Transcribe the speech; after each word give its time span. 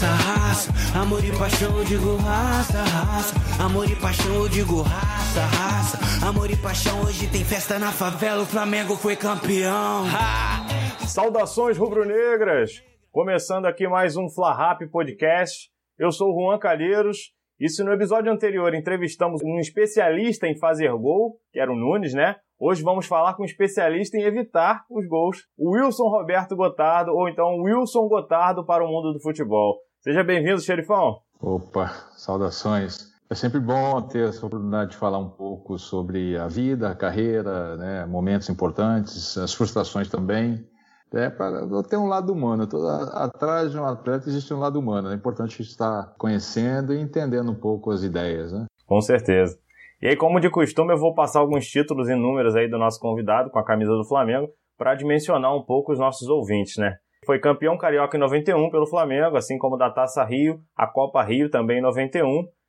raça, 0.00 0.06
raça. 0.06 0.98
Amor 0.98 1.24
e 1.24 1.30
paixão, 1.36 1.78
eu 1.78 1.84
digo 1.84 2.16
raça, 2.16 2.78
raça. 2.82 3.62
Amor 3.62 3.90
e 3.90 3.96
paixão, 3.96 4.34
eu 4.34 4.48
digo 4.48 4.82
raça, 4.82 5.40
raça. 5.40 6.26
Amor 6.26 6.50
e 6.50 6.56
paixão, 6.56 7.02
hoje 7.02 7.30
tem 7.30 7.44
festa 7.44 7.78
na 7.78 7.92
favela. 7.92 8.42
O 8.42 8.46
Flamengo 8.46 8.96
foi 8.96 9.16
campeão. 9.16 10.04
Ha! 10.06 11.06
Saudações 11.06 11.76
rubro-negras! 11.76 12.82
Começando 13.12 13.66
aqui 13.66 13.86
mais 13.88 14.16
um 14.16 14.28
Fla 14.28 14.54
Rap 14.54 14.86
Podcast. 14.88 15.70
Eu 15.98 16.10
sou 16.10 16.30
o 16.30 16.34
Juan 16.34 16.58
Calheiros. 16.58 17.32
E 17.58 17.68
se 17.68 17.84
no 17.84 17.92
episódio 17.92 18.32
anterior 18.32 18.74
entrevistamos 18.74 19.42
um 19.44 19.58
especialista 19.58 20.46
em 20.46 20.56
fazer 20.56 20.90
gol, 20.92 21.38
que 21.52 21.60
era 21.60 21.70
o 21.70 21.76
Nunes, 21.76 22.14
né? 22.14 22.36
Hoje 22.58 22.82
vamos 22.82 23.06
falar 23.06 23.34
com 23.34 23.42
um 23.42 23.46
especialista 23.46 24.16
em 24.16 24.22
evitar 24.22 24.82
os 24.90 25.06
gols, 25.06 25.46
o 25.58 25.72
Wilson 25.74 26.08
Roberto 26.08 26.56
Gotardo, 26.56 27.10
ou 27.12 27.28
então 27.28 27.56
Wilson 27.56 28.08
Gotardo 28.08 28.64
para 28.64 28.82
o 28.82 28.88
mundo 28.88 29.12
do 29.12 29.20
futebol. 29.20 29.78
Seja 30.00 30.24
bem-vindo, 30.24 30.58
xerifão. 30.62 31.20
Opa, 31.38 31.88
saudações. 32.16 33.12
É 33.28 33.34
sempre 33.34 33.60
bom 33.60 34.00
ter 34.00 34.30
essa 34.30 34.46
oportunidade 34.46 34.92
de 34.92 34.96
falar 34.96 35.18
um 35.18 35.28
pouco 35.28 35.78
sobre 35.78 36.38
a 36.38 36.48
vida, 36.48 36.88
a 36.88 36.94
carreira, 36.94 37.76
né, 37.76 38.06
momentos 38.06 38.48
importantes, 38.48 39.36
as 39.36 39.52
frustrações 39.52 40.08
também. 40.08 40.66
É 41.12 41.28
para 41.28 41.66
ter 41.82 41.98
um 41.98 42.06
lado 42.06 42.32
humano. 42.32 42.66
atrás 43.12 43.72
de 43.72 43.78
um 43.78 43.84
atleta 43.84 44.26
existe 44.26 44.54
um 44.54 44.58
lado 44.58 44.78
humano. 44.78 45.10
É 45.10 45.14
importante 45.14 45.60
estar 45.60 46.14
conhecendo 46.16 46.94
e 46.94 47.00
entendendo 47.00 47.50
um 47.50 47.60
pouco 47.60 47.90
as 47.90 48.02
ideias, 48.02 48.52
né? 48.52 48.64
Com 48.86 49.02
certeza. 49.02 49.58
E 50.00 50.06
aí, 50.06 50.16
como 50.16 50.40
de 50.40 50.48
costume, 50.48 50.94
eu 50.94 50.98
vou 50.98 51.12
passar 51.12 51.40
alguns 51.40 51.66
títulos 51.66 52.08
e 52.08 52.14
números 52.14 52.56
aí 52.56 52.70
do 52.70 52.78
nosso 52.78 52.98
convidado 52.98 53.50
com 53.50 53.58
a 53.58 53.64
camisa 53.64 53.92
do 53.92 54.08
Flamengo 54.08 54.48
para 54.78 54.94
dimensionar 54.94 55.54
um 55.54 55.62
pouco 55.62 55.92
os 55.92 55.98
nossos 55.98 56.26
ouvintes, 56.26 56.78
né? 56.78 56.96
Foi 57.30 57.38
campeão 57.38 57.78
carioca 57.78 58.16
em 58.16 58.20
91 58.20 58.70
pelo 58.70 58.88
Flamengo, 58.88 59.36
assim 59.36 59.56
como 59.56 59.76
da 59.76 59.88
Taça 59.88 60.24
Rio, 60.24 60.58
a 60.76 60.84
Copa 60.84 61.22
Rio 61.22 61.48
também 61.48 61.78
em 61.78 61.80
91, 61.80 62.26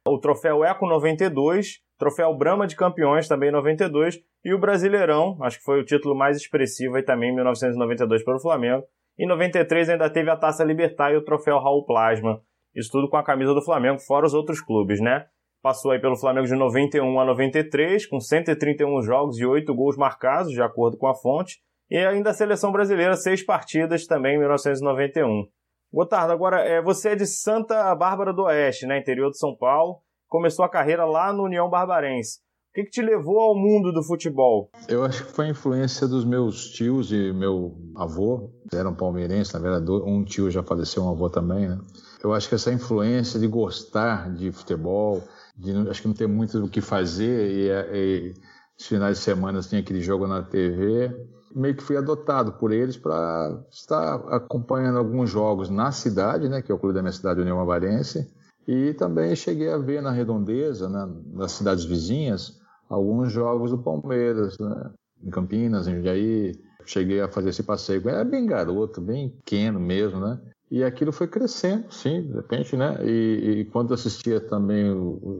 o 0.07 0.19
troféu 0.19 0.63
Eco 0.63 0.85
92, 0.85 1.79
troféu 1.97 2.37
Brahma 2.37 2.67
de 2.67 2.75
Campeões 2.75 3.27
também 3.27 3.49
em 3.49 3.53
92 3.53 4.19
e 4.45 4.53
o 4.53 4.59
Brasileirão, 4.59 5.35
acho 5.41 5.57
que 5.57 5.63
foi 5.63 5.79
o 5.79 5.83
título 5.83 6.15
mais 6.15 6.37
expressivo 6.37 6.97
aí 6.97 7.01
também 7.01 7.31
em 7.31 7.33
1992 7.33 8.23
pelo 8.23 8.39
Flamengo. 8.39 8.83
Em 9.17 9.25
93 9.25 9.89
ainda 9.89 10.07
teve 10.11 10.29
a 10.29 10.37
Taça 10.37 10.63
Libertar 10.63 11.11
e 11.11 11.17
o 11.17 11.23
troféu 11.23 11.57
Raul 11.57 11.83
Plasma. 11.83 12.39
Isso 12.75 12.91
tudo 12.91 13.09
com 13.09 13.17
a 13.17 13.23
camisa 13.23 13.55
do 13.55 13.65
Flamengo, 13.65 13.97
fora 13.97 14.27
os 14.27 14.35
outros 14.35 14.61
clubes, 14.61 15.01
né? 15.01 15.25
Passou 15.63 15.89
aí 15.89 15.99
pelo 15.99 16.15
Flamengo 16.15 16.45
de 16.45 16.55
91 16.55 17.19
a 17.19 17.25
93, 17.25 18.05
com 18.05 18.19
131 18.19 19.01
jogos 19.01 19.39
e 19.39 19.43
8 19.43 19.73
gols 19.73 19.97
marcados, 19.97 20.51
de 20.51 20.61
acordo 20.61 20.97
com 20.97 21.07
a 21.07 21.15
fonte. 21.15 21.57
E 21.91 21.97
ainda 21.97 22.29
a 22.29 22.33
seleção 22.33 22.71
brasileira, 22.71 23.17
seis 23.17 23.43
partidas 23.43 24.07
também 24.07 24.35
em 24.35 24.39
1991. 24.39 25.45
Gotardo, 25.91 26.31
agora 26.31 26.61
é, 26.61 26.81
você 26.81 27.09
é 27.09 27.15
de 27.17 27.25
Santa 27.25 27.93
Bárbara 27.93 28.31
do 28.31 28.43
Oeste, 28.43 28.85
né, 28.85 28.97
interior 28.97 29.29
de 29.29 29.37
São 29.37 29.53
Paulo. 29.57 29.97
Começou 30.29 30.63
a 30.63 30.69
carreira 30.69 31.03
lá 31.03 31.33
no 31.33 31.43
União 31.43 31.69
Barbarense. 31.69 32.39
O 32.69 32.73
que, 32.75 32.85
que, 32.85 32.91
te 32.91 33.01
levou 33.01 33.37
ao 33.37 33.53
mundo 33.53 33.91
do 33.91 34.01
futebol? 34.01 34.71
Eu 34.87 35.03
acho 35.03 35.25
que 35.25 35.33
foi 35.33 35.47
a 35.47 35.49
influência 35.49 36.07
dos 36.07 36.23
meus 36.23 36.69
tios 36.69 37.11
e 37.11 37.33
meu 37.33 37.75
avô, 37.97 38.49
eram 38.73 38.95
palmeirenses, 38.95 39.51
na 39.51 39.59
verdade, 39.59 39.91
um 39.91 40.23
tio 40.23 40.49
já 40.49 40.63
faleceu, 40.63 41.03
um 41.03 41.09
avô 41.09 41.29
também, 41.29 41.67
né? 41.67 41.77
Eu 42.23 42.33
acho 42.33 42.47
que 42.47 42.55
essa 42.55 42.71
influência 42.71 43.37
de 43.37 43.47
gostar 43.47 44.33
de 44.33 44.49
futebol, 44.53 45.21
de 45.57 45.73
acho 45.89 46.01
que 46.01 46.07
não 46.07 46.15
ter 46.15 46.27
muito 46.27 46.63
o 46.63 46.69
que 46.69 46.79
fazer 46.79 47.51
e, 47.51 47.69
e 47.93 48.33
os 48.79 48.87
finais 48.87 49.17
de 49.17 49.23
semana 49.25 49.59
tinha 49.59 49.81
aquele 49.81 49.99
jogo 49.99 50.25
na 50.25 50.41
TV. 50.41 51.11
Meio 51.53 51.75
que 51.75 51.83
fui 51.83 51.97
adotado 51.97 52.53
por 52.53 52.71
eles 52.71 52.97
para 52.97 53.59
estar 53.69 54.15
acompanhando 54.33 54.97
alguns 54.97 55.29
jogos 55.29 55.69
na 55.69 55.91
cidade, 55.91 56.47
né, 56.47 56.61
que 56.61 56.71
é 56.71 56.75
o 56.75 56.79
clube 56.79 56.95
da 56.95 57.01
minha 57.01 57.11
cidade, 57.11 57.41
União 57.41 57.59
Avarense, 57.59 58.31
e 58.67 58.93
também 58.93 59.35
cheguei 59.35 59.71
a 59.71 59.77
ver 59.77 60.01
na 60.01 60.11
redondeza, 60.11 60.87
né, 60.87 61.09
nas 61.33 61.51
cidades 61.51 61.83
vizinhas, 61.83 62.59
alguns 62.89 63.31
jogos 63.31 63.71
do 63.71 63.77
Palmeiras, 63.77 64.57
né, 64.59 64.91
em 65.23 65.29
Campinas, 65.29 65.87
em 65.87 65.95
Jundiaí. 65.95 66.59
Cheguei 66.85 67.21
a 67.21 67.27
fazer 67.27 67.49
esse 67.49 67.63
passeio. 67.63 68.07
Era 68.09 68.23
bem 68.23 68.45
garoto, 68.45 68.99
bem 68.99 69.29
pequeno 69.29 69.79
mesmo, 69.79 70.19
né? 70.19 70.39
E 70.71 70.85
aquilo 70.85 71.11
foi 71.11 71.27
crescendo, 71.27 71.91
sim, 71.91 72.21
de 72.21 72.33
repente, 72.33 72.77
né? 72.77 72.97
E, 73.03 73.59
e 73.59 73.65
quando 73.65 73.93
assistia 73.93 74.39
também, 74.39 74.85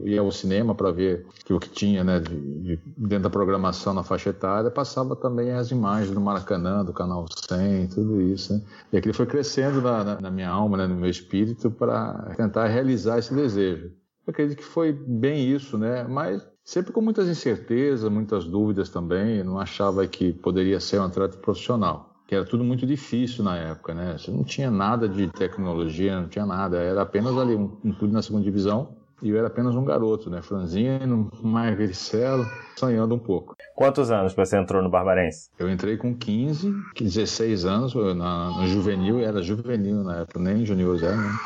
ia 0.04 0.20
ao 0.20 0.30
cinema 0.30 0.74
para 0.74 0.90
ver 0.90 1.24
o 1.48 1.58
que 1.58 1.70
tinha, 1.70 2.04
né, 2.04 2.20
de, 2.20 2.36
de, 2.36 2.80
dentro 2.98 3.24
da 3.24 3.30
programação 3.30 3.94
na 3.94 4.02
faixa 4.02 4.28
etária, 4.28 4.70
passava 4.70 5.16
também 5.16 5.50
as 5.52 5.70
imagens 5.70 6.10
do 6.10 6.20
Maracanã, 6.20 6.84
do 6.84 6.92
Canal 6.92 7.24
100, 7.48 7.86
tudo 7.88 8.20
isso, 8.20 8.52
né? 8.52 8.60
E 8.92 8.98
aquilo 8.98 9.14
foi 9.14 9.24
crescendo 9.24 9.80
na, 9.80 10.04
na, 10.04 10.20
na 10.20 10.30
minha 10.30 10.50
alma, 10.50 10.76
né, 10.76 10.86
no 10.86 10.96
meu 10.96 11.08
espírito, 11.08 11.70
para 11.70 12.34
tentar 12.36 12.66
realizar 12.66 13.18
esse 13.18 13.34
desejo. 13.34 13.86
Eu 14.26 14.32
acredito 14.32 14.58
que 14.58 14.64
foi 14.64 14.92
bem 14.92 15.50
isso, 15.50 15.78
né? 15.78 16.04
Mas 16.04 16.46
sempre 16.62 16.92
com 16.92 17.00
muitas 17.00 17.26
incertezas, 17.26 18.10
muitas 18.12 18.44
dúvidas 18.44 18.90
também. 18.90 19.38
Eu 19.38 19.46
não 19.46 19.58
achava 19.58 20.06
que 20.06 20.30
poderia 20.30 20.78
ser 20.78 21.00
um 21.00 21.04
atleta 21.04 21.38
profissional 21.38 22.11
que 22.32 22.36
era 22.36 22.46
tudo 22.46 22.64
muito 22.64 22.86
difícil 22.86 23.44
na 23.44 23.58
época, 23.58 23.92
né? 23.92 24.16
Você 24.16 24.30
não 24.30 24.42
tinha 24.42 24.70
nada 24.70 25.06
de 25.06 25.28
tecnologia, 25.28 26.18
não 26.18 26.28
tinha 26.28 26.46
nada, 26.46 26.78
era 26.78 27.02
apenas 27.02 27.36
ali 27.36 27.54
um, 27.54 27.76
um 27.84 27.92
clube 27.92 28.14
na 28.14 28.22
segunda 28.22 28.42
divisão 28.42 28.96
e 29.22 29.28
eu 29.28 29.36
era 29.36 29.48
apenas 29.48 29.74
um 29.74 29.84
garoto, 29.84 30.30
né? 30.30 30.40
Franzino, 30.40 31.30
magricelo, 31.42 32.46
sonhando 32.74 33.14
um 33.14 33.18
pouco. 33.18 33.54
Quantos 33.76 34.10
anos 34.10 34.32
você 34.32 34.56
entrou 34.56 34.82
no 34.82 34.88
Barbarense? 34.88 35.50
Eu 35.58 35.70
entrei 35.70 35.98
com 35.98 36.14
15, 36.14 36.74
16 36.98 37.66
anos, 37.66 37.94
na, 37.94 38.48
no 38.62 38.66
juvenil, 38.66 39.20
era 39.20 39.42
juvenil 39.42 40.02
na 40.02 40.20
época, 40.20 40.40
nem 40.40 40.64
juniores 40.64 41.02
era, 41.02 41.14
né? 41.14 41.38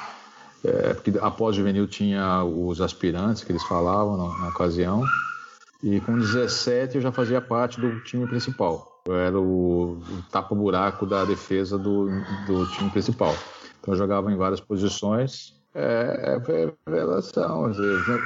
É, 0.64 0.94
porque 0.94 1.14
após 1.20 1.56
juvenil 1.56 1.88
tinha 1.88 2.44
os 2.44 2.80
aspirantes 2.80 3.42
que 3.42 3.50
eles 3.50 3.64
falavam 3.64 4.16
na, 4.16 4.38
na 4.38 4.48
ocasião, 4.50 5.02
e 5.86 6.00
com 6.00 6.18
17 6.18 6.96
eu 6.96 7.00
já 7.00 7.12
fazia 7.12 7.40
parte 7.40 7.80
do 7.80 8.00
time 8.00 8.26
principal. 8.26 9.00
Eu 9.06 9.14
era 9.14 9.38
o, 9.38 9.98
o 9.98 10.22
tapa-buraco 10.32 11.06
da 11.06 11.24
defesa 11.24 11.78
do, 11.78 12.08
do 12.44 12.66
time 12.72 12.90
principal. 12.90 13.32
Então 13.80 13.94
eu 13.94 13.98
jogava 13.98 14.32
em 14.32 14.36
várias 14.36 14.60
posições. 14.60 15.54
É, 15.72 16.36
é 16.36 16.40
revelação. 16.90 17.70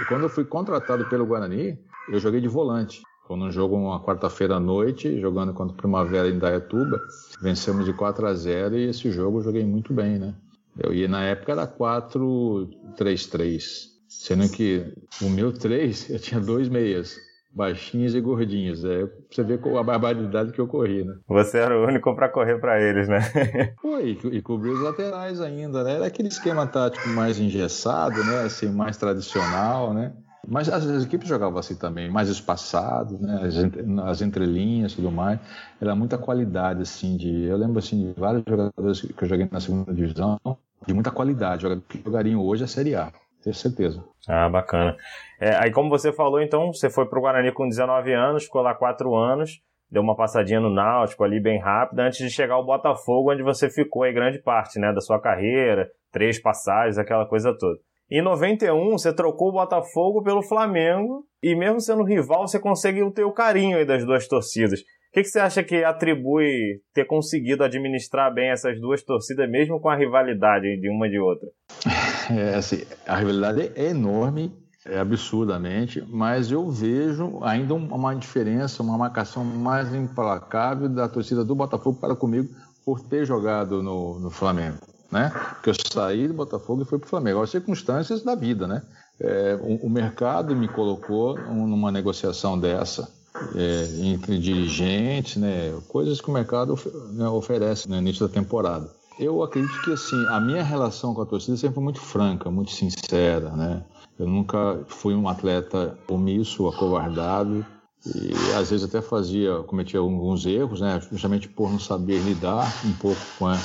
Quando 0.09 0.23
eu 0.23 0.31
fui 0.31 0.45
contratado 0.45 1.05
pelo 1.11 1.27
Guarani, 1.27 1.79
eu 2.09 2.19
joguei 2.19 2.41
de 2.41 2.49
volante. 2.49 3.03
Foi 3.27 3.37
num 3.37 3.51
jogo 3.51 3.77
uma 3.77 4.03
quarta-feira 4.03 4.57
à 4.57 4.61
noite, 4.61 5.21
jogando 5.21 5.53
contra 5.53 5.75
o 5.75 5.77
Primavera 5.77 6.31
em 6.31 6.39
Dayatuba. 6.39 6.99
Vencemos 7.43 7.85
de 7.85 7.93
4 7.93 8.27
a 8.27 8.33
0 8.33 8.79
e 8.79 8.89
esse 8.89 9.11
jogo 9.11 9.41
eu 9.41 9.43
joguei 9.43 9.67
muito 9.67 9.93
bem, 9.93 10.19
né? 10.19 10.35
Eu 10.79 10.95
ia 10.95 11.07
na 11.07 11.23
época 11.25 11.53
era 11.53 11.67
4-3-3. 11.67 13.91
Sendo 14.09 14.49
que 14.49 14.95
o 15.21 15.29
meu 15.29 15.53
3, 15.53 16.09
eu 16.09 16.19
tinha 16.19 16.41
dois 16.41 16.67
meias 16.67 17.29
baixinhos 17.53 18.15
e 18.15 18.21
gordinhos. 18.21 18.85
É, 18.85 19.09
você 19.31 19.43
vê 19.43 19.55
a 19.79 19.83
barbaridade 19.83 20.53
que 20.53 20.61
eu 20.61 20.67
corri, 20.67 21.05
né? 21.05 21.15
Você 21.29 21.59
era 21.59 21.79
o 21.79 21.87
único 21.87 22.15
para 22.15 22.29
correr 22.29 22.59
para 22.59 22.81
eles, 22.81 23.09
né? 23.09 23.21
Foi, 23.81 24.19
e, 24.25 24.37
e 24.37 24.43
cobrir 24.43 24.71
os 24.71 24.81
laterais 24.81 25.41
ainda, 25.41 25.83
né? 25.85 25.95
Era 25.95 26.07
aquele 26.07 26.29
esquema 26.29 26.67
tático 26.67 27.09
mais 27.09 27.39
engessado, 27.39 28.23
né? 28.25 28.43
Assim, 28.45 28.71
mais 28.71 28.97
tradicional, 28.97 29.93
né? 29.93 30.13
Mas 30.47 30.69
as, 30.69 30.87
as 30.87 31.05
equipes 31.05 31.29
jogavam 31.29 31.59
assim 31.59 31.75
também, 31.75 32.11
mais 32.11 32.29
espaçado, 32.29 33.19
né? 33.19 33.43
As, 33.43 34.09
as 34.09 34.23
entrelinhas 34.23 34.93
e 34.93 34.97
tudo 34.97 35.11
mais. 35.11 35.39
Era 35.81 35.95
muita 35.95 36.17
qualidade, 36.17 36.83
assim, 36.83 37.17
de... 37.17 37.45
Eu 37.45 37.57
lembro, 37.57 37.79
assim, 37.79 38.13
de 38.13 38.21
vários 38.21 38.43
jogadores 38.49 39.01
que 39.01 39.25
eu 39.25 39.29
joguei 39.29 39.49
na 39.51 39.61
segunda 39.61 39.93
divisão, 39.93 40.39
de 40.87 40.95
muita 40.95 41.11
qualidade, 41.11 41.67
que 41.89 42.03
jogariam 42.03 42.41
hoje 42.43 42.65
a 42.65 42.67
Série 42.67 42.95
A 42.95 43.13
tenho 43.43 43.55
certeza. 43.55 44.05
Ah, 44.29 44.49
bacana. 44.49 44.97
É, 45.41 45.55
aí, 45.57 45.71
como 45.71 45.89
você 45.89 46.13
falou, 46.13 46.41
então, 46.41 46.73
você 46.73 46.91
foi 46.91 47.07
para 47.07 47.19
o 47.19 47.23
Guarani 47.23 47.53
com 47.53 47.69
19 47.69 48.13
anos, 48.13 48.45
ficou 48.45 48.63
lá 48.63 48.75
4 48.75 49.15
anos, 49.15 49.61
deu 49.91 50.03
uma 50.03 50.17
passadinha 50.17 50.61
no 50.61 50.71
Náutico 50.71 51.25
ali 51.25 51.41
bem 51.41 51.59
rápida, 51.59 52.03
antes 52.03 52.19
de 52.19 52.31
chegar 52.31 52.55
ao 52.55 52.65
Botafogo, 52.65 53.33
onde 53.33 53.43
você 53.43 53.69
ficou 53.71 54.03
aí 54.03 54.13
grande 54.13 54.39
parte 54.39 54.79
né, 54.79 54.93
da 54.93 55.01
sua 55.01 55.21
carreira, 55.21 55.91
três 56.13 56.41
passagens, 56.41 56.99
aquela 56.99 57.27
coisa 57.27 57.57
toda. 57.57 57.79
Em 58.11 58.23
91, 58.23 58.91
você 58.91 59.15
trocou 59.15 59.51
o 59.51 59.53
Botafogo 59.53 60.23
pelo 60.23 60.43
Flamengo, 60.43 61.25
e 61.43 61.55
mesmo 61.55 61.81
sendo 61.81 62.03
rival, 62.03 62.47
você 62.47 62.59
conseguiu 62.59 63.11
ter 63.13 63.25
o 63.25 63.33
carinho 63.33 63.79
aí 63.79 63.85
das 63.85 64.05
duas 64.05 64.27
torcidas. 64.27 64.81
O 64.81 65.13
que, 65.13 65.23
que, 65.23 65.29
você 65.29 65.41
acha 65.41 65.63
que 65.65 65.83
atribui 65.83 66.81
ter 66.95 67.05
conseguido 67.05 67.65
administrar 67.65 68.33
bem 68.33 68.51
essas 68.51 68.81
duas 68.81 69.03
torcidas, 69.03 69.51
mesmo 69.51 69.81
com 69.81 69.89
a 69.89 69.97
rivalidade 69.97 70.81
de 70.81 70.89
uma 70.89 71.09
e 71.09 71.11
de 71.11 71.19
outra? 71.19 71.49
É, 72.31 72.55
assim, 72.55 72.83
a 73.07 73.17
rivalidade 73.17 73.73
é 73.75 73.91
enorme, 73.91 74.53
é 74.87 75.01
absurdamente, 75.01 76.03
mas 76.09 76.51
eu 76.53 76.71
vejo 76.71 77.41
ainda 77.43 77.75
uma 77.75 78.15
diferença, 78.15 78.83
uma 78.83 78.97
marcação 78.97 79.45
mais 79.45 79.93
implacável 79.93 80.89
da 80.89 81.09
torcida 81.09 81.45
do 81.45 81.55
Botafogo 81.55 81.99
para 82.01 82.15
comigo 82.15 82.55
por 82.85 83.01
ter 83.01 83.27
jogado 83.27 83.83
no, 83.83 84.21
no 84.21 84.31
Flamengo, 84.31 84.79
né? 85.11 85.31
Porque 85.55 85.71
eu 85.71 85.75
saí 85.75 86.29
do 86.29 86.35
Botafogo 86.35 86.83
e 86.83 86.85
fui 86.85 86.99
para 86.99 87.07
o 87.07 87.11
Flamengo. 87.11 87.43
As 87.43 87.51
circunstâncias 87.51 88.23
da 88.23 88.37
vida, 88.37 88.67
né? 88.67 88.83
É, 89.19 89.59
o, 89.61 89.87
o 89.87 89.91
mercado 89.91 90.55
me 90.55 90.69
colocou 90.69 91.37
numa 91.37 91.91
negociação 91.91 92.59
dessa 92.59 93.09
é, 93.55 94.07
entre 94.07 94.39
dirigentes, 94.39 95.37
né, 95.37 95.79
coisas 95.89 96.21
que 96.21 96.29
o 96.29 96.33
mercado 96.33 96.79
né, 97.13 97.29
oferece 97.29 97.89
no 97.89 97.97
início 97.97 98.27
da 98.27 98.33
temporada. 98.33 99.00
Eu 99.21 99.43
acredito 99.43 99.83
que 99.83 99.93
assim, 99.93 100.27
a 100.29 100.41
minha 100.41 100.63
relação 100.63 101.13
com 101.13 101.21
a 101.21 101.27
torcida 101.27 101.55
sempre 101.55 101.75
foi 101.75 101.85
muito 101.85 102.01
franca, 102.01 102.51
muito 102.51 102.71
sincera, 102.71 103.51
né? 103.51 103.85
Eu 104.19 104.27
nunca 104.27 104.83
fui 104.89 105.15
um 105.15 105.29
atleta 105.29 105.99
omisso, 106.09 106.67
acovardado 106.67 107.65
e 108.07 108.33
às 108.59 108.71
vezes 108.71 108.83
até 108.83 109.03
fazia, 109.03 109.59
cometia 109.65 110.01
alguns 110.01 110.47
erros, 110.47 110.81
né? 110.81 110.99
Justamente 111.13 111.51
por 111.51 111.71
não 111.71 111.79
saber 111.79 112.19
lidar 112.23 112.67
um 112.87 112.95
pouco 112.95 113.21
com, 113.39 113.47
a, 113.47 113.59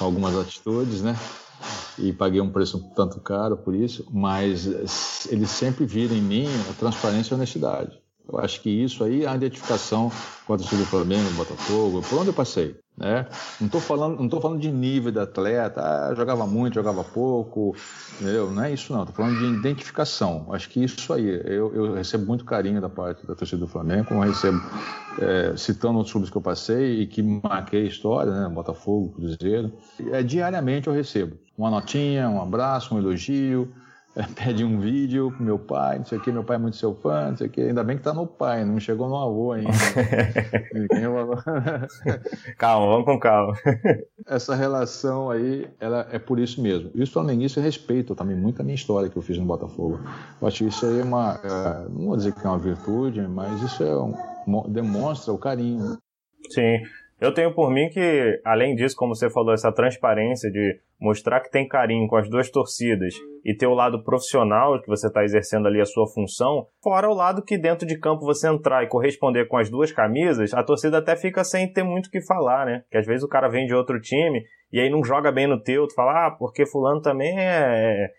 com 0.00 0.04
algumas 0.04 0.36
atitudes, 0.36 1.00
né? 1.00 1.16
E 1.96 2.12
paguei 2.12 2.40
um 2.40 2.50
preço 2.50 2.90
tanto 2.96 3.20
caro 3.20 3.56
por 3.56 3.76
isso, 3.76 4.04
mas 4.10 4.66
eles 5.30 5.50
sempre 5.50 5.86
viram 5.86 6.16
em 6.16 6.22
mim 6.22 6.46
a 6.68 6.72
transparência 6.72 7.32
e 7.32 7.34
a 7.34 7.36
honestidade. 7.36 8.02
Eu 8.30 8.38
acho 8.38 8.60
que 8.60 8.68
isso 8.68 9.02
aí 9.02 9.24
é 9.24 9.28
a 9.28 9.34
identificação 9.34 10.12
com 10.46 10.54
a 10.54 10.58
torcida 10.58 10.82
do 10.82 10.86
Flamengo, 10.86 11.30
Botafogo, 11.30 12.02
por 12.02 12.18
onde 12.18 12.28
eu 12.28 12.34
passei. 12.34 12.76
Né? 12.98 13.26
Não 13.60 13.66
estou 13.66 13.80
falando, 13.80 14.20
não 14.20 14.40
falando 14.40 14.60
de 14.60 14.72
nível 14.72 15.12
de 15.12 15.20
atleta, 15.20 15.80
ah, 15.80 16.14
jogava 16.16 16.46
muito, 16.46 16.74
jogava 16.74 17.04
pouco, 17.04 17.76
entendeu? 18.20 18.50
não 18.50 18.64
é 18.64 18.72
isso 18.72 18.92
não, 18.92 19.02
estou 19.02 19.14
falando 19.14 19.38
de 19.38 19.46
identificação. 19.58 20.48
Acho 20.50 20.68
que 20.68 20.82
isso 20.82 21.12
aí, 21.12 21.26
eu, 21.44 21.72
eu, 21.72 21.94
recebo 21.94 22.26
muito 22.26 22.44
carinho 22.44 22.80
da 22.80 22.88
parte 22.88 23.24
da 23.24 23.36
torcida 23.36 23.60
do 23.60 23.68
Flamengo, 23.68 24.06
como 24.06 24.20
recebo, 24.20 24.60
é, 25.20 25.56
citando 25.56 25.98
outros 25.98 26.12
clubes 26.12 26.28
que 26.28 26.36
eu 26.36 26.42
passei 26.42 27.02
e 27.02 27.06
que 27.06 27.22
marquei 27.22 27.86
história, 27.86 28.32
né? 28.32 28.48
Botafogo, 28.48 29.10
Cruzeiro. 29.10 29.72
É, 30.10 30.22
diariamente 30.22 30.88
eu 30.88 30.92
recebo 30.92 31.38
uma 31.56 31.70
notinha, 31.70 32.28
um 32.28 32.42
abraço, 32.42 32.94
um 32.94 32.98
elogio, 32.98 33.72
pede 34.34 34.64
um 34.64 34.80
vídeo 34.80 35.30
pro 35.30 35.42
meu 35.42 35.58
pai, 35.58 35.98
não 35.98 36.04
sei 36.04 36.18
o 36.18 36.20
que, 36.20 36.32
meu 36.32 36.42
pai 36.42 36.56
é 36.56 36.58
muito 36.58 36.76
seu 36.76 36.94
fã, 36.94 37.30
não 37.30 37.36
sei 37.36 37.46
o 37.46 37.50
que, 37.50 37.60
ainda 37.60 37.84
bem 37.84 37.96
que 37.96 38.02
tá 38.02 38.12
no 38.12 38.26
pai, 38.26 38.64
não 38.64 38.80
chegou 38.80 39.08
no 39.08 39.16
avô 39.16 39.52
ainda. 39.52 39.70
calma, 42.58 42.86
vamos 42.86 43.04
com 43.04 43.18
calma. 43.18 43.54
Essa 44.26 44.54
relação 44.54 45.30
aí, 45.30 45.68
ela 45.78 46.06
é 46.10 46.18
por 46.18 46.38
isso 46.38 46.60
mesmo. 46.60 46.90
E 46.94 47.02
os 47.02 47.10
flamenguistas 47.10 47.62
respeitam 47.62 48.16
também 48.16 48.36
muito 48.36 48.60
a 48.60 48.64
minha 48.64 48.74
história 48.74 49.08
que 49.08 49.16
eu 49.16 49.22
fiz 49.22 49.38
no 49.38 49.44
Botafogo. 49.44 50.00
Eu 50.40 50.48
acho 50.48 50.58
que 50.58 50.64
isso 50.64 50.86
aí 50.86 51.00
é 51.00 51.04
uma, 51.04 51.40
é, 51.42 51.88
não 51.88 52.06
vou 52.06 52.16
dizer 52.16 52.32
que 52.32 52.44
é 52.44 52.48
uma 52.48 52.58
virtude, 52.58 53.20
mas 53.22 53.62
isso 53.62 53.82
é 53.82 53.96
um, 53.96 54.14
demonstra 54.68 55.32
o 55.32 55.38
carinho. 55.38 55.96
Sim, 56.50 56.82
eu 57.20 57.34
tenho 57.34 57.52
por 57.52 57.70
mim 57.70 57.88
que, 57.88 58.40
além 58.44 58.74
disso, 58.74 58.94
como 58.96 59.14
você 59.14 59.28
falou, 59.28 59.52
essa 59.52 59.72
transparência 59.72 60.50
de 60.50 60.80
mostrar 61.00 61.40
que 61.40 61.50
tem 61.50 61.66
carinho 61.66 62.06
com 62.06 62.16
as 62.16 62.28
duas 62.28 62.50
torcidas 62.50 63.14
e 63.44 63.54
ter 63.54 63.66
o 63.66 63.74
lado 63.74 64.02
profissional 64.02 64.80
que 64.80 64.88
você 64.88 65.08
está 65.08 65.24
exercendo 65.24 65.66
ali 65.66 65.80
a 65.80 65.84
sua 65.84 66.06
função, 66.06 66.66
fora 66.82 67.08
o 67.08 67.14
lado 67.14 67.42
que 67.42 67.58
dentro 67.58 67.86
de 67.86 67.98
campo 67.98 68.24
você 68.24 68.48
entrar 68.48 68.84
e 68.84 68.88
corresponder 68.88 69.48
com 69.48 69.56
as 69.56 69.68
duas 69.68 69.90
camisas, 69.90 70.54
a 70.54 70.62
torcida 70.62 70.98
até 70.98 71.16
fica 71.16 71.42
sem 71.42 71.72
ter 71.72 71.82
muito 71.82 72.06
o 72.06 72.10
que 72.10 72.20
falar, 72.20 72.66
né? 72.66 72.82
Que 72.90 72.98
às 72.98 73.06
vezes 73.06 73.24
o 73.24 73.28
cara 73.28 73.48
vem 73.48 73.66
de 73.66 73.74
outro 73.74 74.00
time 74.00 74.42
e 74.72 74.80
aí 74.80 74.90
não 74.90 75.02
joga 75.02 75.32
bem 75.32 75.46
no 75.46 75.60
teu, 75.60 75.86
tu 75.86 75.94
fala, 75.94 76.26
ah, 76.26 76.30
porque 76.30 76.66
fulano 76.66 77.00
também 77.00 77.38
é, 77.38 78.04
é, 78.04 78.10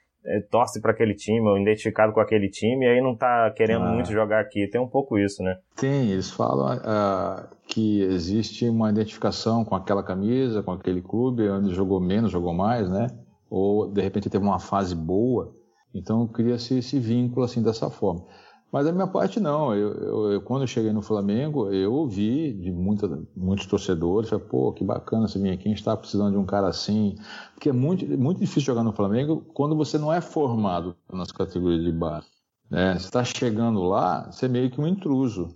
torce 0.49 0.81
para 0.81 0.91
aquele 0.91 1.15
time, 1.15 1.47
ou 1.47 1.57
identificado 1.57 2.13
com 2.13 2.19
aquele 2.19 2.49
time, 2.49 2.85
e 2.85 2.89
aí 2.89 3.01
não 3.01 3.15
tá 3.15 3.51
querendo 3.51 3.85
ah. 3.85 3.91
muito 3.91 4.11
jogar 4.11 4.41
aqui. 4.41 4.67
Tem 4.67 4.79
um 4.79 4.87
pouco 4.87 5.17
isso, 5.17 5.41
né? 5.43 5.57
Tem, 5.75 6.11
eles 6.11 6.29
falam 6.29 6.77
uh, 6.77 7.47
que 7.67 8.01
existe 8.01 8.67
uma 8.67 8.89
identificação 8.89 9.63
com 9.63 9.75
aquela 9.75 10.03
camisa, 10.03 10.61
com 10.63 10.71
aquele 10.71 11.01
clube, 11.01 11.49
onde 11.49 11.73
jogou 11.73 11.99
menos, 11.99 12.31
jogou 12.31 12.53
mais, 12.53 12.89
né? 12.89 13.07
Ou 13.49 13.91
de 13.91 14.01
repente 14.01 14.29
teve 14.29 14.43
uma 14.43 14.59
fase 14.59 14.95
boa. 14.95 15.53
Então 15.93 16.27
cria-se 16.27 16.77
esse 16.77 16.99
vínculo 16.99 17.45
assim 17.45 17.63
dessa 17.63 17.89
forma. 17.89 18.25
Mas 18.71 18.85
a 18.85 18.91
minha 18.91 19.07
parte 19.07 19.39
não. 19.39 19.73
Eu, 19.73 19.93
eu, 19.93 20.31
eu, 20.33 20.41
quando 20.41 20.61
eu 20.61 20.67
cheguei 20.67 20.93
no 20.93 21.01
Flamengo, 21.01 21.71
eu 21.71 21.91
ouvi 21.91 22.53
de 22.53 22.71
muita, 22.71 23.19
muitos 23.35 23.65
torcedores, 23.65 24.29
falei, 24.29 24.45
pô, 24.45 24.71
que 24.71 24.83
bacana 24.83 25.27
você 25.27 25.39
vir 25.39 25.51
aqui, 25.51 25.65
a 25.65 25.69
gente 25.69 25.79
está 25.79 25.97
precisando 25.97 26.31
de 26.31 26.37
um 26.37 26.45
cara 26.45 26.67
assim. 26.67 27.15
Porque 27.53 27.69
é 27.69 27.73
muito, 27.73 28.05
muito 28.17 28.39
difícil 28.39 28.61
jogar 28.61 28.83
no 28.83 28.93
Flamengo 28.93 29.43
quando 29.53 29.75
você 29.75 29.97
não 29.97 30.13
é 30.13 30.21
formado 30.21 30.95
nas 31.11 31.31
categorias 31.31 31.83
de 31.83 31.91
base. 31.91 32.27
Né? 32.69 32.93
Você 32.93 33.05
está 33.05 33.23
chegando 33.23 33.81
lá, 33.83 34.31
você 34.31 34.45
é 34.45 34.49
meio 34.49 34.69
que 34.69 34.79
um 34.79 34.87
intruso, 34.87 35.49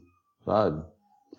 sabe? 0.43 0.83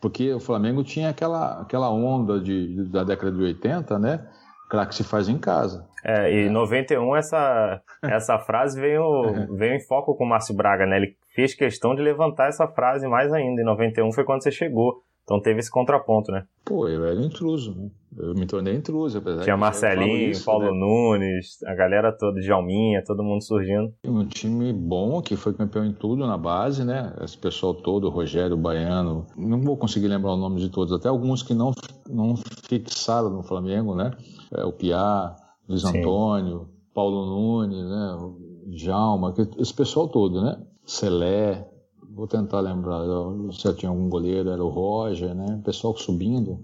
Porque 0.01 0.33
o 0.33 0.41
Flamengo 0.41 0.85
tinha 0.85 1.09
aquela, 1.09 1.61
aquela 1.61 1.91
onda 1.91 2.39
de, 2.39 2.85
da 2.85 3.03
década 3.03 3.33
de 3.33 3.43
80, 3.43 3.99
né? 3.99 4.29
Craque 4.75 4.95
se 4.95 5.05
faz 5.05 5.29
em 5.29 5.39
casa. 5.39 5.87
É, 6.05 6.31
e 6.31 6.47
em 6.47 6.51
91 6.51 7.17
essa, 7.17 7.81
essa 8.03 8.39
frase 8.39 8.81
veio, 8.81 9.47
veio 9.57 9.75
em 9.75 9.81
foco 9.81 10.17
com 10.17 10.25
o 10.25 10.29
Márcio 10.29 10.55
Braga, 10.55 10.85
né? 10.85 10.97
Ele 10.97 11.17
fez 11.35 11.55
questão 11.55 11.95
de 11.95 12.03
levantar 12.03 12.49
essa 12.49 12.67
frase 12.67 13.07
mais 13.07 13.33
ainda. 13.33 13.63
Em 13.63 13.65
91 13.65 14.13
foi 14.13 14.25
quando 14.25 14.43
você 14.43 14.51
chegou. 14.51 15.03
Então 15.25 15.41
teve 15.41 15.59
esse 15.59 15.71
contraponto, 15.71 16.31
né? 16.31 16.45
Pô, 16.65 16.87
eu 16.87 17.05
era 17.05 17.21
intruso, 17.21 17.75
né? 17.75 17.91
Eu 18.17 18.35
me 18.35 18.47
tornei 18.47 18.75
intruso, 18.75 19.19
apesar 19.19 19.43
Tinha 19.43 19.57
Marcelinho, 19.57 20.31
isso, 20.31 20.45
Paulo 20.45 20.67
né? 20.67 20.79
Nunes, 20.79 21.63
a 21.67 21.75
galera 21.75 22.13
toda, 22.17 22.41
Jalminha, 22.41 23.03
todo 23.05 23.25
mundo 23.25 23.43
surgindo. 23.43 23.93
Um 24.05 24.25
time 24.27 24.73
bom 24.73 25.21
que 25.21 25.35
foi 25.35 25.53
campeão 25.55 25.85
em 25.85 25.93
tudo 25.93 26.27
na 26.27 26.37
base, 26.37 26.85
né? 26.85 27.13
Esse 27.23 27.37
pessoal 27.37 27.75
todo, 27.75 28.11
Rogério, 28.11 28.57
Baiano, 28.57 29.27
não 29.37 29.61
vou 29.61 29.77
conseguir 29.77 30.09
lembrar 30.09 30.35
o 30.35 30.37
nome 30.37 30.61
de 30.61 30.69
todos, 30.69 30.93
até 30.93 31.09
alguns 31.09 31.43
que 31.43 31.55
não, 31.55 31.73
não 32.09 32.37
fixaram 32.69 33.31
no 33.31 33.43
Flamengo, 33.43 33.95
né? 33.95 34.13
É, 34.53 34.65
o 34.65 34.73
Piá, 34.73 35.35
Luiz 35.67 35.83
Sim. 35.83 35.99
Antônio, 35.99 36.69
Paulo 36.95 37.27
Nunes, 37.27 37.85
né? 37.85 38.17
Jalma, 38.77 39.35
esse 39.59 39.73
pessoal 39.75 40.07
todo, 40.07 40.43
né? 40.43 40.63
Celé, 40.85 41.67
vou 42.15 42.27
tentar 42.27 42.61
lembrar, 42.61 43.01
se 43.53 43.75
tinha 43.75 43.91
algum 43.91 44.09
goleiro, 44.09 44.51
era 44.51 44.63
o 44.63 44.69
Roger, 44.69 45.35
né? 45.35 45.57
O 45.61 45.63
pessoal 45.63 45.97
subindo. 45.97 46.61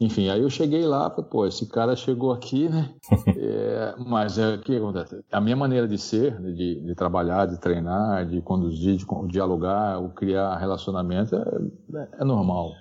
Enfim, 0.00 0.30
aí 0.30 0.40
eu 0.40 0.48
cheguei 0.48 0.86
lá, 0.86 1.10
falei, 1.10 1.30
pô, 1.30 1.46
esse 1.46 1.66
cara 1.66 1.94
chegou 1.94 2.32
aqui, 2.32 2.70
né? 2.70 2.94
é, 3.36 3.94
mas 3.98 4.38
é, 4.38 4.54
o 4.54 4.60
que 4.60 4.74
acontece? 4.74 5.22
A 5.30 5.40
minha 5.42 5.56
maneira 5.56 5.86
de 5.86 5.98
ser, 5.98 6.40
de, 6.40 6.80
de 6.80 6.94
trabalhar, 6.94 7.44
de 7.44 7.60
treinar, 7.60 8.26
de 8.26 8.40
conduzir, 8.40 8.96
de, 8.96 9.04
de 9.04 9.28
dialogar, 9.28 10.00
criar 10.14 10.56
relacionamento, 10.56 11.36
é, 11.36 12.08
é, 12.18 12.24
normal. 12.24 12.72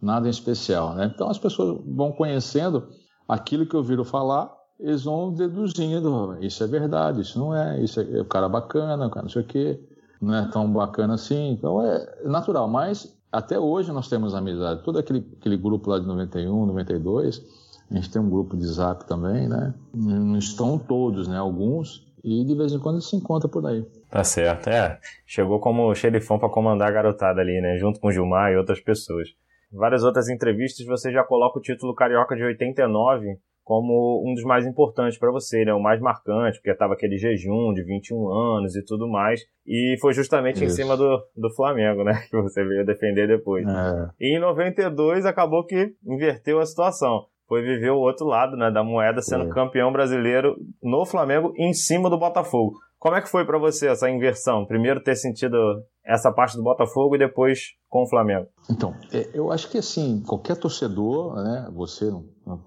Nada 0.00 0.28
em 0.28 0.30
especial, 0.30 0.94
né? 0.94 1.10
Então 1.12 1.28
as 1.28 1.38
pessoas 1.38 1.82
vão 1.84 2.12
conhecendo 2.12 2.88
aquilo 3.28 3.66
que 3.66 3.74
eu 3.74 3.80
ouviram 3.80 4.04
falar, 4.04 4.48
eles 4.78 5.02
vão 5.02 5.34
deduzindo, 5.34 6.38
isso 6.40 6.62
é 6.62 6.66
verdade, 6.68 7.22
isso 7.22 7.36
não 7.36 7.52
é, 7.52 7.82
isso 7.82 8.00
é, 8.00 8.18
é 8.18 8.20
o 8.20 8.24
cara 8.24 8.48
bacana, 8.48 9.08
o 9.08 9.10
cara 9.10 9.24
não 9.24 9.30
sei 9.30 9.42
o 9.42 9.44
quê 9.44 9.80
não 10.20 10.34
é 10.34 10.50
tão 10.50 10.70
bacana 10.72 11.14
assim. 11.14 11.52
Então 11.52 11.84
é 11.84 12.22
natural, 12.24 12.68
mas 12.68 13.16
até 13.30 13.58
hoje 13.58 13.92
nós 13.92 14.08
temos 14.08 14.34
amizade. 14.34 14.82
Todo 14.82 14.98
aquele, 14.98 15.26
aquele 15.38 15.56
grupo 15.56 15.90
lá 15.90 15.98
de 15.98 16.06
91, 16.06 16.66
92, 16.66 17.42
a 17.90 17.94
gente 17.94 18.10
tem 18.10 18.20
um 18.20 18.28
grupo 18.28 18.56
de 18.56 18.66
zap 18.66 19.06
também, 19.06 19.48
né? 19.48 19.74
Não 19.94 20.36
estão 20.36 20.78
todos, 20.78 21.28
né? 21.28 21.38
Alguns. 21.38 22.06
E 22.22 22.44
de 22.44 22.54
vez 22.54 22.72
em 22.72 22.78
quando 22.78 23.00
se 23.00 23.16
encontra 23.16 23.48
por 23.48 23.64
aí. 23.66 23.86
Tá 24.10 24.24
certo, 24.24 24.68
é. 24.68 24.98
Chegou 25.26 25.60
como 25.60 25.94
xerifão 25.94 26.38
para 26.38 26.48
comandar 26.48 26.88
a 26.88 26.92
garotada 26.92 27.40
ali, 27.40 27.60
né? 27.60 27.78
Junto 27.78 28.00
com 28.00 28.08
o 28.08 28.12
Gilmar 28.12 28.52
e 28.52 28.56
outras 28.56 28.80
pessoas. 28.80 29.28
Várias 29.72 30.02
outras 30.02 30.28
entrevistas 30.28 30.86
você 30.86 31.12
já 31.12 31.22
coloca 31.22 31.58
o 31.58 31.62
título 31.62 31.94
Carioca 31.94 32.34
de 32.34 32.42
89 32.42 33.38
como 33.68 34.24
um 34.26 34.32
dos 34.32 34.44
mais 34.44 34.64
importantes 34.64 35.18
para 35.18 35.30
você, 35.30 35.62
né? 35.62 35.74
O 35.74 35.78
mais 35.78 36.00
marcante, 36.00 36.56
porque 36.56 36.70
estava 36.70 36.94
aquele 36.94 37.18
jejum 37.18 37.74
de 37.74 37.82
21 37.84 38.32
anos 38.32 38.74
e 38.74 38.82
tudo 38.82 39.06
mais. 39.06 39.42
E 39.66 39.94
foi 40.00 40.14
justamente 40.14 40.64
Isso. 40.64 40.64
em 40.64 40.70
cima 40.70 40.96
do, 40.96 41.22
do 41.36 41.54
Flamengo, 41.54 42.02
né? 42.02 42.14
Que 42.30 42.40
você 42.40 42.64
veio 42.64 42.86
defender 42.86 43.28
depois. 43.28 43.66
É. 43.68 44.08
E 44.18 44.38
em 44.38 44.40
92 44.40 45.26
acabou 45.26 45.66
que 45.66 45.92
inverteu 46.06 46.60
a 46.60 46.64
situação. 46.64 47.26
Foi 47.46 47.60
viver 47.60 47.90
o 47.90 47.98
outro 47.98 48.26
lado, 48.26 48.56
né? 48.56 48.70
Da 48.70 48.82
moeda, 48.82 49.20
sendo 49.20 49.44
é. 49.44 49.52
campeão 49.52 49.92
brasileiro 49.92 50.56
no 50.82 51.04
Flamengo 51.04 51.52
em 51.54 51.74
cima 51.74 52.08
do 52.08 52.18
Botafogo. 52.18 52.72
Como 52.98 53.14
é 53.14 53.22
que 53.22 53.28
foi 53.28 53.44
para 53.44 53.58
você 53.58 53.86
essa 53.86 54.10
inversão? 54.10 54.66
Primeiro 54.66 55.02
ter 55.02 55.14
sentido 55.14 55.56
essa 56.04 56.32
parte 56.32 56.56
do 56.56 56.64
Botafogo 56.64 57.14
e 57.14 57.18
depois 57.18 57.74
com 57.88 58.02
o 58.02 58.08
Flamengo? 58.08 58.48
Então, 58.68 58.92
é, 59.12 59.30
eu 59.32 59.52
acho 59.52 59.70
que 59.70 59.78
assim, 59.78 60.20
qualquer 60.26 60.56
torcedor, 60.56 61.36
né, 61.36 61.68
você, 61.72 62.10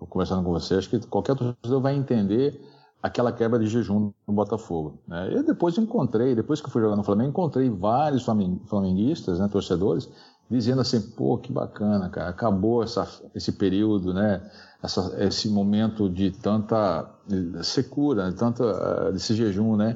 conversando 0.10 0.44
com 0.44 0.52
você, 0.52 0.76
acho 0.76 0.90
que 0.90 1.06
qualquer 1.08 1.36
torcedor 1.36 1.82
vai 1.82 1.96
entender 1.96 2.62
aquela 3.04 3.34
quebra 3.34 3.60
de 3.60 3.68
jejum 3.68 4.14
no 4.26 4.34
Botafogo. 4.34 5.02
Né? 5.06 5.30
Eu 5.34 5.44
depois 5.44 5.78
encontrei, 5.78 6.34
depois 6.34 6.62
que 6.62 6.68
eu 6.68 6.72
fui 6.72 6.82
jogar 6.82 6.96
no 6.96 7.04
Flamengo, 7.04 7.32
encontrei 7.32 7.70
vários 7.70 8.24
flamenguistas, 8.24 9.40
né, 9.40 9.50
torcedores, 9.52 10.08
dizendo 10.50 10.82
assim, 10.82 11.02
pô, 11.02 11.38
que 11.38 11.52
bacana, 11.52 12.10
cara, 12.10 12.30
acabou 12.30 12.84
essa, 12.84 13.08
esse 13.34 13.52
período, 13.54 14.14
né, 14.14 14.42
essa, 14.82 15.16
esse 15.24 15.50
momento 15.50 16.10
de 16.10 16.32
tanta 16.32 17.10
secura, 17.64 18.30
de 18.30 18.38
tanta, 18.38 19.12
desse 19.12 19.34
jejum, 19.34 19.76
né, 19.76 19.96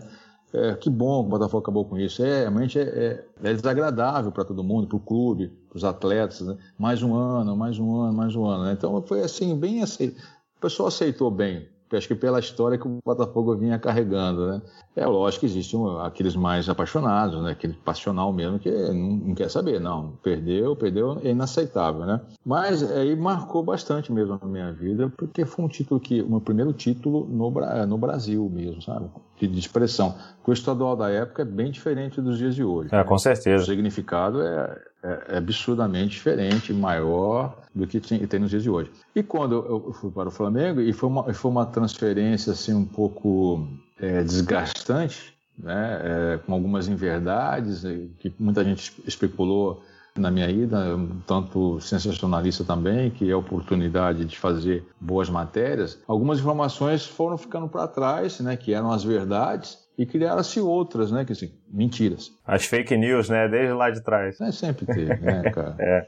é, 0.55 0.75
que 0.75 0.89
bom 0.89 1.21
que 1.21 1.27
o 1.27 1.29
Botafogo 1.31 1.61
acabou 1.61 1.83
com 1.85 1.97
isso. 1.97 2.23
É, 2.23 2.41
realmente 2.41 2.79
é, 2.79 2.83
é, 2.83 3.25
é 3.43 3.53
desagradável 3.53 4.31
para 4.31 4.45
todo 4.45 4.63
mundo, 4.63 4.87
para 4.87 4.95
o 4.95 4.99
clube, 4.99 5.49
para 5.69 5.77
os 5.77 5.83
atletas. 5.83 6.41
Né? 6.41 6.57
Mais 6.77 7.03
um 7.03 7.13
ano, 7.13 7.57
mais 7.57 7.77
um 7.77 8.01
ano, 8.01 8.13
mais 8.13 8.35
um 8.35 8.45
ano. 8.45 8.63
Né? 8.63 8.73
Então 8.73 9.01
foi 9.01 9.21
assim, 9.21 9.57
bem 9.57 9.83
assim. 9.83 10.15
O 10.57 10.61
pessoal 10.61 10.87
aceitou 10.87 11.29
bem. 11.29 11.67
Acho 11.95 12.07
que 12.07 12.15
pela 12.15 12.39
história 12.39 12.77
que 12.77 12.87
o 12.87 12.99
Botafogo 13.03 13.55
vinha 13.55 13.77
carregando, 13.79 14.47
né? 14.47 14.61
É 14.95 15.05
lógico 15.05 15.41
que 15.41 15.45
existem 15.45 15.79
aqueles 16.01 16.35
mais 16.35 16.69
apaixonados, 16.69 17.41
né? 17.43 17.51
Aquele 17.51 17.73
passional 17.73 18.31
mesmo 18.31 18.59
que 18.59 18.71
não, 18.71 19.17
não, 19.17 19.35
quer 19.35 19.49
saber, 19.49 19.79
não. 19.79 20.13
Perdeu, 20.23 20.75
perdeu, 20.75 21.19
é 21.23 21.29
inaceitável, 21.29 22.05
né? 22.05 22.21
Mas 22.45 22.83
aí 22.91 23.15
marcou 23.15 23.63
bastante 23.63 24.11
mesmo 24.11 24.39
a 24.41 24.45
minha 24.45 24.71
vida, 24.71 25.11
porque 25.17 25.45
foi 25.45 25.65
um 25.65 25.67
título 25.67 25.99
que, 25.99 26.21
o 26.21 26.29
meu 26.29 26.41
primeiro 26.41 26.71
título 26.73 27.27
no, 27.27 27.51
no 27.85 27.97
Brasil 27.97 28.49
mesmo, 28.49 28.81
sabe? 28.81 29.09
De 29.39 29.59
expressão. 29.59 30.15
O 30.45 30.53
estadual 30.53 30.95
da 30.95 31.09
época 31.09 31.41
é 31.41 31.45
bem 31.45 31.71
diferente 31.71 32.21
dos 32.21 32.37
dias 32.37 32.55
de 32.55 32.63
hoje. 32.63 32.89
É, 32.93 33.03
com 33.03 33.17
certeza. 33.17 33.63
O 33.63 33.65
significado 33.65 34.41
é, 34.41 34.81
é, 35.05 35.35
é 35.35 35.37
absurdamente 35.37 36.15
diferente, 36.15 36.73
maior 36.73 37.55
do 37.73 37.85
que 37.85 37.99
tem, 37.99 38.25
tem, 38.25 38.39
nos 38.39 38.49
dias 38.49 38.63
de 38.63 38.69
hoje. 38.69 38.91
E 39.15 39.21
quando 39.21 39.53
eu 39.53 39.93
fui 39.93 40.09
para 40.09 40.29
o 40.29 40.31
Flamengo, 40.31 40.81
e 40.81 40.91
foi 40.91 41.07
uma, 41.09 41.33
foi 41.33 41.51
uma 41.51 41.65
transferência 41.65 42.53
assim 42.53 42.73
um 42.73 42.85
pouco 42.85 43.67
é, 43.99 44.23
desgastante, 44.23 45.35
né, 45.57 46.01
é, 46.03 46.37
com 46.39 46.53
algumas 46.53 46.87
inverdades, 46.87 47.83
que 48.19 48.33
muita 48.39 48.63
gente 48.63 48.93
especulou 49.05 49.83
na 50.17 50.31
minha 50.31 50.49
ida, 50.49 50.97
tanto 51.27 51.79
sensacionalista 51.81 52.63
também, 52.63 53.11
que 53.11 53.29
é 53.29 53.33
a 53.33 53.37
oportunidade 53.37 54.23
de 54.25 54.37
fazer 54.37 54.87
boas 54.99 55.29
matérias. 55.29 55.99
Algumas 56.07 56.39
informações 56.39 57.05
foram 57.05 57.37
ficando 57.37 57.67
para 57.67 57.87
trás, 57.87 58.39
né, 58.39 58.55
que 58.55 58.73
eram 58.73 58.91
as 58.91 59.03
verdades, 59.03 59.77
e 59.97 60.05
criaram-se 60.05 60.59
outras, 60.59 61.11
né, 61.11 61.23
que 61.23 61.31
assim, 61.31 61.51
mentiras. 61.67 62.31
As 62.45 62.65
fake 62.65 62.95
news, 62.97 63.29
né, 63.29 63.47
desde 63.47 63.73
lá 63.73 63.89
de 63.89 64.01
trás. 64.01 64.39
É, 64.41 64.51
sempre 64.51 64.85
teve, 64.85 65.15
né, 65.15 65.43
cara. 65.51 65.75
é. 65.79 66.07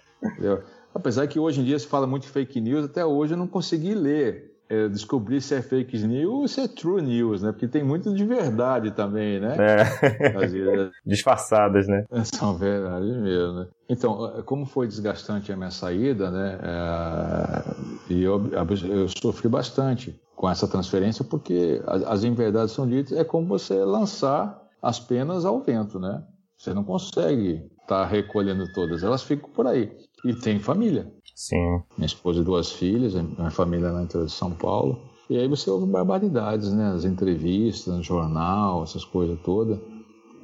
Apesar 0.94 1.28
que 1.28 1.40
hoje 1.40 1.62
em 1.62 1.64
dia 1.64 1.78
se 1.78 1.88
fala 1.88 2.08
muito 2.08 2.24
de 2.24 2.30
fake 2.30 2.60
news, 2.60 2.86
até 2.86 3.06
hoje 3.06 3.34
eu 3.34 3.38
não 3.38 3.48
consegui 3.48 3.94
ler 3.94 4.58
é, 4.70 4.88
descobrir 4.90 5.42
se 5.42 5.56
é 5.56 5.62
fake 5.62 5.98
news 6.00 6.34
ou 6.34 6.48
se 6.48 6.62
é 6.62 6.68
true 6.68 7.02
news, 7.02 7.42
né? 7.42 7.52
Porque 7.52 7.68
tem 7.68 7.84
muito 7.84 8.14
de 8.14 8.26
verdade 8.26 8.92
também, 8.92 9.40
né? 9.40 9.56
É. 9.58 10.90
Disfarçadas, 11.06 11.88
né? 11.88 12.04
São 12.26 12.58
verdades 12.58 13.16
mesmo, 13.16 13.54
né? 13.60 13.68
Então, 13.88 14.44
como 14.46 14.66
foi 14.66 14.88
desgastante 14.88 15.52
a 15.52 15.56
minha 15.56 15.72
saída, 15.72 16.30
né? 16.30 16.60
É, 16.62 18.14
e 18.14 18.24
eu, 18.24 18.50
eu 18.52 19.08
sofri 19.08 19.48
bastante 19.48 20.20
com 20.38 20.48
essa 20.48 20.68
transferência, 20.68 21.26
porque 21.26 21.82
as, 22.06 22.24
inverdades 22.24 22.72
são 22.72 22.88
ditas, 22.88 23.18
é 23.18 23.24
como 23.24 23.48
você 23.48 23.84
lançar 23.84 24.64
as 24.80 25.00
penas 25.00 25.46
ao 25.46 25.60
vento, 25.60 26.00
né? 26.00 26.24
Você 26.56 26.76
não 26.76 26.84
consegue 26.84 27.68
estar 27.82 28.04
tá 28.04 28.06
recolhendo 28.06 28.72
todas, 28.72 29.04
elas 29.04 29.24
ficam 29.24 29.50
por 29.50 29.66
aí. 29.66 29.92
E 30.24 30.36
tem 30.36 30.60
família. 30.60 31.12
Sim. 31.36 31.82
Minha 31.98 32.06
esposa 32.06 32.42
e 32.42 32.44
duas 32.44 32.72
filhas, 32.72 33.16
minha 33.16 33.50
família 33.50 33.92
lá 33.92 34.04
interior 34.04 34.28
de 34.28 34.32
São 34.32 34.52
Paulo. 34.52 35.02
E 35.28 35.38
aí 35.38 35.48
você 35.48 35.72
ouve 35.72 35.92
barbaridades, 35.92 36.72
né? 36.72 36.92
As 36.92 37.04
entrevistas, 37.04 37.92
no 37.96 38.04
jornal, 38.04 38.84
essas 38.84 39.04
coisas 39.04 39.40
todas. 39.44 39.80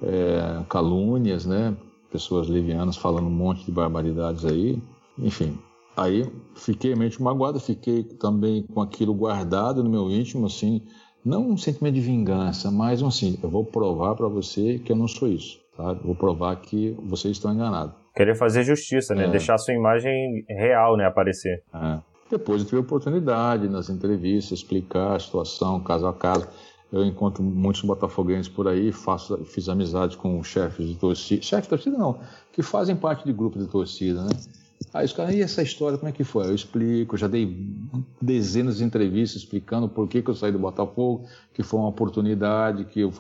É, 0.01 0.63
calúnias, 0.69 1.45
né? 1.45 1.77
Pessoas 2.11 2.47
livianas 2.47 2.97
falando 2.97 3.27
um 3.27 3.31
monte 3.31 3.63
de 3.63 3.71
barbaridades 3.71 4.43
aí. 4.43 4.81
Enfim, 5.19 5.57
aí 5.95 6.29
fiquei 6.55 6.95
mente 6.95 7.21
magoado, 7.21 7.59
fiquei 7.59 8.03
também 8.03 8.63
com 8.63 8.81
aquilo 8.81 9.13
guardado 9.13 9.83
no 9.83 9.89
meu 9.89 10.09
íntimo, 10.09 10.45
assim. 10.45 10.81
Não 11.23 11.49
um 11.49 11.57
sentimento 11.57 11.95
de 11.95 12.01
vingança, 12.01 12.69
mas 12.69 13.01
um 13.01 13.07
assim, 13.07 13.39
eu 13.41 13.49
vou 13.49 13.63
provar 13.63 14.15
para 14.15 14.27
você 14.27 14.79
que 14.79 14.91
eu 14.91 14.95
não 14.95 15.07
sou 15.07 15.27
isso. 15.27 15.59
Tá? 15.75 15.93
Vou 15.93 16.15
provar 16.15 16.55
que 16.57 16.95
vocês 17.03 17.37
estão 17.37 17.53
enganados. 17.53 17.95
Querer 18.15 18.35
fazer 18.35 18.63
justiça, 18.63 19.15
né? 19.15 19.25
É. 19.25 19.29
Deixar 19.29 19.55
a 19.55 19.57
sua 19.57 19.73
imagem 19.73 20.45
real, 20.47 20.97
né? 20.97 21.05
Aparecer. 21.05 21.63
É. 21.73 21.99
Depois 22.29 22.61
eu 22.61 22.65
tive 22.65 22.77
a 22.77 22.81
oportunidade 22.81 23.67
nas 23.69 23.89
entrevistas 23.89 24.59
explicar 24.59 25.15
a 25.15 25.19
situação 25.19 25.79
caso 25.79 26.07
a 26.07 26.13
caso. 26.13 26.47
Eu 26.91 27.03
encontro 27.03 27.43
muitos 27.43 27.81
botafoguenses 27.81 28.47
por 28.47 28.67
aí, 28.67 28.91
faço, 28.91 29.43
fiz 29.45 29.67
amizade 29.67 30.15
com 30.15 30.43
chefes 30.43 30.87
de 30.87 30.95
torcida, 30.95 31.41
chefes 31.41 31.63
de 31.63 31.69
torcida 31.69 31.97
não, 31.97 32.19
que 32.51 32.61
fazem 32.61 32.95
parte 32.95 33.25
de 33.25 33.33
grupos 33.33 33.63
de 33.63 33.71
torcida, 33.71 34.23
né? 34.23 34.29
Aí 34.93 35.05
os 35.05 35.13
caras, 35.13 35.35
e 35.35 35.41
essa 35.41 35.61
história, 35.61 35.97
como 35.97 36.09
é 36.09 36.11
que 36.11 36.23
foi? 36.23 36.45
Eu 36.47 36.55
explico, 36.55 37.17
já 37.17 37.27
dei 37.27 37.67
dezenas 38.21 38.77
de 38.77 38.83
entrevistas 38.83 39.41
explicando 39.41 39.87
por 39.87 40.07
que, 40.07 40.21
que 40.21 40.29
eu 40.29 40.35
saí 40.35 40.51
do 40.51 40.59
Botafogo, 40.59 41.25
que 41.53 41.61
foi 41.61 41.79
uma 41.79 41.89
oportunidade, 41.89 42.85
que 42.85 43.03
o, 43.03 43.11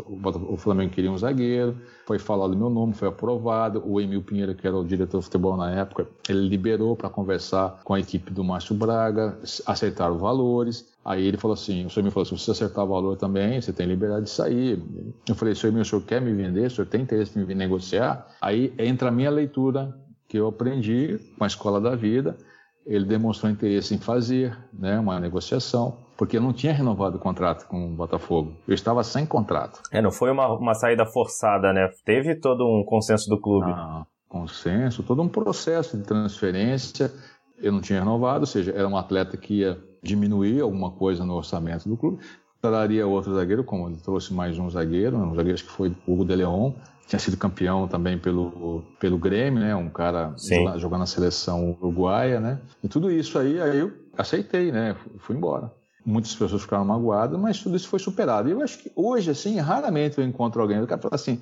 o 0.49 0.57
Flamengo 0.57 0.91
queria 0.91 1.11
um 1.11 1.17
zagueiro, 1.17 1.77
foi 2.05 2.19
falado 2.19 2.55
meu 2.55 2.69
nome, 2.69 2.93
foi 2.93 3.07
aprovado, 3.07 3.83
o 3.85 4.01
Emil 4.01 4.21
Pinheiro, 4.21 4.55
que 4.55 4.67
era 4.67 4.75
o 4.75 4.83
diretor 4.83 5.19
de 5.19 5.25
futebol 5.25 5.55
na 5.55 5.71
época, 5.71 6.07
ele 6.27 6.47
liberou 6.47 6.95
para 6.95 7.09
conversar 7.09 7.79
com 7.83 7.93
a 7.93 7.99
equipe 7.99 8.31
do 8.31 8.43
Márcio 8.43 8.75
Braga, 8.75 9.37
aceitaram 9.65 10.17
valores, 10.17 10.93
Aí 11.05 11.27
ele 11.27 11.35
falou 11.35 11.53
assim, 11.53 11.85
o 11.85 11.89
senhor 11.89 12.05
me 12.05 12.11
falou 12.11 12.25
se 12.25 12.31
você 12.31 12.51
acertar 12.51 12.85
o 12.85 12.87
valor 12.87 13.17
também, 13.17 13.59
você 13.59 13.73
tem 13.73 13.85
liberdade 13.85 14.23
de 14.23 14.29
sair. 14.29 14.81
Eu 15.27 15.35
falei, 15.35 15.53
senhor, 15.53 15.75
o 15.75 15.83
senhor 15.83 16.01
quer 16.01 16.21
me 16.21 16.31
vender? 16.31 16.67
O 16.67 16.69
senhor 16.69 16.87
tem 16.87 17.01
interesse 17.01 17.37
em 17.37 17.43
me 17.43 17.53
negociar? 17.53 18.25
Aí 18.41 18.73
entra 18.77 19.09
a 19.09 19.11
minha 19.11 19.29
leitura 19.29 19.93
que 20.33 20.37
eu 20.37 20.47
aprendi 20.47 21.19
com 21.37 21.43
a 21.43 21.47
escola 21.47 21.79
da 21.79 21.95
vida. 21.95 22.35
Ele 22.87 23.05
demonstrou 23.05 23.51
interesse 23.51 23.93
em 23.93 23.99
fazer 23.99 24.57
né, 24.73 24.99
uma 24.99 25.19
negociação, 25.19 25.99
porque 26.17 26.37
eu 26.37 26.41
não 26.41 26.51
tinha 26.51 26.73
renovado 26.73 27.17
o 27.17 27.19
contrato 27.19 27.67
com 27.67 27.85
o 27.85 27.95
Botafogo. 27.95 28.57
Eu 28.67 28.73
estava 28.73 29.03
sem 29.03 29.27
contrato. 29.27 29.79
É, 29.91 30.01
não 30.01 30.11
foi 30.11 30.31
uma, 30.31 30.47
uma 30.57 30.73
saída 30.73 31.05
forçada, 31.05 31.71
né? 31.71 31.87
Teve 32.03 32.33
todo 32.33 32.65
um 32.65 32.83
consenso 32.83 33.29
do 33.29 33.39
clube. 33.39 33.69
Ah, 33.69 34.07
consenso, 34.27 35.03
todo 35.03 35.21
um 35.21 35.29
processo 35.29 35.95
de 35.95 36.03
transferência. 36.03 37.13
Eu 37.59 37.71
não 37.71 37.79
tinha 37.79 37.99
renovado, 37.99 38.39
ou 38.39 38.47
seja, 38.47 38.71
era 38.71 38.87
um 38.87 38.97
atleta 38.97 39.37
que 39.37 39.59
ia 39.59 39.79
diminuir 40.01 40.61
alguma 40.61 40.89
coisa 40.89 41.23
no 41.23 41.35
orçamento 41.35 41.87
do 41.87 41.95
clube. 41.95 42.23
Traria 42.63 43.05
outro 43.05 43.35
zagueiro, 43.35 43.61
como 43.61 43.89
ele 43.89 43.97
trouxe 43.97 44.33
mais 44.33 44.57
um 44.57 44.69
zagueiro, 44.69 45.17
um 45.17 45.35
zagueiro 45.35 45.57
que 45.57 45.69
foi 45.69 45.93
o 46.07 46.13
Hugo 46.13 46.23
de 46.23 46.33
Leon, 46.33 46.71
tinha 47.05 47.19
sido 47.19 47.35
campeão 47.35 47.89
também 47.89 48.17
pelo, 48.17 48.85
pelo 49.01 49.17
Grêmio, 49.17 49.59
né? 49.59 49.75
Um 49.75 49.89
cara 49.89 50.33
jogando, 50.37 50.79
jogando 50.79 50.99
na 51.01 51.05
seleção 51.05 51.71
uruguaia, 51.81 52.39
né? 52.39 52.61
E 52.81 52.87
tudo 52.87 53.11
isso 53.11 53.37
aí, 53.37 53.59
aí 53.59 53.79
eu 53.79 53.91
aceitei, 54.17 54.71
né? 54.71 54.95
Fui 55.17 55.35
embora. 55.35 55.73
Muitas 56.05 56.33
pessoas 56.35 56.61
ficaram 56.61 56.85
magoadas, 56.85 57.37
mas 57.37 57.61
tudo 57.61 57.75
isso 57.75 57.89
foi 57.89 57.99
superado. 57.99 58.47
E 58.47 58.53
eu 58.53 58.61
acho 58.61 58.79
que 58.79 58.89
hoje, 58.95 59.29
assim, 59.29 59.59
raramente 59.59 60.17
eu 60.17 60.23
encontro 60.23 60.61
alguém. 60.61 60.81
O 60.81 60.87
cara 60.87 61.01
fala 61.01 61.15
assim, 61.15 61.41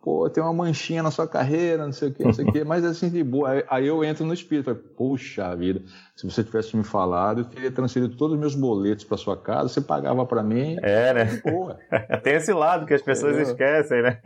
pô, 0.00 0.30
tem 0.30 0.42
uma 0.42 0.52
manchinha 0.52 1.02
na 1.02 1.10
sua 1.10 1.26
carreira, 1.26 1.84
não 1.84 1.92
sei 1.92 2.10
o 2.10 2.14
quê, 2.14 2.24
não 2.24 2.32
sei 2.32 2.44
o 2.44 2.52
quê, 2.52 2.62
mas 2.64 2.84
assim, 2.84 3.10
de 3.10 3.24
boa. 3.24 3.64
Aí, 3.68 3.88
eu 3.88 4.04
entro 4.04 4.24
no 4.24 4.32
espírito, 4.32 4.66
falo, 4.66 4.76
poxa 4.96 5.54
vida, 5.56 5.82
se 6.20 6.30
você 6.30 6.44
tivesse 6.44 6.76
me 6.76 6.84
falado, 6.84 7.40
eu 7.40 7.44
teria 7.46 7.70
transferido 7.70 8.14
todos 8.14 8.34
os 8.34 8.40
meus 8.40 8.54
boletos 8.54 9.06
para 9.06 9.16
sua 9.16 9.38
casa, 9.38 9.70
você 9.70 9.80
pagava 9.80 10.26
para 10.26 10.42
mim. 10.42 10.76
É, 10.82 11.14
né? 11.14 11.40
Boa. 11.42 11.78
tem 12.22 12.34
esse 12.34 12.52
lado 12.52 12.84
que 12.84 12.92
as 12.92 13.00
pessoas 13.00 13.38
é, 13.38 13.42
esquecem, 13.42 14.02
né? 14.02 14.20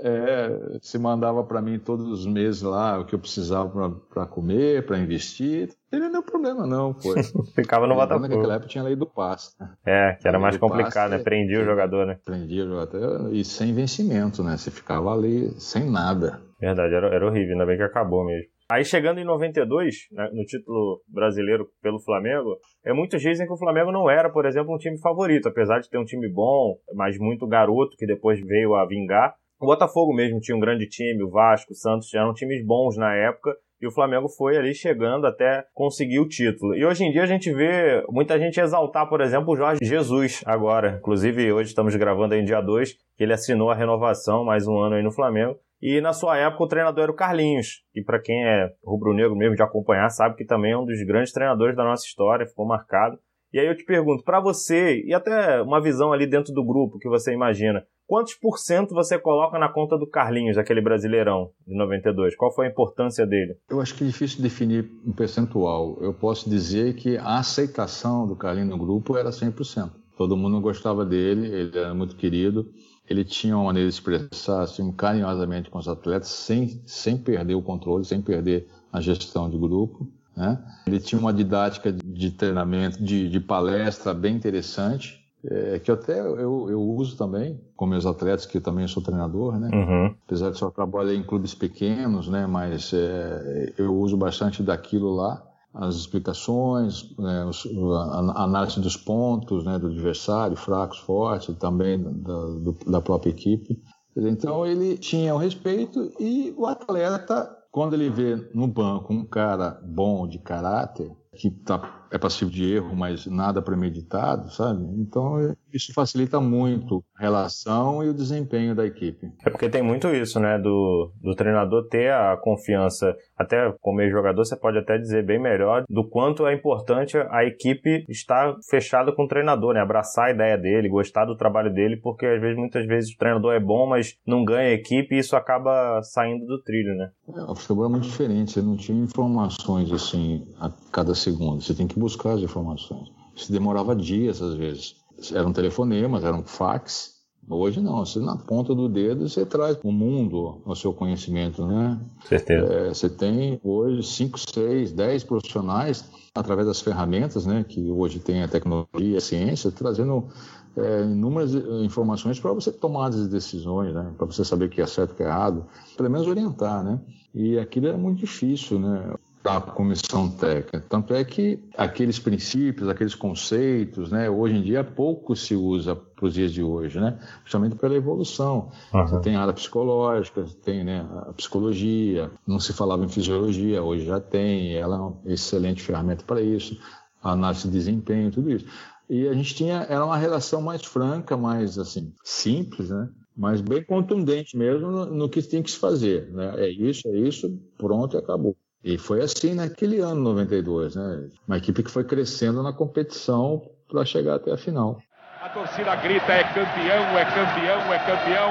é, 0.00 0.78
você 0.80 0.98
mandava 0.98 1.42
para 1.42 1.60
mim 1.60 1.80
todos 1.80 2.06
os 2.06 2.24
meses 2.24 2.62
lá 2.62 3.00
o 3.00 3.04
que 3.04 3.16
eu 3.16 3.18
precisava 3.18 3.90
para 4.14 4.26
comer, 4.26 4.86
para 4.86 4.96
investir. 4.96 5.70
Ele 5.90 6.08
não 6.08 6.20
é 6.20 6.22
problema, 6.22 6.68
não, 6.68 6.94
pô. 6.94 7.14
Ficava 7.52 7.88
no 7.88 7.96
Botafogo. 7.96 8.28
Naquela 8.28 8.54
época 8.54 8.68
tinha 8.68 8.82
a 8.82 8.86
lei 8.86 8.94
do 8.94 9.04
passe. 9.06 9.56
É, 9.84 10.12
que 10.20 10.28
era 10.28 10.38
mais 10.38 10.56
complicado, 10.56 11.10
passe, 11.10 11.18
né? 11.18 11.18
Prendia 11.18 11.62
o 11.62 11.64
jogador, 11.64 12.06
né? 12.06 12.16
Prendia 12.24 12.64
o 12.64 12.68
jogador 12.68 13.34
e 13.34 13.44
sem 13.44 13.74
vencimento, 13.74 14.44
né? 14.44 14.56
Você 14.56 14.70
ficava 14.70 15.12
ali 15.12 15.52
sem 15.58 15.90
nada. 15.90 16.40
Verdade, 16.60 16.94
era, 16.94 17.08
era 17.08 17.26
horrível, 17.26 17.54
ainda 17.54 17.66
bem 17.66 17.76
que 17.76 17.82
acabou 17.82 18.24
mesmo. 18.24 18.46
Aí 18.72 18.86
chegando 18.86 19.20
em 19.20 19.24
92, 19.24 20.06
né, 20.10 20.30
no 20.32 20.46
título 20.46 21.02
brasileiro 21.06 21.68
pelo 21.82 22.00
Flamengo, 22.00 22.56
é, 22.82 22.90
muitos 22.90 23.20
dizem 23.20 23.46
que 23.46 23.52
o 23.52 23.58
Flamengo 23.58 23.92
não 23.92 24.08
era, 24.08 24.30
por 24.30 24.46
exemplo, 24.46 24.74
um 24.74 24.78
time 24.78 24.98
favorito, 24.98 25.46
apesar 25.46 25.78
de 25.78 25.90
ter 25.90 25.98
um 25.98 26.06
time 26.06 26.26
bom, 26.26 26.78
mas 26.94 27.18
muito 27.18 27.46
garoto 27.46 27.94
que 27.98 28.06
depois 28.06 28.40
veio 28.40 28.74
a 28.74 28.86
vingar. 28.86 29.34
O 29.60 29.66
Botafogo 29.66 30.14
mesmo 30.14 30.40
tinha 30.40 30.56
um 30.56 30.60
grande 30.60 30.88
time, 30.88 31.22
o 31.22 31.28
Vasco, 31.28 31.72
o 31.72 31.76
Santos 31.76 32.14
eram 32.14 32.32
times 32.32 32.64
bons 32.64 32.96
na 32.96 33.14
época 33.14 33.54
e 33.78 33.86
o 33.86 33.90
Flamengo 33.90 34.26
foi 34.30 34.56
ali 34.56 34.74
chegando 34.74 35.26
até 35.26 35.66
conseguir 35.74 36.20
o 36.20 36.26
título. 36.26 36.74
E 36.74 36.82
hoje 36.82 37.04
em 37.04 37.12
dia 37.12 37.24
a 37.24 37.26
gente 37.26 37.52
vê 37.52 38.02
muita 38.08 38.38
gente 38.38 38.58
exaltar, 38.58 39.06
por 39.06 39.20
exemplo, 39.20 39.52
o 39.52 39.56
Jorge 39.56 39.84
Jesus 39.84 40.42
agora. 40.46 40.96
Inclusive, 40.98 41.52
hoje 41.52 41.68
estamos 41.68 41.94
gravando 41.94 42.32
aí 42.32 42.40
em 42.40 42.44
dia 42.44 42.62
2, 42.62 42.94
que 43.18 43.22
ele 43.22 43.34
assinou 43.34 43.68
a 43.68 43.74
renovação 43.74 44.46
mais 44.46 44.66
um 44.66 44.78
ano 44.78 44.94
aí 44.94 45.02
no 45.02 45.12
Flamengo. 45.12 45.58
E 45.82 46.00
na 46.00 46.12
sua 46.12 46.38
época 46.38 46.62
o 46.62 46.68
treinador 46.68 47.02
era 47.02 47.12
o 47.12 47.16
Carlinhos, 47.16 47.82
que 47.92 48.04
para 48.04 48.20
quem 48.20 48.46
é 48.46 48.70
rubro-negro 48.84 49.34
mesmo 49.34 49.56
de 49.56 49.62
acompanhar, 49.64 50.08
sabe 50.10 50.36
que 50.36 50.44
também 50.44 50.70
é 50.70 50.78
um 50.78 50.86
dos 50.86 51.04
grandes 51.04 51.32
treinadores 51.32 51.74
da 51.74 51.82
nossa 51.82 52.06
história, 52.06 52.46
ficou 52.46 52.64
marcado. 52.64 53.18
E 53.52 53.58
aí 53.58 53.66
eu 53.66 53.76
te 53.76 53.84
pergunto, 53.84 54.22
para 54.22 54.40
você, 54.40 55.02
e 55.04 55.12
até 55.12 55.60
uma 55.60 55.82
visão 55.82 56.12
ali 56.12 56.24
dentro 56.24 56.54
do 56.54 56.64
grupo 56.64 56.98
que 57.00 57.08
você 57.08 57.34
imagina, 57.34 57.84
quantos 58.06 58.34
por 58.34 58.58
cento 58.58 58.94
você 58.94 59.18
coloca 59.18 59.58
na 59.58 59.68
conta 59.68 59.98
do 59.98 60.08
Carlinhos, 60.08 60.56
aquele 60.56 60.80
brasileirão 60.80 61.50
de 61.66 61.76
92? 61.76 62.36
Qual 62.36 62.54
foi 62.54 62.66
a 62.66 62.70
importância 62.70 63.26
dele? 63.26 63.56
Eu 63.68 63.80
acho 63.80 63.94
que 63.96 64.04
é 64.04 64.06
difícil 64.06 64.40
definir 64.40 64.88
um 65.04 65.12
percentual. 65.12 65.98
Eu 66.00 66.14
posso 66.14 66.48
dizer 66.48 66.94
que 66.94 67.18
a 67.18 67.40
aceitação 67.40 68.26
do 68.26 68.36
Carlinhos 68.36 68.70
no 68.70 68.78
grupo 68.78 69.18
era 69.18 69.30
100%. 69.30 69.90
Todo 70.16 70.36
mundo 70.36 70.60
gostava 70.60 71.04
dele, 71.04 71.48
ele 71.48 71.76
era 71.76 71.92
muito 71.92 72.16
querido 72.16 72.70
ele 73.12 73.24
tinha 73.24 73.54
uma 73.54 73.66
maneira 73.66 73.88
de 73.88 73.94
expressar 73.94 74.62
assim, 74.62 74.90
carinhosamente 74.92 75.70
com 75.70 75.78
os 75.78 75.86
atletas, 75.86 76.28
sem, 76.28 76.80
sem 76.86 77.16
perder 77.16 77.54
o 77.54 77.62
controle, 77.62 78.04
sem 78.04 78.20
perder 78.20 78.66
a 78.92 79.00
gestão 79.00 79.48
de 79.48 79.58
grupo. 79.58 80.08
Né? 80.34 80.58
Ele 80.86 80.98
tinha 80.98 81.20
uma 81.20 81.32
didática 81.32 81.92
de 81.92 82.30
treinamento, 82.30 83.02
de, 83.02 83.28
de 83.28 83.38
palestra 83.38 84.14
bem 84.14 84.34
interessante, 84.34 85.20
é, 85.44 85.78
que 85.78 85.90
até 85.90 86.20
eu, 86.20 86.70
eu 86.70 86.80
uso 86.80 87.16
também 87.16 87.60
com 87.76 87.84
meus 87.84 88.06
atletas, 88.06 88.46
que 88.46 88.56
eu 88.56 88.62
também 88.62 88.86
sou 88.86 89.02
treinador, 89.02 89.58
né? 89.58 89.70
Uhum. 89.72 90.14
Apesar 90.24 90.50
de 90.50 90.58
só 90.58 90.70
trabalhar 90.70 91.14
em 91.14 91.22
clubes 91.22 91.52
pequenos, 91.52 92.28
né? 92.28 92.46
Mas 92.46 92.92
é, 92.94 93.72
eu 93.76 93.92
uso 93.92 94.16
bastante 94.16 94.62
daquilo 94.62 95.12
lá, 95.12 95.42
as 95.74 95.96
explicações, 95.96 97.14
né? 97.18 97.44
Os, 97.44 97.66
a 97.66 98.42
análise 98.44 98.80
dos 98.80 98.96
pontos, 98.96 99.64
né? 99.64 99.78
Do 99.78 99.88
adversário, 99.88 100.56
fracos, 100.56 100.98
fortes, 100.98 101.56
também 101.56 102.00
da, 102.00 102.44
do, 102.46 102.76
da 102.86 103.00
própria 103.00 103.30
equipe. 103.30 103.80
Então 104.16 104.66
ele 104.66 104.98
tinha 104.98 105.34
o 105.34 105.38
respeito 105.38 106.12
e 106.20 106.52
o 106.56 106.66
atleta, 106.66 107.50
quando 107.70 107.94
ele 107.94 108.10
vê 108.10 108.36
no 108.54 108.66
banco 108.68 109.12
um 109.12 109.24
cara 109.24 109.80
bom 109.82 110.28
de 110.28 110.38
caráter, 110.38 111.10
que 111.34 111.50
tá, 111.50 112.01
é 112.12 112.18
passivo 112.18 112.50
de 112.50 112.74
erro, 112.74 112.94
mas 112.94 113.26
nada 113.26 113.62
premeditado, 113.62 114.52
sabe? 114.52 114.84
Então 114.98 115.54
isso 115.72 115.92
facilita 115.94 116.38
muito 116.38 117.02
a 117.16 117.22
relação 117.22 118.04
e 118.04 118.08
o 118.10 118.14
desempenho 118.14 118.74
da 118.74 118.84
equipe. 118.84 119.32
É 119.44 119.48
porque 119.48 119.70
tem 119.70 119.82
muito 119.82 120.08
isso, 120.08 120.38
né? 120.38 120.58
Do, 120.58 121.10
do 121.22 121.34
treinador 121.34 121.88
ter 121.88 122.12
a 122.12 122.36
confiança, 122.36 123.16
até 123.36 123.72
como 123.80 124.02
ex-jogador, 124.02 124.44
você 124.44 124.54
pode 124.54 124.76
até 124.76 124.98
dizer 124.98 125.24
bem 125.24 125.40
melhor 125.40 125.84
do 125.88 126.06
quanto 126.06 126.46
é 126.46 126.54
importante 126.54 127.16
a 127.16 127.44
equipe 127.44 128.04
estar 128.10 128.54
fechada 128.68 129.10
com 129.12 129.24
o 129.24 129.28
treinador, 129.28 129.72
né? 129.72 129.80
Abraçar 129.80 130.26
a 130.26 130.30
ideia 130.32 130.58
dele, 130.58 130.90
gostar 130.90 131.24
do 131.24 131.36
trabalho 131.36 131.72
dele, 131.72 131.96
porque 131.96 132.26
às 132.26 132.40
vezes, 132.40 132.58
muitas 132.58 132.86
vezes 132.86 133.14
o 133.14 133.16
treinador 133.16 133.54
é 133.54 133.60
bom, 133.60 133.88
mas 133.88 134.16
não 134.26 134.44
ganha 134.44 134.68
a 134.68 134.74
equipe 134.74 135.14
e 135.14 135.18
isso 135.18 135.34
acaba 135.34 136.02
saindo 136.02 136.44
do 136.44 136.62
trilho, 136.62 136.94
né? 136.94 137.10
É, 137.34 137.50
o 137.50 137.54
futebol 137.54 137.86
é 137.86 137.88
muito 137.88 138.04
diferente, 138.04 138.52
você 138.52 138.60
não 138.60 138.76
tinha 138.76 139.02
informações 139.02 139.90
assim 139.90 140.46
a 140.60 140.70
cada 140.92 141.14
segundo, 141.14 141.62
você 141.62 141.74
tem 141.74 141.86
que 141.86 142.01
buscar 142.02 142.32
as 142.32 142.40
informações. 142.40 143.08
Isso 143.34 143.50
demorava 143.50 143.96
dias 143.96 144.42
às 144.42 144.54
vezes 144.54 144.96
eram 145.32 145.52
telefonemas, 145.52 146.24
eram 146.24 146.42
fax. 146.42 147.12
Hoje 147.48 147.80
não, 147.80 148.04
você 148.04 148.20
na 148.20 148.36
ponta 148.36 148.74
do 148.74 148.88
dedo 148.88 149.28
você 149.28 149.44
traz 149.44 149.76
o 149.82 149.90
mundo 149.90 150.62
ao 150.64 150.76
seu 150.76 150.92
conhecimento, 150.92 151.66
né? 151.66 152.00
Certeza. 152.28 152.72
É, 152.72 152.88
você 152.88 153.08
tem 153.08 153.60
hoje 153.64 154.02
5, 154.02 154.38
6, 154.38 154.92
10 154.92 155.24
profissionais 155.24 156.04
através 156.34 156.66
das 156.66 156.80
ferramentas, 156.80 157.44
né, 157.44 157.62
que 157.68 157.90
hoje 157.90 158.18
tem 158.18 158.42
a 158.42 158.48
tecnologia, 158.48 159.18
a 159.18 159.20
ciência, 159.20 159.70
trazendo 159.70 160.28
é, 160.76 161.02
inúmeras 161.02 161.52
informações 161.84 162.40
para 162.40 162.52
você 162.52 162.72
tomar 162.72 163.08
as 163.08 163.28
decisões, 163.28 163.92
né, 163.92 164.14
para 164.16 164.24
você 164.24 164.42
saber 164.44 164.66
o 164.66 164.68
que 164.70 164.80
é 164.80 164.86
certo 164.86 165.10
e 165.10 165.12
o 165.12 165.16
que 165.16 165.22
é 165.22 165.26
errado, 165.26 165.66
pelo 165.94 166.08
menos 166.08 166.26
orientar, 166.26 166.82
né? 166.82 166.98
E 167.34 167.58
aquilo 167.58 167.88
é 167.88 167.96
muito 167.96 168.18
difícil, 168.18 168.78
né? 168.78 169.14
Da 169.42 169.60
comissão 169.60 170.28
técnica. 170.28 170.84
Tanto 170.88 171.12
é 171.12 171.24
que 171.24 171.58
aqueles 171.76 172.18
princípios, 172.18 172.88
aqueles 172.88 173.14
conceitos, 173.14 174.10
né, 174.10 174.30
hoje 174.30 174.56
em 174.56 174.62
dia 174.62 174.84
pouco 174.84 175.34
se 175.34 175.54
usa 175.56 175.96
para 175.96 176.26
os 176.26 176.34
dias 176.34 176.52
de 176.52 176.62
hoje, 176.62 177.00
né, 177.00 177.18
justamente 177.42 177.74
pela 177.74 177.94
evolução. 177.94 178.70
Uhum. 178.94 179.06
Você 179.06 179.20
tem 179.20 179.34
a 179.34 179.42
área 179.42 179.52
psicológica, 179.52 180.44
tem 180.64 180.84
né, 180.84 181.04
a 181.26 181.32
psicologia, 181.32 182.30
não 182.46 182.60
se 182.60 182.72
falava 182.72 183.04
em 183.04 183.08
fisiologia, 183.08 183.82
hoje 183.82 184.04
já 184.04 184.20
tem, 184.20 184.74
ela 184.74 184.96
é 184.96 185.00
uma 185.00 185.16
excelente 185.26 185.82
ferramenta 185.82 186.24
para 186.24 186.40
isso, 186.40 186.78
análise 187.22 187.64
de 187.64 187.70
desempenho, 187.70 188.30
tudo 188.30 188.50
isso. 188.50 188.66
E 189.10 189.26
a 189.28 189.34
gente 189.34 189.54
tinha, 189.54 189.86
era 189.88 190.04
uma 190.04 190.16
relação 190.16 190.62
mais 190.62 190.84
franca, 190.84 191.36
mais 191.36 191.78
assim, 191.78 192.14
simples, 192.22 192.90
né? 192.90 193.08
mas 193.36 193.60
bem 193.60 193.82
contundente 193.82 194.56
mesmo 194.56 194.90
no, 194.90 195.06
no 195.06 195.28
que 195.28 195.42
tem 195.42 195.62
que 195.62 195.70
se 195.70 195.78
fazer. 195.78 196.30
Né? 196.30 196.66
É 196.66 196.70
isso, 196.70 197.08
é 197.08 197.18
isso, 197.18 197.58
pronto 197.76 198.16
e 198.16 198.18
acabou. 198.18 198.56
E 198.84 198.98
foi 198.98 199.22
assim 199.22 199.54
naquele 199.54 200.00
ano 200.00 200.34
92, 200.34 200.96
né? 200.96 201.28
Uma 201.46 201.58
equipe 201.58 201.84
que 201.84 201.90
foi 201.90 202.02
crescendo 202.02 202.60
na 202.62 202.72
competição 202.72 203.62
para 203.88 204.04
chegar 204.04 204.34
até 204.34 204.50
a 204.52 204.56
final. 204.56 204.98
A 205.40 205.48
torcida 205.50 205.94
grita: 205.96 206.32
é 206.32 206.42
campeão, 206.42 207.18
é 207.18 207.24
campeão, 207.24 207.92
é 207.92 207.98
campeão. 207.98 208.50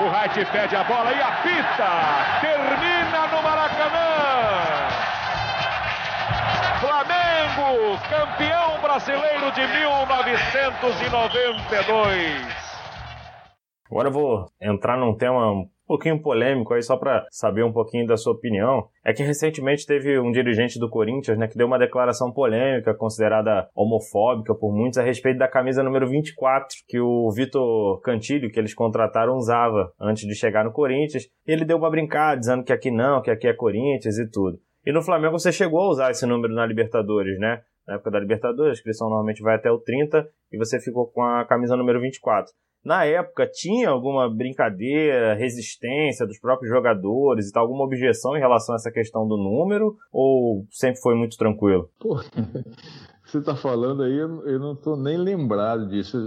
O 0.00 0.06
Wright 0.08 0.44
pede 0.50 0.74
a 0.74 0.82
bola 0.82 1.12
e 1.12 1.22
apita. 1.22 1.86
Termina 2.40 3.28
no 3.28 3.40
Maracanã. 3.42 4.08
Flamengo, 6.80 7.96
campeão 8.10 8.80
brasileiro 8.82 9.52
de 9.52 9.64
1992. 9.78 12.42
Agora 13.88 14.08
eu 14.08 14.12
vou 14.12 14.50
entrar 14.60 14.96
num 14.96 15.16
tema 15.16 15.52
um 15.52 15.70
pouquinho 15.86 16.20
polêmico 16.20 16.74
aí, 16.74 16.82
só 16.82 16.96
para 16.96 17.26
saber 17.30 17.64
um 17.64 17.72
pouquinho 17.72 18.06
da 18.06 18.16
sua 18.16 18.32
opinião. 18.32 18.88
É 19.04 19.12
que 19.12 19.22
recentemente 19.22 19.86
teve 19.86 20.18
um 20.18 20.30
dirigente 20.30 20.78
do 20.78 20.88
Corinthians, 20.88 21.38
né, 21.38 21.46
que 21.46 21.56
deu 21.56 21.66
uma 21.66 21.78
declaração 21.78 22.32
polêmica, 22.32 22.94
considerada 22.94 23.68
homofóbica 23.74 24.54
por 24.54 24.72
muitos, 24.72 24.98
a 24.98 25.02
respeito 25.02 25.38
da 25.38 25.48
camisa 25.48 25.82
número 25.82 26.08
24, 26.08 26.68
que 26.88 27.00
o 27.00 27.30
Vitor 27.30 28.00
Cantilho, 28.00 28.50
que 28.50 28.58
eles 28.58 28.74
contrataram, 28.74 29.34
usava 29.36 29.92
antes 30.00 30.26
de 30.26 30.34
chegar 30.34 30.64
no 30.64 30.72
Corinthians. 30.72 31.24
E 31.46 31.52
ele 31.52 31.64
deu 31.64 31.76
uma 31.76 31.90
brincada, 31.90 32.38
dizendo 32.38 32.64
que 32.64 32.72
aqui 32.72 32.90
não, 32.90 33.20
que 33.20 33.30
aqui 33.30 33.46
é 33.46 33.52
Corinthians 33.52 34.18
e 34.18 34.30
tudo. 34.30 34.58
E 34.86 34.92
no 34.92 35.02
Flamengo 35.02 35.38
você 35.38 35.50
chegou 35.50 35.80
a 35.80 35.88
usar 35.88 36.10
esse 36.10 36.26
número 36.26 36.52
na 36.52 36.66
Libertadores, 36.66 37.38
né? 37.38 37.62
Na 37.86 37.94
época 37.94 38.10
da 38.10 38.18
Libertadores, 38.20 38.70
a 38.70 38.72
inscrição 38.72 39.08
normalmente 39.08 39.42
vai 39.42 39.56
até 39.56 39.70
o 39.70 39.78
30 39.78 40.26
e 40.52 40.58
você 40.58 40.80
ficou 40.80 41.10
com 41.10 41.22
a 41.22 41.44
camisa 41.44 41.76
número 41.76 42.00
24. 42.00 42.52
Na 42.84 43.04
época, 43.04 43.48
tinha 43.50 43.88
alguma 43.88 44.28
brincadeira, 44.28 45.34
resistência 45.34 46.26
dos 46.26 46.38
próprios 46.38 46.70
jogadores 46.70 47.48
e 47.48 47.52
tal, 47.52 47.62
alguma 47.62 47.84
objeção 47.84 48.36
em 48.36 48.40
relação 48.40 48.74
a 48.74 48.76
essa 48.76 48.90
questão 48.90 49.26
do 49.26 49.36
número? 49.36 49.96
Ou 50.12 50.66
sempre 50.70 51.00
foi 51.00 51.14
muito 51.14 51.36
tranquilo? 51.38 51.88
Pô, 51.98 52.20
você 53.24 53.38
está 53.38 53.56
falando 53.56 54.02
aí, 54.02 54.16
eu 54.16 54.58
não 54.58 54.74
estou 54.74 54.96
nem 54.96 55.16
lembrado 55.16 55.88
disso. 55.88 56.18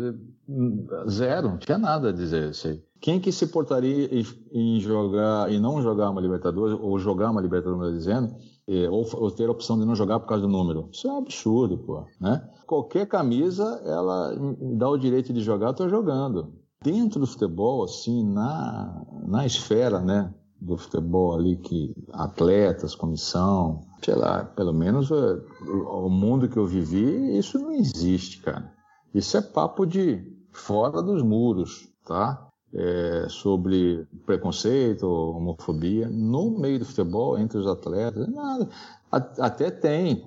Zero, 1.08 1.50
não 1.50 1.58
tinha 1.58 1.78
nada 1.78 2.10
a 2.10 2.14
dizer 2.14 2.50
isso 2.50 2.68
aí. 2.68 2.82
Quem 3.00 3.20
que 3.20 3.32
se 3.32 3.48
portaria 3.48 4.10
em 4.52 4.80
jogar 4.80 5.52
e 5.52 5.60
não 5.60 5.82
jogar 5.84 6.10
uma 6.10 6.22
Libertadores, 6.22 6.76
ou 6.82 6.98
jogar 6.98 7.30
uma 7.30 7.42
Libertadores 7.42 7.94
dizendo, 7.94 8.34
ou, 8.68 9.08
ou, 9.14 9.32
ter 9.32 9.48
a 9.48 9.52
opção 9.52 9.80
de 9.80 9.86
não 9.86 9.96
jogar 9.96 10.20
por 10.20 10.28
causa 10.28 10.46
do 10.46 10.52
número? 10.52 10.90
Isso 10.92 11.08
é 11.08 11.14
um 11.14 11.18
absurdo, 11.18 11.78
pô, 11.78 12.06
né? 12.20 12.48
Qualquer 12.66 13.08
camisa, 13.08 13.82
ela 13.86 14.36
dá 14.78 14.90
o 14.90 14.98
direito 14.98 15.32
de 15.32 15.40
jogar, 15.42 15.68
eu 15.68 15.74
tô 15.74 15.88
jogando. 15.88 16.54
Dentro 16.84 17.20
do 17.20 17.28
futebol, 17.28 17.84
assim, 17.84 18.24
na, 18.24 19.06
na 19.26 19.46
esfera, 19.46 20.00
né, 20.02 20.34
do 20.60 20.78
futebol 20.78 21.36
ali, 21.36 21.56
que 21.56 21.94
atletas, 22.12 22.94
comissão, 22.94 23.82
sei 24.04 24.16
lá, 24.16 24.44
pelo 24.44 24.74
menos 24.74 25.10
é, 25.12 25.42
o 25.66 26.10
mundo 26.10 26.50
que 26.50 26.58
eu 26.58 26.66
vivi, 26.66 27.38
isso 27.38 27.58
não 27.58 27.72
existe, 27.72 28.42
cara. 28.42 28.72
Isso 29.14 29.38
é 29.38 29.42
papo 29.42 29.86
de 29.86 30.22
fora 30.52 31.02
dos 31.02 31.24
muros, 31.24 31.90
tá? 32.06 32.47
É, 32.78 33.26
sobre 33.28 34.08
preconceito, 34.26 35.08
homofobia, 35.08 36.08
no 36.08 36.52
meio 36.52 36.80
do 36.80 36.86
futebol, 36.86 37.38
entre 37.38 37.58
os 37.58 37.66
atletas, 37.66 38.28
nada. 38.28 38.70
Até 39.12 39.72
tem, 39.72 40.24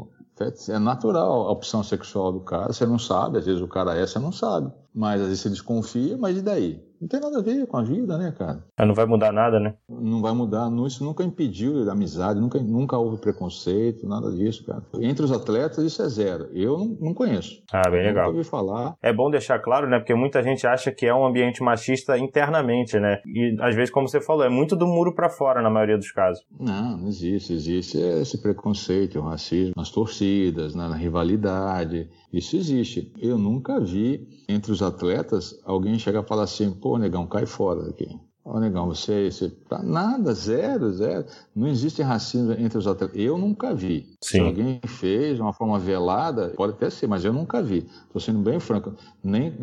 é 0.68 0.78
natural 0.78 1.46
a 1.46 1.52
opção 1.52 1.82
sexual 1.84 2.32
do 2.32 2.40
cara, 2.40 2.72
você 2.72 2.84
não 2.84 2.98
sabe, 2.98 3.38
às 3.38 3.46
vezes 3.46 3.60
o 3.60 3.68
cara 3.68 3.94
é, 3.94 4.04
você 4.06 4.18
não 4.18 4.32
sabe. 4.32 4.72
Mas 4.94 5.20
às 5.20 5.28
vezes 5.28 5.42
você 5.42 5.50
desconfia, 5.50 6.16
mas 6.16 6.36
e 6.36 6.42
daí? 6.42 6.80
Não 7.00 7.08
tem 7.08 7.18
nada 7.18 7.38
a 7.38 7.42
ver 7.42 7.66
com 7.66 7.78
a 7.78 7.82
vida, 7.82 8.18
né, 8.18 8.34
cara? 8.36 8.62
Ah, 8.76 8.84
não 8.84 8.94
vai 8.94 9.06
mudar 9.06 9.32
nada, 9.32 9.58
né? 9.58 9.74
Não 9.88 10.20
vai 10.20 10.34
mudar. 10.34 10.70
Isso 10.86 11.02
nunca 11.02 11.24
impediu 11.24 11.88
a 11.88 11.92
amizade, 11.92 12.38
nunca, 12.38 12.58
nunca 12.58 12.98
houve 12.98 13.16
preconceito, 13.16 14.06
nada 14.06 14.30
disso, 14.30 14.66
cara. 14.66 14.82
Entre 15.00 15.24
os 15.24 15.32
atletas, 15.32 15.82
isso 15.82 16.02
é 16.02 16.08
zero. 16.08 16.50
Eu 16.52 16.76
não, 16.76 16.98
não 17.00 17.14
conheço. 17.14 17.62
Ah, 17.72 17.88
bem 17.88 18.02
legal. 18.02 18.26
Nunca 18.26 18.36
ouvi 18.36 18.48
falar. 18.48 18.96
É 19.02 19.14
bom 19.14 19.30
deixar 19.30 19.58
claro, 19.60 19.88
né? 19.88 19.98
Porque 19.98 20.14
muita 20.14 20.42
gente 20.42 20.66
acha 20.66 20.92
que 20.92 21.06
é 21.06 21.14
um 21.14 21.24
ambiente 21.24 21.62
machista 21.62 22.18
internamente, 22.18 23.00
né? 23.00 23.22
E 23.24 23.56
às 23.60 23.74
vezes, 23.74 23.90
como 23.90 24.06
você 24.06 24.20
falou, 24.20 24.44
é 24.44 24.50
muito 24.50 24.76
do 24.76 24.86
muro 24.86 25.14
para 25.14 25.30
fora 25.30 25.62
na 25.62 25.70
maioria 25.70 25.96
dos 25.96 26.12
casos. 26.12 26.44
Não, 26.58 26.98
não 26.98 27.08
existe. 27.08 27.54
Existe 27.54 27.96
esse 27.96 28.42
preconceito, 28.42 29.18
o 29.18 29.22
racismo 29.22 29.72
nas 29.74 29.90
torcidas, 29.90 30.74
na 30.74 30.94
rivalidade. 30.94 32.10
Isso 32.30 32.56
existe. 32.56 33.10
Eu 33.18 33.38
nunca 33.38 33.80
vi 33.80 34.28
entre 34.48 34.70
os 34.70 34.79
atletas 34.82 35.60
alguém 35.64 35.98
chegar 35.98 36.22
e 36.22 36.26
falar 36.26 36.44
assim, 36.44 36.70
pô, 36.70 36.98
negão, 36.98 37.26
cai 37.26 37.46
fora 37.46 37.82
daqui. 37.82 38.08
Ô, 38.42 38.58
negão, 38.58 38.86
você, 38.86 39.30
você 39.30 39.50
tá 39.50 39.82
nada, 39.82 40.32
zero, 40.32 40.90
zero. 40.92 41.26
Não 41.54 41.68
existe 41.68 42.00
racismo 42.00 42.52
entre 42.52 42.78
os 42.78 42.86
atletas. 42.86 43.14
Eu 43.16 43.36
nunca 43.36 43.74
vi. 43.74 44.08
Sim. 44.22 44.38
Se 44.38 44.40
alguém 44.40 44.80
fez 44.86 45.36
de 45.36 45.42
uma 45.42 45.52
forma 45.52 45.78
velada, 45.78 46.48
pode 46.56 46.72
até 46.72 46.88
ser, 46.88 47.06
mas 47.06 47.24
eu 47.24 47.32
nunca 47.32 47.62
vi. 47.62 47.86
Estou 48.06 48.20
sendo 48.20 48.38
bem 48.38 48.58
franco. 48.58 48.94
Nem 49.22 49.54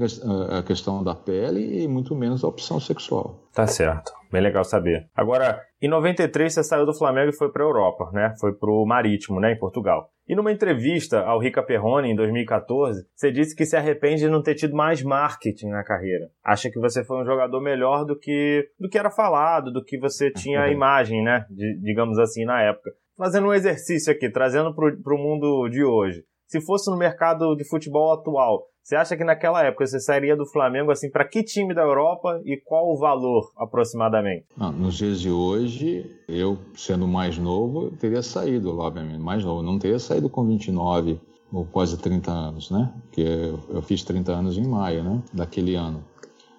a 0.58 0.62
questão 0.62 1.03
da 1.03 1.15
pele 1.15 1.84
e 1.84 1.88
muito 1.88 2.15
menos 2.15 2.43
a 2.43 2.47
opção 2.47 2.80
sexual. 2.80 3.46
Tá 3.57 3.65
certo. 3.65 4.11
Bem 4.31 4.39
legal 4.39 4.63
saber. 4.63 5.07
Agora, 5.15 5.59
em 5.81 5.89
93 5.89 6.53
você 6.53 6.63
saiu 6.63 6.85
do 6.85 6.93
Flamengo 6.93 7.31
e 7.31 7.35
foi 7.35 7.51
para 7.51 7.63
a 7.63 7.65
Europa, 7.65 8.11
né? 8.13 8.35
Foi 8.39 8.53
para 8.53 8.69
o 8.69 8.85
Marítimo, 8.85 9.39
né, 9.39 9.53
em 9.53 9.57
Portugal. 9.57 10.11
E 10.27 10.35
numa 10.35 10.51
entrevista 10.51 11.21
ao 11.21 11.39
Rica 11.39 11.63
Perrone 11.63 12.11
em 12.11 12.15
2014, 12.15 13.07
você 13.15 13.31
disse 13.31 13.55
que 13.55 13.65
se 13.65 13.75
arrepende 13.75 14.21
de 14.21 14.29
não 14.29 14.43
ter 14.43 14.53
tido 14.53 14.75
mais 14.75 15.01
marketing 15.01 15.69
na 15.69 15.83
carreira. 15.83 16.29
Acha 16.45 16.69
que 16.69 16.79
você 16.79 17.03
foi 17.03 17.19
um 17.19 17.25
jogador 17.25 17.59
melhor 17.59 18.05
do 18.05 18.15
que 18.15 18.69
do 18.79 18.87
que 18.87 18.99
era 18.99 19.09
falado, 19.09 19.73
do 19.73 19.83
que 19.83 19.97
você 19.97 20.29
tinha 20.29 20.61
a 20.61 20.69
imagem, 20.71 21.23
né? 21.23 21.43
De, 21.49 21.79
digamos 21.81 22.19
assim, 22.19 22.45
na 22.45 22.61
época. 22.61 22.91
fazendo 23.17 23.47
um 23.47 23.53
exercício 23.55 24.13
aqui, 24.13 24.29
trazendo 24.29 24.71
para 24.75 25.15
o 25.15 25.17
mundo 25.17 25.67
de 25.67 25.83
hoje. 25.83 26.23
Se 26.45 26.63
fosse 26.63 26.91
no 26.91 26.97
mercado 26.97 27.55
de 27.55 27.67
futebol 27.67 28.13
atual, 28.13 28.67
você 28.88 28.95
acha 28.95 29.17
que 29.17 29.23
naquela 29.26 29.62
época 29.65 29.86
você 29.86 30.00
sairia 30.00 30.34
do 30.34 30.45
Flamengo 30.45 30.91
assim 30.91 31.12
para 31.12 31.28
que 31.28 31.43
time 31.43 31.76
da 31.76 31.82
Europa 31.82 32.41
e 32.45 32.56
qual 32.56 32.89
o 32.89 32.97
valor 32.97 33.52
aproximadamente? 33.58 34.45
Não, 34.56 34.71
nos 34.71 34.95
dias 34.95 35.19
de 35.19 35.30
hoje, 35.30 36.10
eu 36.26 36.58
sendo 36.73 37.06
mais 37.06 37.38
novo, 37.38 37.91
teria 37.91 38.21
saído, 38.21 38.80
obviamente, 38.80 39.19
mais 39.19 39.43
novo, 39.43 39.62
não 39.62 39.78
teria 39.78 40.00
saído 40.00 40.30
com 40.30 40.45
29 40.45 41.19
ou 41.52 41.65
quase 41.65 41.97
30 41.97 42.32
anos, 42.32 42.71
né? 42.71 42.93
Porque 43.02 43.23
eu 43.69 43.82
fiz 43.82 44.04
30 44.04 44.32
anos 44.32 44.58
em 44.58 44.65
maio, 44.65 45.04
né? 45.04 45.21
Daquele 45.34 45.76
ano. 45.76 46.02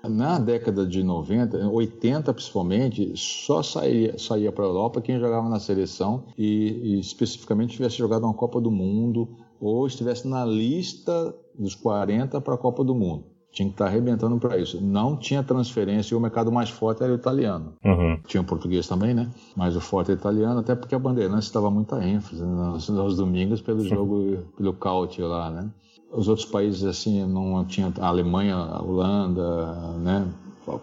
Na 0.07 0.38
década 0.38 0.87
de 0.87 1.03
90, 1.03 1.67
80 1.67 2.35
principalmente, 2.35 3.11
só 3.17 3.62
saía, 3.62 4.19
saía 4.19 4.53
para 4.53 4.67
a 4.67 4.69
Europa 4.69 5.01
quem 5.01 5.19
jogava 5.19 5.49
na 5.49 5.59
seleção 5.59 6.25
e, 6.37 6.97
e 6.97 7.01
especificamente 7.01 7.77
tivesse 7.77 7.97
jogado 7.97 8.25
uma 8.25 8.35
Copa 8.35 8.61
do 8.61 8.71
Mundo 8.71 9.31
ou 9.59 9.87
estivesse 9.87 10.29
na 10.29 10.45
lista 10.45 11.35
dos 11.59 11.75
40 11.75 12.40
para 12.40 12.55
a 12.55 12.59
Copa 12.59 12.85
do 12.85 12.94
Mundo. 12.94 13.25
Tinha 13.51 13.66
que 13.66 13.75
estar 13.75 13.87
arrebentando 13.87 14.38
para 14.38 14.59
isso. 14.59 14.81
Não 14.81 15.16
tinha 15.16 15.42
transferência 15.42 16.14
e 16.14 16.16
o 16.16 16.21
mercado 16.21 16.53
mais 16.53 16.68
forte 16.68 17.03
era 17.03 17.12
o 17.12 17.16
italiano. 17.16 17.73
Uhum. 17.85 18.18
Tinha 18.27 18.42
o 18.42 18.44
português 18.44 18.87
também, 18.87 19.14
né? 19.14 19.31
Mas 19.57 19.75
o 19.75 19.81
forte 19.81 20.11
é 20.11 20.14
o 20.14 20.16
italiano, 20.16 20.61
até 20.61 20.75
porque 20.75 20.94
a 20.94 20.99
Bandeirantes 20.99 21.47
estava 21.47 21.71
muita 21.71 22.05
ênfase 22.07 22.44
nos, 22.44 22.88
nos 22.88 23.16
domingos 23.16 23.62
pelo 23.62 23.81
jogo, 23.81 24.44
pelo 24.57 24.75
caute 24.75 25.23
lá, 25.23 25.51
né? 25.51 25.71
Os 26.12 26.29
outros 26.29 26.47
países, 26.47 26.85
assim, 26.85 27.27
não 27.27 27.64
tinha 27.64 27.92
a 28.01 28.07
Alemanha, 28.07 28.55
a 28.55 28.83
Holanda, 28.83 29.99
né? 29.99 30.29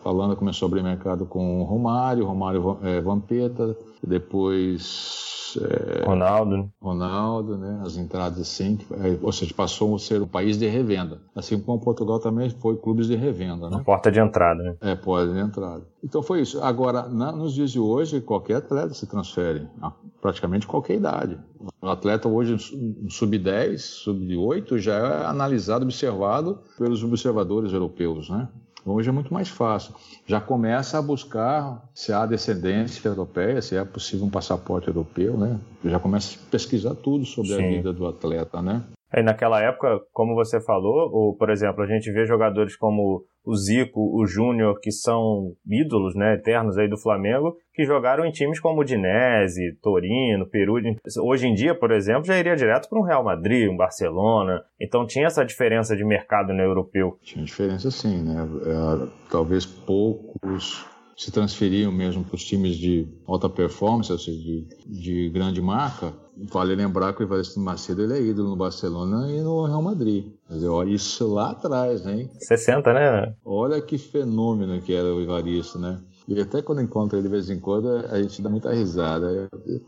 A 0.03 0.09
Holanda 0.09 0.35
começou 0.35 0.65
a 0.65 0.69
abrir 0.69 0.83
mercado 0.83 1.25
com 1.25 1.61
o 1.61 1.63
Romário, 1.63 2.25
Romário 2.25 2.77
é, 2.81 3.01
Vampeta, 3.01 3.77
depois 4.05 5.25
é, 5.57 6.05
Ronaldo. 6.05 6.69
Ronaldo, 6.81 7.57
né? 7.57 7.81
As 7.83 7.97
entradas 7.97 8.39
assim, 8.39 8.77
é, 8.91 9.17
ou 9.21 9.31
seja, 9.31 9.53
passou 9.53 9.95
a 9.95 9.99
ser 9.99 10.21
um 10.21 10.27
país 10.27 10.57
de 10.57 10.67
revenda. 10.67 11.21
Assim 11.35 11.59
como 11.59 11.79
Portugal 11.79 12.19
também 12.19 12.49
foi 12.49 12.75
clubes 12.77 13.07
de 13.07 13.15
revenda, 13.15 13.69
né? 13.69 13.81
porta 13.85 14.11
de 14.11 14.19
entrada, 14.19 14.61
né? 14.61 14.75
É, 14.81 14.95
porta 14.95 15.31
de 15.31 15.39
entrada. 15.39 15.83
Então 16.03 16.21
foi 16.21 16.41
isso. 16.41 16.61
Agora, 16.61 17.07
na, 17.07 17.31
nos 17.31 17.53
dias 17.53 17.71
de 17.71 17.79
hoje, 17.79 18.21
qualquer 18.21 18.55
atleta 18.57 18.93
se 18.93 19.07
transfere, 19.07 19.67
a 19.81 19.91
praticamente 20.21 20.67
qualquer 20.67 20.95
idade. 20.95 21.37
O 21.81 21.87
atleta 21.87 22.27
hoje, 22.27 22.57
sub-10, 23.09 23.77
sub-8, 23.77 24.77
já 24.77 24.95
é 24.95 25.25
analisado, 25.25 25.83
observado 25.83 26.59
pelos 26.77 27.03
observadores 27.03 27.73
europeus, 27.73 28.29
né? 28.29 28.47
Hoje 28.85 29.09
é 29.09 29.11
muito 29.11 29.33
mais 29.33 29.49
fácil. 29.49 29.95
Já 30.27 30.39
começa 30.39 30.99
a 30.99 31.01
buscar 31.01 31.81
se 31.93 32.13
há 32.13 32.23
descendência 32.25 33.07
europeia, 33.09 33.59
se 33.59 33.75
é 33.75 33.83
possível 33.83 34.27
um 34.27 34.29
passaporte 34.29 34.87
europeu, 34.87 35.35
né? 35.35 35.59
Já 35.83 35.99
começa 35.99 36.37
a 36.39 36.51
pesquisar 36.51 36.93
tudo 36.93 37.25
sobre 37.25 37.55
Sim. 37.55 37.65
a 37.65 37.67
vida 37.67 37.91
do 37.91 38.05
atleta, 38.05 38.61
né? 38.61 38.83
Aí 39.11 39.23
naquela 39.23 39.59
época, 39.59 39.99
como 40.13 40.35
você 40.35 40.61
falou, 40.61 41.09
ou, 41.11 41.35
por 41.35 41.49
exemplo, 41.49 41.81
a 41.83 41.87
gente 41.87 42.11
vê 42.11 42.27
jogadores 42.27 42.75
como 42.75 43.23
o 43.45 43.55
Zico, 43.55 43.99
o 43.99 44.25
Júnior, 44.25 44.79
que 44.79 44.91
são 44.91 45.53
ídolos, 45.67 46.15
né, 46.15 46.33
eternos 46.35 46.77
aí 46.77 46.89
do 46.89 46.97
Flamengo, 46.97 47.55
que 47.73 47.83
jogaram 47.83 48.25
em 48.25 48.31
times 48.31 48.59
como 48.59 48.81
o 48.81 48.83
Dinese, 48.83 49.77
Torino, 49.81 50.47
Peru. 50.47 50.75
Hoje 51.21 51.47
em 51.47 51.53
dia, 51.53 51.75
por 51.75 51.91
exemplo, 51.91 52.25
já 52.25 52.37
iria 52.37 52.55
direto 52.55 52.89
para 52.89 52.99
um 52.99 53.03
Real 53.03 53.23
Madrid, 53.23 53.69
um 53.69 53.77
Barcelona. 53.77 54.63
Então 54.79 55.05
tinha 55.05 55.27
essa 55.27 55.45
diferença 55.45 55.95
de 55.95 56.03
mercado 56.03 56.53
no 56.53 56.61
europeu. 56.61 57.17
Tinha 57.21 57.43
diferença 57.43 57.91
sim, 57.91 58.23
né? 58.23 58.47
É, 58.65 59.07
talvez 59.29 59.65
poucos 59.65 60.85
se 61.17 61.31
transferiam 61.31 61.91
mesmo 61.91 62.23
para 62.23 62.35
os 62.35 62.43
times 62.43 62.75
de 62.75 63.07
alta 63.25 63.49
performance, 63.49 64.11
ou 64.11 64.19
seja, 64.19 64.37
de, 64.37 64.67
de 64.85 65.29
grande 65.29 65.61
marca, 65.61 66.13
vale 66.51 66.75
lembrar 66.75 67.13
que 67.13 67.21
o 67.21 67.25
Evaristo 67.25 67.59
Macedo 67.59 68.03
ele 68.03 68.13
é 68.13 68.21
ídolo 68.21 68.49
no 68.49 68.55
Barcelona 68.55 69.31
e 69.31 69.41
no 69.41 69.65
Real 69.65 69.81
Madrid. 69.81 70.25
Dizer, 70.49 70.67
olha, 70.67 70.89
isso 70.89 71.33
lá 71.33 71.51
atrás, 71.51 72.05
hein? 72.05 72.29
60, 72.39 72.93
né? 72.93 73.35
Olha 73.43 73.81
que 73.81 73.97
fenômeno 73.97 74.81
que 74.81 74.93
era 74.93 75.13
o 75.13 75.21
Evaristo, 75.21 75.79
né? 75.79 75.99
E 76.27 76.39
até 76.41 76.61
quando 76.61 76.81
encontro 76.81 77.17
ele 77.17 77.27
de 77.27 77.31
vez 77.31 77.49
em 77.49 77.59
quando, 77.59 77.87
a 77.87 78.21
gente 78.21 78.41
dá 78.41 78.49
muita 78.49 78.73
risada. 78.73 79.47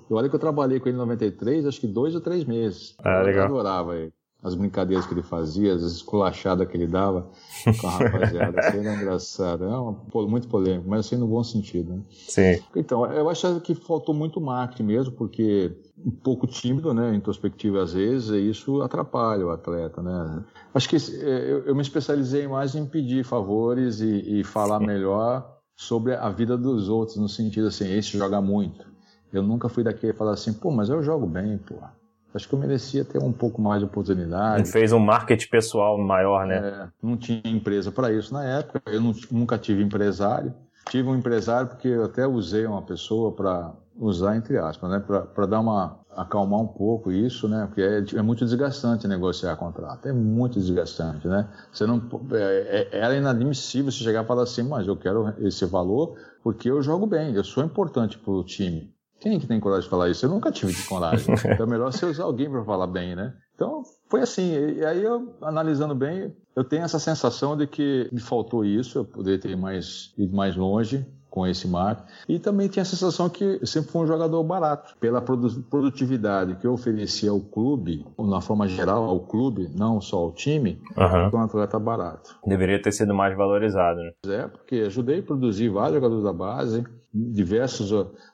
Olha 0.10 0.30
que 0.30 0.36
eu 0.36 0.40
trabalhei 0.40 0.80
com 0.80 0.88
ele 0.88 0.96
em 0.96 1.00
93, 1.00 1.66
acho 1.66 1.82
que 1.82 1.88
dois 1.88 2.14
ou 2.14 2.22
três 2.22 2.46
meses. 2.46 2.96
Ah, 3.00 3.22
legal. 3.22 3.48
Eu 3.48 3.58
adorava 3.58 3.96
ele 3.96 4.14
as 4.44 4.54
brincadeiras 4.54 5.06
que 5.06 5.14
ele 5.14 5.24
fazia, 5.24 5.74
as 5.74 5.82
esculachadas 5.82 6.68
que 6.68 6.78
ele 6.78 6.88
dava 6.88 7.28
com 7.82 7.88
a 7.88 7.92
rapaziada. 7.92 8.60
Assim, 8.60 8.78
era 8.78 8.96
engraçado. 8.96 9.66
É 9.66 10.22
muito 10.28 10.48
polêmico, 10.48 10.88
mas 10.88 11.06
assim 11.06 11.18
no 11.18 11.28
bom 11.28 11.44
sentido. 11.44 11.96
Né? 11.96 12.02
Sim. 12.12 12.64
Então, 12.76 13.06
eu 13.12 13.30
acho 13.30 13.60
que 13.62 13.74
faltou 13.74 14.14
muito 14.14 14.40
marketing 14.40 14.84
mesmo, 14.84 15.12
porque 15.14 15.76
um 16.06 16.12
pouco 16.12 16.46
tímido, 16.46 16.94
né, 16.94 17.16
introspectivo 17.16 17.80
às 17.80 17.94
vezes, 17.94 18.30
e 18.30 18.50
isso 18.50 18.82
atrapalha 18.84 19.46
o 19.46 19.50
atleta, 19.50 20.02
né. 20.02 20.44
Acho 20.74 20.88
que 20.88 20.96
é, 20.96 21.52
eu, 21.52 21.66
eu 21.66 21.76
me 21.76 21.82
especializei 21.82 22.48
mais 22.48 22.76
em 22.76 22.86
pedir 22.86 23.26
favores 23.26 24.00
e, 24.00 24.40
e 24.40 24.44
falar 24.44 24.80
melhor 24.80 25.58
sobre 25.76 26.14
a 26.14 26.30
vida 26.30 26.56
dos 26.56 26.90
outros, 26.90 27.18
no 27.18 27.28
sentido 27.28 27.68
assim, 27.68 27.92
esse 27.92 28.18
joga 28.18 28.40
muito. 28.40 28.86
Eu 29.34 29.42
nunca 29.42 29.68
fui 29.68 29.84
daquele 29.84 30.14
falar 30.14 30.34
assim, 30.34 30.54
pô, 30.54 30.72
mas 30.72 30.90
eu 30.90 31.02
jogo 31.02 31.26
bem, 31.26 31.58
pô 31.58 31.76
acho 32.34 32.48
que 32.48 32.54
eu 32.54 32.60
merecia 32.60 33.04
ter 33.04 33.22
um 33.22 33.32
pouco 33.32 33.62
mais 33.62 33.80
de 33.80 33.86
oportunidade. 33.86 34.62
Ele 34.62 34.70
fez 34.70 34.92
um 34.92 35.00
marketing 35.00 35.50
pessoal 35.50 35.98
maior, 35.98 36.46
né? 36.46 36.58
É, 36.58 36.88
não 37.02 37.18
tinha 37.18 37.42
empresa 37.46 37.92
para 37.92 38.12
isso 38.12 38.34
na 38.34 38.44
época, 38.44 38.82
eu 38.88 39.02
não, 39.02 39.14
nunca 39.32 39.58
tive 39.58 39.84
empresário. 39.84 40.54
Tive 40.90 41.10
um 41.10 41.16
empresário 41.16 41.68
porque 41.68 41.88
eu 41.88 42.06
até 42.06 42.26
usei 42.26 42.66
uma 42.66 42.82
pessoa 42.82 43.34
para 43.34 43.74
usar 44.00 44.36
entre 44.38 44.58
aspas, 44.58 44.90
né, 44.90 45.00
para 45.00 45.46
dar 45.46 45.60
uma 45.60 46.00
acalmar 46.16 46.60
um 46.60 46.68
pouco 46.68 47.12
isso, 47.12 47.48
né, 47.48 47.66
porque 47.68 47.82
é, 47.82 48.04
é, 48.18 48.22
muito 48.22 48.44
desgastante 48.44 49.08
negociar 49.08 49.56
contrato, 49.56 50.08
é 50.08 50.14
muito 50.14 50.60
desgastante, 50.60 51.28
né. 51.28 51.48
Você 51.72 51.86
não 51.86 52.02
é, 52.32 52.90
é, 52.92 53.00
era 53.00 53.16
inadmissível 53.16 53.92
se 53.92 54.00
chegar 54.00 54.24
e 54.24 54.28
falar 54.28 54.44
assim, 54.44 54.64
mas 54.64 54.88
eu 54.88 54.96
quero 54.96 55.34
esse 55.40 55.66
valor 55.66 56.16
porque 56.44 56.70
eu 56.70 56.82
jogo 56.82 57.06
bem, 57.06 57.34
eu 57.36 57.44
sou 57.44 57.64
importante 57.64 58.18
para 58.18 58.32
o 58.32 58.44
time. 58.44 58.94
Quem 59.20 59.36
é 59.36 59.40
que 59.40 59.48
tem 59.48 59.60
coragem 59.60 59.84
de 59.84 59.90
falar 59.90 60.10
isso? 60.10 60.26
Eu 60.26 60.30
nunca 60.30 60.52
tive 60.52 60.74
coragem. 60.88 61.36
Então 61.48 61.66
é 61.66 61.70
melhor 61.70 61.92
você 61.92 62.06
usar 62.06 62.24
alguém 62.24 62.50
para 62.50 62.64
falar 62.64 62.88
bem, 62.88 63.16
né? 63.16 63.34
Então 63.56 63.82
foi 64.10 64.22
assim. 64.22 64.54
E 64.54 64.86
aí 64.86 65.04
eu, 65.04 65.36
analisando 65.42 65.96
bem, 65.96 66.36
eu 66.56 66.64
tenho 66.64 66.84
essa 66.84 67.00
sensação 67.00 67.58
de 67.58 67.66
que 67.66 68.10
me 68.12 68.20
faltou 68.20 68.64
isso, 68.64 69.00
eu 69.00 69.06
poderia 69.06 69.40
ter 69.40 69.56
mais, 69.56 70.14
ido 70.18 70.36
mais 70.36 70.56
longe 70.56 71.06
com 71.30 71.46
esse 71.46 71.68
marco. 71.68 72.04
E 72.28 72.40
também 72.40 72.68
tinha 72.68 72.82
a 72.82 72.86
sensação 72.86 73.30
que 73.30 73.44
eu 73.44 73.68
sempre 73.68 73.92
fui 73.92 74.02
um 74.02 74.08
jogador 74.08 74.44
barato. 74.44 74.96
Pela 75.00 75.22
produtividade 75.22 76.56
que 76.56 76.66
eu 76.66 76.74
oferecia 76.74 77.30
ao 77.30 77.40
clube, 77.40 78.06
na 78.18 78.42
forma 78.42 78.68
geral 78.68 79.04
ao 79.04 79.20
clube, 79.20 79.70
não 79.76 80.02
só 80.02 80.18
ao 80.18 80.32
time, 80.32 80.82
uhum. 80.98 81.40
um 81.40 81.44
atleta 81.44 81.78
barato. 81.78 82.36
Deveria 82.46 82.82
ter 82.82 82.92
sido 82.92 83.14
mais 83.14 83.38
valorizado, 83.38 84.00
né? 84.00 84.12
É, 84.28 84.48
porque 84.48 84.78
ajudei 84.78 85.20
a 85.20 85.24
produzir 85.24 85.70
vários 85.70 85.96
jogadores 85.96 86.24
da 86.24 86.34
base, 86.34 86.84
diversos 87.32 87.92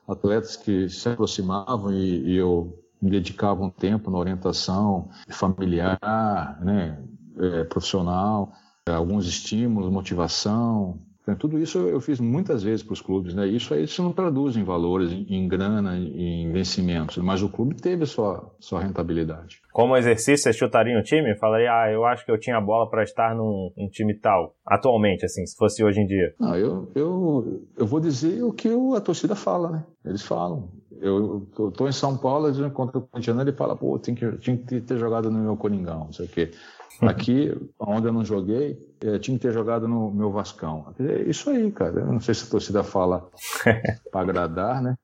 atletas 0.07 0.55
que 0.55 0.89
se 0.89 1.09
aproximavam 1.09 1.91
e, 1.93 2.31
e 2.31 2.35
eu 2.35 2.79
me 3.01 3.09
dedicava 3.11 3.63
um 3.63 3.69
tempo 3.69 4.09
na 4.09 4.17
orientação 4.17 5.09
familiar, 5.29 6.59
né, 6.61 7.03
é, 7.37 7.63
profissional, 7.65 8.53
alguns 8.87 9.27
estímulos, 9.27 9.91
motivação, 9.91 10.99
então, 11.23 11.35
tudo 11.35 11.57
isso 11.57 11.79
eu 11.79 12.01
fiz 12.01 12.19
muitas 12.19 12.63
vezes 12.63 12.83
para 12.83 12.91
os 12.91 13.01
clubes, 13.01 13.33
né? 13.33 13.47
Isso 13.47 13.73
aí 13.73 13.85
isso 13.85 14.03
não 14.03 14.11
traduz 14.11 14.57
em 14.57 14.63
valores, 14.63 15.09
em 15.13 15.47
grana, 15.47 15.97
em 15.97 16.51
vencimentos, 16.51 17.17
mas 17.17 17.41
o 17.41 17.47
clube 17.47 17.75
teve 17.75 18.05
sua, 18.05 18.53
sua 18.59 18.81
rentabilidade. 18.81 19.61
Como 19.71 19.95
exercício, 19.95 20.43
você 20.43 20.53
chutaria 20.53 20.99
um 20.99 21.01
time? 21.01 21.33
Falaria, 21.37 21.71
ah, 21.71 21.89
eu 21.89 22.03
acho 22.05 22.25
que 22.25 22.31
eu 22.31 22.37
tinha 22.37 22.59
bola 22.59 22.89
para 22.89 23.03
estar 23.03 23.33
num, 23.33 23.71
num, 23.77 23.87
time 23.89 24.13
tal, 24.13 24.53
atualmente, 24.65 25.25
assim, 25.25 25.45
se 25.45 25.55
fosse 25.55 25.81
hoje 25.81 26.01
em 26.01 26.05
dia. 26.05 26.35
Não, 26.37 26.57
eu, 26.57 26.91
eu, 26.93 27.61
eu 27.77 27.85
vou 27.85 28.01
dizer 28.01 28.43
o 28.43 28.51
que 28.51 28.67
a 28.95 28.99
torcida 28.99 29.33
fala, 29.33 29.71
né? 29.71 29.85
Eles 30.03 30.23
falam. 30.23 30.69
Eu 31.01 31.47
estou 31.69 31.87
em 31.87 31.93
São 31.93 32.17
Paulo, 32.17 32.47
eles 32.47 32.59
encontram 32.59 33.01
o 33.01 33.07
Corintiano, 33.07 33.41
ele 33.41 33.53
fala, 33.53 33.75
pô, 33.75 33.97
tinha 33.97 34.15
que, 34.15 34.37
tinha 34.39 34.57
que 34.57 34.81
ter 34.81 34.97
jogado 34.97 35.31
no 35.31 35.39
meu 35.39 35.55
Coringão, 35.55 36.05
não 36.05 36.13
sei 36.13 36.25
o 36.25 36.29
quê. 36.29 36.51
Aqui, 37.09 37.55
onde 37.79 38.07
eu 38.07 38.13
não 38.13 38.23
joguei, 38.23 38.77
eu 39.01 39.19
tinha 39.19 39.37
que 39.37 39.41
ter 39.41 39.53
jogado 39.53 39.87
no 39.87 40.11
meu 40.11 40.31
Vascão. 40.31 40.93
É 40.99 41.23
isso 41.23 41.49
aí, 41.49 41.71
cara. 41.71 42.01
Eu 42.01 42.13
não 42.13 42.19
sei 42.19 42.33
se 42.33 42.45
a 42.47 42.51
torcida 42.51 42.83
fala 42.83 43.29
para 44.11 44.21
agradar, 44.21 44.81
né? 44.81 44.95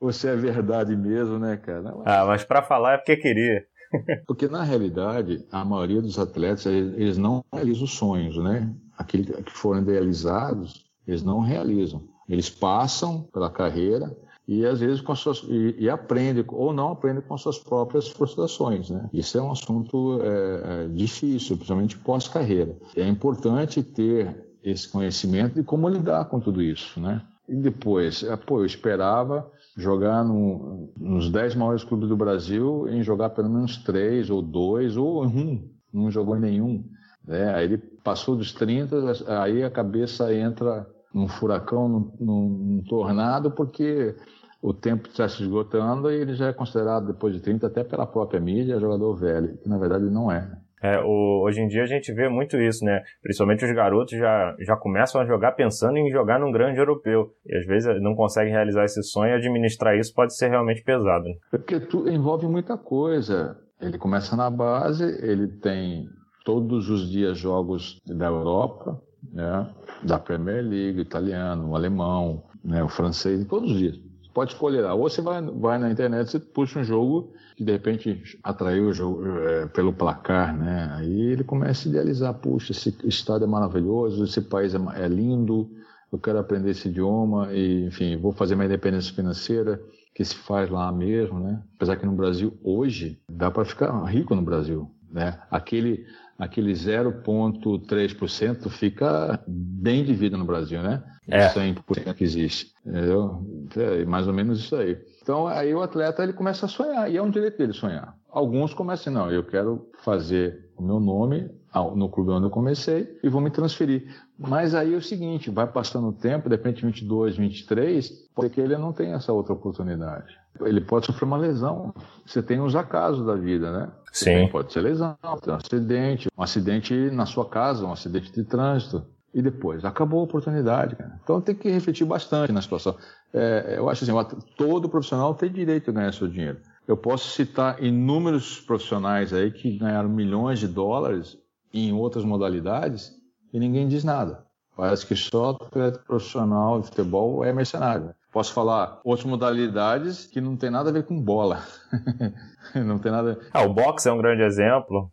Ou 0.00 0.12
se 0.12 0.28
é 0.28 0.34
verdade 0.34 0.96
mesmo, 0.96 1.38
né, 1.38 1.56
cara? 1.56 1.94
Ah, 2.04 2.24
mas 2.26 2.44
para 2.44 2.62
falar 2.62 2.94
é 2.94 2.96
porque 2.98 3.16
queria. 3.16 3.64
porque 4.26 4.48
na 4.48 4.62
realidade, 4.62 5.46
a 5.50 5.64
maioria 5.64 6.02
dos 6.02 6.18
atletas, 6.18 6.66
eles 6.66 7.16
não 7.16 7.44
realizam 7.52 7.84
os 7.84 7.92
sonhos, 7.92 8.36
né? 8.36 8.72
Aqueles 8.96 9.28
que 9.44 9.52
foram 9.52 9.82
idealizados, 9.82 10.86
eles 11.06 11.22
não 11.22 11.40
realizam. 11.40 12.02
Eles 12.28 12.50
passam 12.50 13.22
pela 13.32 13.50
carreira, 13.50 14.14
e 14.48 14.64
às 14.64 14.80
vezes 14.80 15.02
com 15.02 15.14
suas, 15.14 15.42
e, 15.42 15.76
e, 15.78 15.90
aprende 15.90 16.42
ou 16.48 16.72
não 16.72 16.92
aprende 16.92 17.20
com 17.20 17.36
suas 17.36 17.58
próprias 17.58 18.08
frustrações, 18.08 18.88
né? 18.88 19.10
Isso 19.12 19.36
é 19.36 19.42
um 19.42 19.52
assunto 19.52 20.20
é, 20.22 20.84
é, 20.86 20.88
difícil, 20.88 21.56
principalmente 21.56 21.98
pós-carreira. 21.98 22.74
É 22.96 23.06
importante 23.06 23.82
ter 23.82 24.42
esse 24.64 24.88
conhecimento 24.88 25.56
de 25.56 25.62
como 25.62 25.86
lidar 25.86 26.24
com 26.24 26.40
tudo 26.40 26.62
isso, 26.62 26.98
né? 26.98 27.22
E 27.46 27.54
depois, 27.56 28.22
é, 28.22 28.34
pô, 28.36 28.60
eu 28.60 28.64
esperava 28.64 29.50
jogar 29.76 30.24
no, 30.24 30.90
nos 30.98 31.30
10 31.30 31.54
maiores 31.54 31.84
clubes 31.84 32.08
do 32.08 32.16
Brasil 32.16 32.88
em 32.88 33.02
jogar 33.02 33.30
pelo 33.30 33.50
menos 33.50 33.76
três 33.76 34.30
ou 34.30 34.40
dois 34.40 34.96
ou 34.96 35.26
um. 35.26 35.68
Não 35.92 36.10
jogou 36.10 36.38
nenhum. 36.38 36.84
Né? 37.22 37.54
Aí 37.54 37.64
ele 37.64 37.78
passou 38.02 38.34
dos 38.34 38.52
30, 38.52 38.96
aí 39.42 39.62
a 39.62 39.70
cabeça 39.70 40.34
entra 40.34 40.86
num 41.12 41.28
furacão, 41.28 41.88
num, 41.88 42.12
num 42.18 42.82
tornado, 42.88 43.50
porque 43.50 44.14
o 44.60 44.74
tempo 44.74 45.08
está 45.08 45.28
se 45.28 45.42
esgotando 45.42 46.10
e 46.10 46.16
ele 46.16 46.34
já 46.34 46.48
é 46.48 46.52
considerado, 46.52 47.06
depois 47.06 47.34
de 47.34 47.40
30, 47.40 47.66
até 47.66 47.84
pela 47.84 48.06
própria 48.06 48.40
mídia, 48.40 48.80
jogador 48.80 49.14
velho, 49.14 49.56
que 49.58 49.68
na 49.68 49.78
verdade 49.78 50.04
não 50.04 50.30
é. 50.30 50.50
É, 50.80 51.00
o, 51.00 51.42
hoje 51.44 51.60
em 51.60 51.66
dia 51.66 51.82
a 51.82 51.86
gente 51.86 52.12
vê 52.12 52.28
muito 52.28 52.56
isso, 52.56 52.84
né? 52.84 53.02
Principalmente 53.22 53.64
os 53.64 53.72
garotos 53.72 54.16
já, 54.16 54.54
já 54.60 54.76
começam 54.76 55.20
a 55.20 55.26
jogar 55.26 55.52
pensando 55.52 55.98
em 55.98 56.10
jogar 56.10 56.38
num 56.38 56.52
grande 56.52 56.78
europeu. 56.78 57.32
E 57.44 57.56
às 57.56 57.66
vezes 57.66 58.00
não 58.00 58.14
conseguem 58.14 58.52
realizar 58.52 58.84
esse 58.84 59.02
sonho 59.02 59.32
e 59.32 59.34
administrar 59.34 59.96
isso 59.96 60.14
pode 60.14 60.36
ser 60.36 60.48
realmente 60.48 60.82
pesado. 60.82 61.24
Né? 61.24 61.34
Porque 61.50 61.80
tu, 61.80 62.08
envolve 62.08 62.46
muita 62.46 62.76
coisa. 62.78 63.56
Ele 63.80 63.98
começa 63.98 64.36
na 64.36 64.50
base, 64.50 65.04
ele 65.04 65.48
tem 65.48 66.08
todos 66.44 66.88
os 66.88 67.10
dias 67.10 67.36
jogos 67.38 68.00
da 68.06 68.26
Europa, 68.26 69.00
né? 69.32 69.68
da 70.02 70.18
Premier 70.18 70.62
League, 70.62 71.00
italiano, 71.00 71.74
alemão, 71.74 72.44
né? 72.64 72.84
o 72.84 72.88
francês, 72.88 73.44
todos 73.46 73.72
os 73.72 73.78
dias 73.78 74.07
pode 74.38 74.52
escolher 74.52 74.82
lá. 74.82 74.94
Ou 74.94 75.10
você 75.10 75.20
vai, 75.20 75.42
vai 75.42 75.78
na 75.78 75.90
internet, 75.90 76.30
você 76.30 76.38
puxa 76.38 76.78
um 76.78 76.84
jogo 76.84 77.32
que 77.56 77.64
de 77.64 77.72
repente 77.72 78.38
atraiu 78.40 78.86
o 78.86 78.92
jogo 78.92 79.26
é, 79.26 79.66
pelo 79.66 79.92
placar, 79.92 80.56
né? 80.56 80.92
Aí 80.94 81.20
ele 81.32 81.42
começa 81.42 81.88
a 81.88 81.90
idealizar, 81.90 82.32
puxa, 82.34 82.70
esse 82.70 82.96
estado 83.04 83.42
é 83.42 83.48
maravilhoso, 83.48 84.22
esse 84.22 84.40
país 84.40 84.76
é, 84.76 84.78
é 84.94 85.08
lindo, 85.08 85.68
eu 86.12 86.20
quero 86.20 86.38
aprender 86.38 86.70
esse 86.70 86.88
idioma 86.88 87.52
e, 87.52 87.86
enfim, 87.86 88.16
vou 88.16 88.30
fazer 88.30 88.54
uma 88.54 88.64
independência 88.64 89.12
financeira 89.12 89.82
que 90.14 90.24
se 90.24 90.36
faz 90.36 90.70
lá 90.70 90.92
mesmo, 90.92 91.40
né? 91.40 91.60
Apesar 91.74 91.96
que 91.96 92.06
no 92.06 92.12
Brasil 92.12 92.56
hoje 92.62 93.20
dá 93.28 93.50
para 93.50 93.64
ficar 93.64 93.90
rico 94.04 94.36
no 94.36 94.42
Brasil, 94.42 94.88
né? 95.10 95.36
Aquele 95.50 96.06
aquele 96.38 96.72
0,3% 96.72 98.68
fica 98.70 99.42
bem 99.46 100.04
de 100.04 100.14
vida 100.14 100.36
no 100.36 100.44
Brasil, 100.44 100.80
né? 100.82 101.02
É. 101.26 101.48
100% 101.48 102.14
que 102.14 102.24
existe. 102.24 102.72
Entendeu? 102.86 103.42
É 103.76 104.04
mais 104.04 104.26
ou 104.28 104.32
menos 104.32 104.60
isso 104.60 104.76
aí. 104.76 104.96
Então, 105.20 105.46
aí 105.46 105.74
o 105.74 105.82
atleta 105.82 106.22
ele 106.22 106.32
começa 106.32 106.66
a 106.66 106.68
sonhar, 106.68 107.10
e 107.10 107.16
é 107.16 107.22
um 107.22 107.30
direito 107.30 107.58
dele 107.58 107.72
sonhar. 107.72 108.16
Alguns 108.30 108.72
começam, 108.72 109.12
não, 109.12 109.30
eu 109.30 109.42
quero 109.42 109.90
fazer 110.02 110.70
o 110.76 110.82
meu 110.82 111.00
nome 111.00 111.50
no 111.74 112.08
clube 112.08 112.30
onde 112.30 112.46
eu 112.46 112.50
comecei 112.50 113.18
e 113.22 113.28
vou 113.28 113.40
me 113.40 113.50
transferir. 113.50 114.06
Mas 114.38 114.74
aí 114.74 114.94
é 114.94 114.96
o 114.96 115.02
seguinte, 115.02 115.50
vai 115.50 115.66
passando 115.66 116.08
o 116.08 116.12
tempo, 116.12 116.48
de 116.48 116.56
repente 116.56 116.84
22, 116.84 117.36
23, 117.36 118.28
pode 118.34 118.50
que 118.50 118.60
ele 118.60 118.76
não 118.76 118.92
tenha 118.92 119.16
essa 119.16 119.32
outra 119.32 119.52
oportunidade. 119.52 120.36
Ele 120.60 120.80
pode 120.80 121.06
sofrer 121.06 121.24
uma 121.24 121.36
lesão. 121.36 121.94
Você 122.26 122.42
tem 122.42 122.60
os 122.60 122.74
acasos 122.74 123.24
da 123.24 123.34
vida, 123.34 123.70
né? 123.70 123.90
Sim. 124.12 124.48
Pode 124.48 124.72
ser 124.72 124.80
lesão, 124.80 125.16
um 125.22 125.52
acidente, 125.52 126.28
um 126.36 126.42
acidente 126.42 126.94
na 127.10 127.26
sua 127.26 127.48
casa, 127.48 127.84
um 127.84 127.92
acidente 127.92 128.32
de 128.32 128.44
trânsito. 128.44 129.04
E 129.32 129.42
depois, 129.42 129.84
acabou 129.84 130.20
a 130.20 130.24
oportunidade, 130.24 130.96
cara. 130.96 131.20
Então 131.22 131.40
tem 131.40 131.54
que 131.54 131.68
refletir 131.68 132.04
bastante 132.04 132.50
na 132.50 132.62
situação. 132.62 132.96
É, 133.32 133.74
eu 133.76 133.88
acho 133.88 134.04
assim, 134.04 134.38
todo 134.56 134.88
profissional 134.88 135.34
tem 135.34 135.52
direito 135.52 135.90
a 135.90 135.92
ganhar 135.92 136.12
seu 136.14 136.26
dinheiro. 136.26 136.58
Eu 136.88 136.96
posso 136.96 137.28
citar 137.28 137.82
inúmeros 137.84 138.60
profissionais 138.60 139.34
aí 139.34 139.50
que 139.50 139.76
ganharam 139.76 140.08
milhões 140.08 140.58
de 140.58 140.66
dólares 140.66 141.36
em 141.72 141.92
outras 141.92 142.24
modalidades 142.24 143.14
e 143.52 143.58
ninguém 143.58 143.88
diz 143.88 144.04
nada. 144.04 144.46
Parece 144.76 145.04
que 145.06 145.16
só 145.16 145.50
atleta 145.50 145.98
profissional 146.06 146.80
de 146.80 146.86
futebol 146.86 147.44
é 147.44 147.52
mercenário. 147.52 148.14
Posso 148.32 148.52
falar 148.52 149.00
outras 149.02 149.26
modalidades 149.26 150.26
que 150.26 150.40
não 150.40 150.56
tem 150.56 150.70
nada 150.70 150.90
a 150.90 150.92
ver 150.92 151.04
com 151.04 151.20
bola. 151.20 151.62
não 152.74 152.98
tem 152.98 153.10
nada. 153.10 153.40
Ah, 153.52 153.62
o 153.62 153.72
boxe 153.74 154.08
é 154.08 154.12
um 154.12 154.18
grande 154.18 154.42
exemplo. 154.42 155.10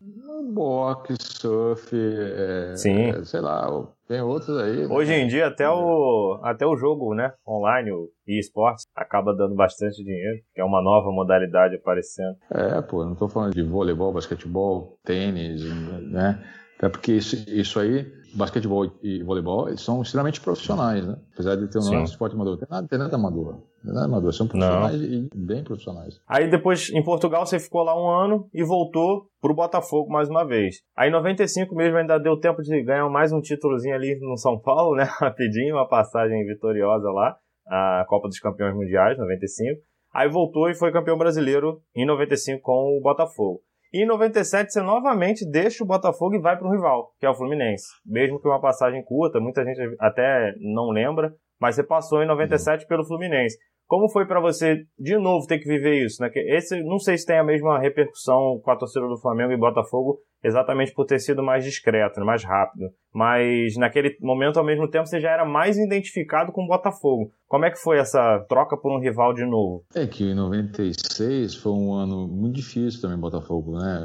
Boxe, 0.54 1.16
surf, 1.20 1.96
é, 1.96 2.76
Sim. 2.76 3.06
É, 3.06 3.24
sei 3.24 3.42
lá, 3.42 3.88
tem 4.08 4.22
outros 4.22 4.58
aí. 4.58 4.86
Hoje 4.86 5.14
em 5.14 5.28
dia 5.28 5.48
até 5.48 5.70
o 5.70 6.40
até 6.44 6.66
o 6.66 6.76
jogo, 6.76 7.14
né, 7.14 7.32
online, 7.48 7.92
o 7.92 8.10
eSports 8.28 8.86
acaba 8.96 9.36
dando 9.36 9.56
bastante 9.56 10.04
dinheiro, 10.04 10.40
que 10.54 10.62
é 10.62 10.64
uma 10.64 10.82
nova 10.82 11.12
modalidade 11.12 11.76
aparecendo. 11.76 12.36
É, 12.52 12.82
pô, 12.82 13.04
não 13.04 13.14
estou 13.14 13.30
falando 13.30 13.54
de 13.54 13.64
voleibol, 13.64 14.14
basquetebol, 14.14 14.98
tênis, 15.04 15.64
né? 16.12 16.44
Até 16.78 16.90
porque 16.90 17.14
isso, 17.14 17.36
isso 17.50 17.80
aí 17.80 18.06
basquetebol 18.36 18.92
e 19.02 19.24
voleibol, 19.24 19.70
eles 19.70 19.82
são 19.82 20.02
extremamente 20.02 20.42
profissionais, 20.42 21.06
né? 21.08 21.16
Apesar 21.34 21.56
de 21.56 21.68
ter 21.68 21.80
um 21.80 22.04
esporte 22.04 22.36
amador. 22.36 22.58
Tem 22.58 22.68
nada, 22.70 22.88
tem 22.88 23.00
nada 23.00 23.16
amador. 23.16 23.62
Tem 23.86 23.94
nada 23.94 24.08
amador. 24.08 24.34
São 24.34 24.48
profissionais 24.48 25.00
Não. 25.00 25.08
e 25.08 25.30
bem 25.34 25.64
profissionais. 25.64 26.20
Aí 26.28 26.50
depois, 26.50 26.90
em 26.90 27.04
Portugal, 27.04 27.46
você 27.46 27.60
ficou 27.60 27.84
lá 27.84 27.96
um 27.96 28.10
ano 28.10 28.50
e 28.54 28.64
voltou 28.64 29.28
pro 29.40 29.54
Botafogo 29.54 30.12
mais 30.12 30.28
uma 30.28 30.44
vez. 30.44 30.78
Aí 30.98 31.10
em 31.10 31.12
95 31.12 31.76
mesmo 31.76 31.98
ainda 31.98 32.18
deu 32.18 32.40
tempo 32.40 32.62
de 32.62 32.84
ganhar 32.84 33.08
mais 33.10 33.32
um 33.32 33.40
títulozinho 33.40 33.94
ali 33.94 34.18
no 34.20 34.38
São 34.38 34.60
Paulo, 34.60 34.96
né? 34.96 35.04
Rapidinho, 35.20 35.76
uma 35.76 35.88
passagem 35.88 36.44
vitoriosa 36.46 37.10
lá. 37.12 37.38
A 37.68 38.06
Copa 38.08 38.28
dos 38.28 38.40
Campeões 38.40 38.76
Mundiais, 38.76 39.18
95. 39.18 39.82
Aí 40.14 40.30
voltou 40.30 40.70
e 40.70 40.76
foi 40.76 40.92
campeão 40.92 41.18
brasileiro 41.18 41.82
em 41.96 42.06
95 42.06 42.62
com 42.62 42.98
o 42.98 43.02
Botafogo. 43.02 43.62
E 43.94 44.04
em 44.04 44.06
97 44.06 44.74
você 44.74 44.82
novamente 44.82 45.50
deixa 45.50 45.84
o 45.84 45.88
Botafogo 45.88 46.36
e 46.36 46.42
vai 46.42 46.58
para 46.58 46.68
o 46.68 46.72
rival, 46.72 47.14
que 47.20 47.26
é 47.26 47.30
o 47.30 47.34
Fluminense. 47.34 47.86
Mesmo 48.06 48.42
que 48.42 48.48
uma 48.48 48.60
passagem 48.60 49.04
curta, 49.04 49.40
muita 49.40 49.64
gente 49.64 49.80
até 50.00 50.54
não 50.60 50.90
lembra, 50.90 51.34
mas 51.60 51.76
você 51.76 51.84
passou 51.84 52.22
em 52.22 52.28
97 52.28 52.82
uhum. 52.82 52.88
pelo 52.88 53.06
Fluminense. 53.06 53.58
Como 53.88 54.10
foi 54.10 54.26
para 54.26 54.42
você 54.42 54.84
de 54.98 55.18
novo 55.18 55.46
ter 55.46 55.60
que 55.60 55.68
viver 55.68 56.06
isso? 56.06 56.22
Né? 56.22 56.30
Esse, 56.34 56.82
não 56.84 56.98
sei 56.98 57.18
se 57.18 57.26
tem 57.26 57.38
a 57.38 57.44
mesma 57.44 57.80
repercussão 57.80 58.60
com 58.64 58.72
a 58.72 58.78
torcida 58.78 59.08
do 59.08 59.20
Flamengo 59.20 59.52
e 59.52 59.58
Botafogo, 59.58 60.20
exatamente 60.44 60.94
por 60.94 61.06
ter 61.06 61.20
sido 61.20 61.42
mais 61.42 61.64
discreto, 61.64 62.20
né? 62.20 62.26
mais 62.26 62.44
rápido. 62.44 62.90
Mas 63.14 63.78
naquele 63.78 64.18
momento, 64.22 64.60
ao 64.60 64.66
mesmo 64.66 64.90
tempo, 64.90 65.08
você 65.08 65.20
já 65.20 65.32
era 65.32 65.46
mais 65.46 65.78
identificado 65.78 66.52
com 66.52 66.64
o 66.64 66.68
Botafogo. 66.68 67.32
Como 67.48 67.64
é 67.64 67.72
que 67.72 67.80
foi 67.80 67.98
essa 67.98 68.46
troca 68.50 68.76
por 68.76 68.92
um 68.92 69.00
rival 69.00 69.34
de 69.34 69.46
novo? 69.46 69.86
É 69.96 70.06
que 70.06 70.32
em 70.32 70.36
96 70.36 71.56
foi 71.56 71.72
um 71.72 71.94
ano 71.94 72.28
muito 72.28 72.56
difícil 72.56 73.02
também 73.02 73.18
Botafogo, 73.18 73.80
né? 73.80 74.04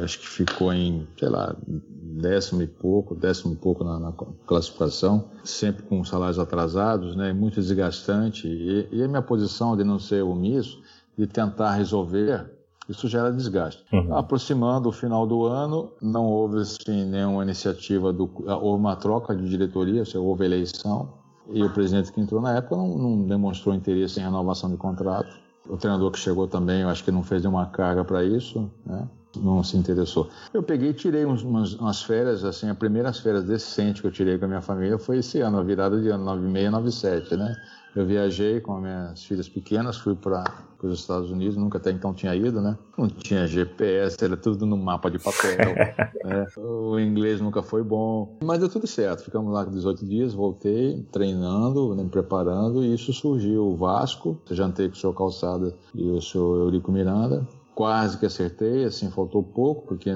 É, 0.00 0.04
acho 0.04 0.18
que 0.18 0.28
ficou 0.28 0.72
em, 0.72 1.06
sei 1.16 1.28
lá, 1.28 1.56
décimo 1.66 2.62
e 2.62 2.66
pouco, 2.66 3.14
décimo 3.14 3.54
e 3.54 3.56
pouco 3.56 3.84
na, 3.84 3.98
na 3.98 4.12
classificação, 4.46 5.30
sempre 5.44 5.84
com 5.84 6.02
salários 6.04 6.38
atrasados, 6.38 7.14
né? 7.14 7.32
Muito 7.32 7.60
desgastante. 7.60 8.48
E, 8.48 8.88
e 8.90 9.02
a 9.02 9.08
minha 9.08 9.22
posição 9.22 9.76
de 9.76 9.84
não 9.84 9.98
ser 9.98 10.22
omisso, 10.22 10.82
de 11.16 11.26
tentar 11.26 11.74
resolver 11.74 12.59
isso 12.90 13.08
gera 13.08 13.32
desgaste. 13.32 13.84
Uhum. 13.92 14.16
Aproximando 14.16 14.88
o 14.88 14.92
final 14.92 15.26
do 15.26 15.44
ano, 15.44 15.92
não 16.02 16.26
houve 16.26 16.58
assim, 16.58 17.04
nenhuma 17.06 17.44
iniciativa, 17.44 18.12
do, 18.12 18.28
houve 18.60 18.80
uma 18.80 18.96
troca 18.96 19.34
de 19.34 19.48
diretoria, 19.48 20.04
seja, 20.04 20.20
houve 20.20 20.44
eleição, 20.44 21.08
e 21.52 21.62
o 21.62 21.70
presidente 21.70 22.12
que 22.12 22.20
entrou 22.20 22.40
na 22.40 22.56
época 22.56 22.76
não, 22.76 22.98
não, 22.98 23.26
demonstrou 23.26 23.74
interesse 23.74 24.20
em 24.20 24.22
renovação 24.22 24.70
de 24.70 24.76
contrato. 24.76 25.38
O 25.68 25.76
treinador 25.76 26.10
que 26.10 26.18
chegou 26.18 26.48
também, 26.48 26.82
eu 26.82 26.88
acho 26.88 27.04
que 27.04 27.10
não 27.10 27.22
fez 27.22 27.42
nenhuma 27.42 27.66
carga 27.66 28.04
para 28.04 28.24
isso, 28.24 28.70
né? 28.84 29.08
não 29.36 29.62
se 29.62 29.76
interessou. 29.76 30.28
Eu 30.52 30.62
peguei 30.62 30.90
e 30.90 30.94
tirei 30.94 31.24
umas, 31.24 31.42
umas, 31.74 32.02
férias, 32.02 32.44
assim, 32.44 32.68
as 32.68 32.76
primeiras 32.76 33.20
férias 33.20 33.44
decentes 33.44 34.00
que 34.00 34.06
eu 34.06 34.10
tirei 34.10 34.38
com 34.38 34.46
a 34.46 34.48
minha 34.48 34.60
família 34.60 34.98
foi 34.98 35.18
esse 35.18 35.40
ano, 35.40 35.58
a 35.58 35.62
virada 35.62 36.00
de 36.00 36.08
ano, 36.08 36.24
96, 36.24 36.72
97, 36.72 37.36
né? 37.36 37.56
Eu 37.94 38.06
viajei 38.06 38.60
com 38.60 38.76
as 38.76 38.82
minhas 38.82 39.24
filhas 39.24 39.48
pequenas, 39.48 39.96
fui 39.96 40.14
para 40.14 40.44
os 40.82 41.00
Estados 41.00 41.30
Unidos, 41.30 41.56
nunca 41.56 41.78
até 41.78 41.90
então 41.90 42.14
tinha 42.14 42.34
ido, 42.34 42.60
né? 42.60 42.78
Não 42.96 43.08
tinha 43.08 43.46
GPS, 43.46 44.16
era 44.22 44.36
tudo 44.36 44.64
no 44.64 44.76
mapa 44.76 45.10
de 45.10 45.18
papel. 45.18 45.74
né? 46.24 46.46
O 46.56 46.98
inglês 46.98 47.40
nunca 47.40 47.62
foi 47.62 47.82
bom, 47.82 48.38
mas 48.44 48.60
deu 48.60 48.68
tudo 48.68 48.86
certo. 48.86 49.24
Ficamos 49.24 49.52
lá 49.52 49.64
18 49.64 50.06
dias, 50.06 50.32
voltei 50.32 51.02
treinando, 51.10 51.94
né, 51.94 52.04
me 52.04 52.08
preparando, 52.08 52.84
e 52.84 52.94
isso 52.94 53.12
surgiu 53.12 53.66
o 53.66 53.76
Vasco. 53.76 54.40
Eu 54.48 54.54
jantei 54.54 54.88
com 54.88 54.94
o 54.94 54.98
senhor 54.98 55.14
Calçada 55.14 55.74
e 55.94 56.10
o 56.10 56.20
senhor 56.20 56.60
Eurico 56.60 56.92
Miranda. 56.92 57.46
Quase 57.74 58.18
que 58.18 58.26
acertei, 58.26 58.84
assim, 58.84 59.10
faltou 59.10 59.42
pouco, 59.42 59.86
porque 59.86 60.10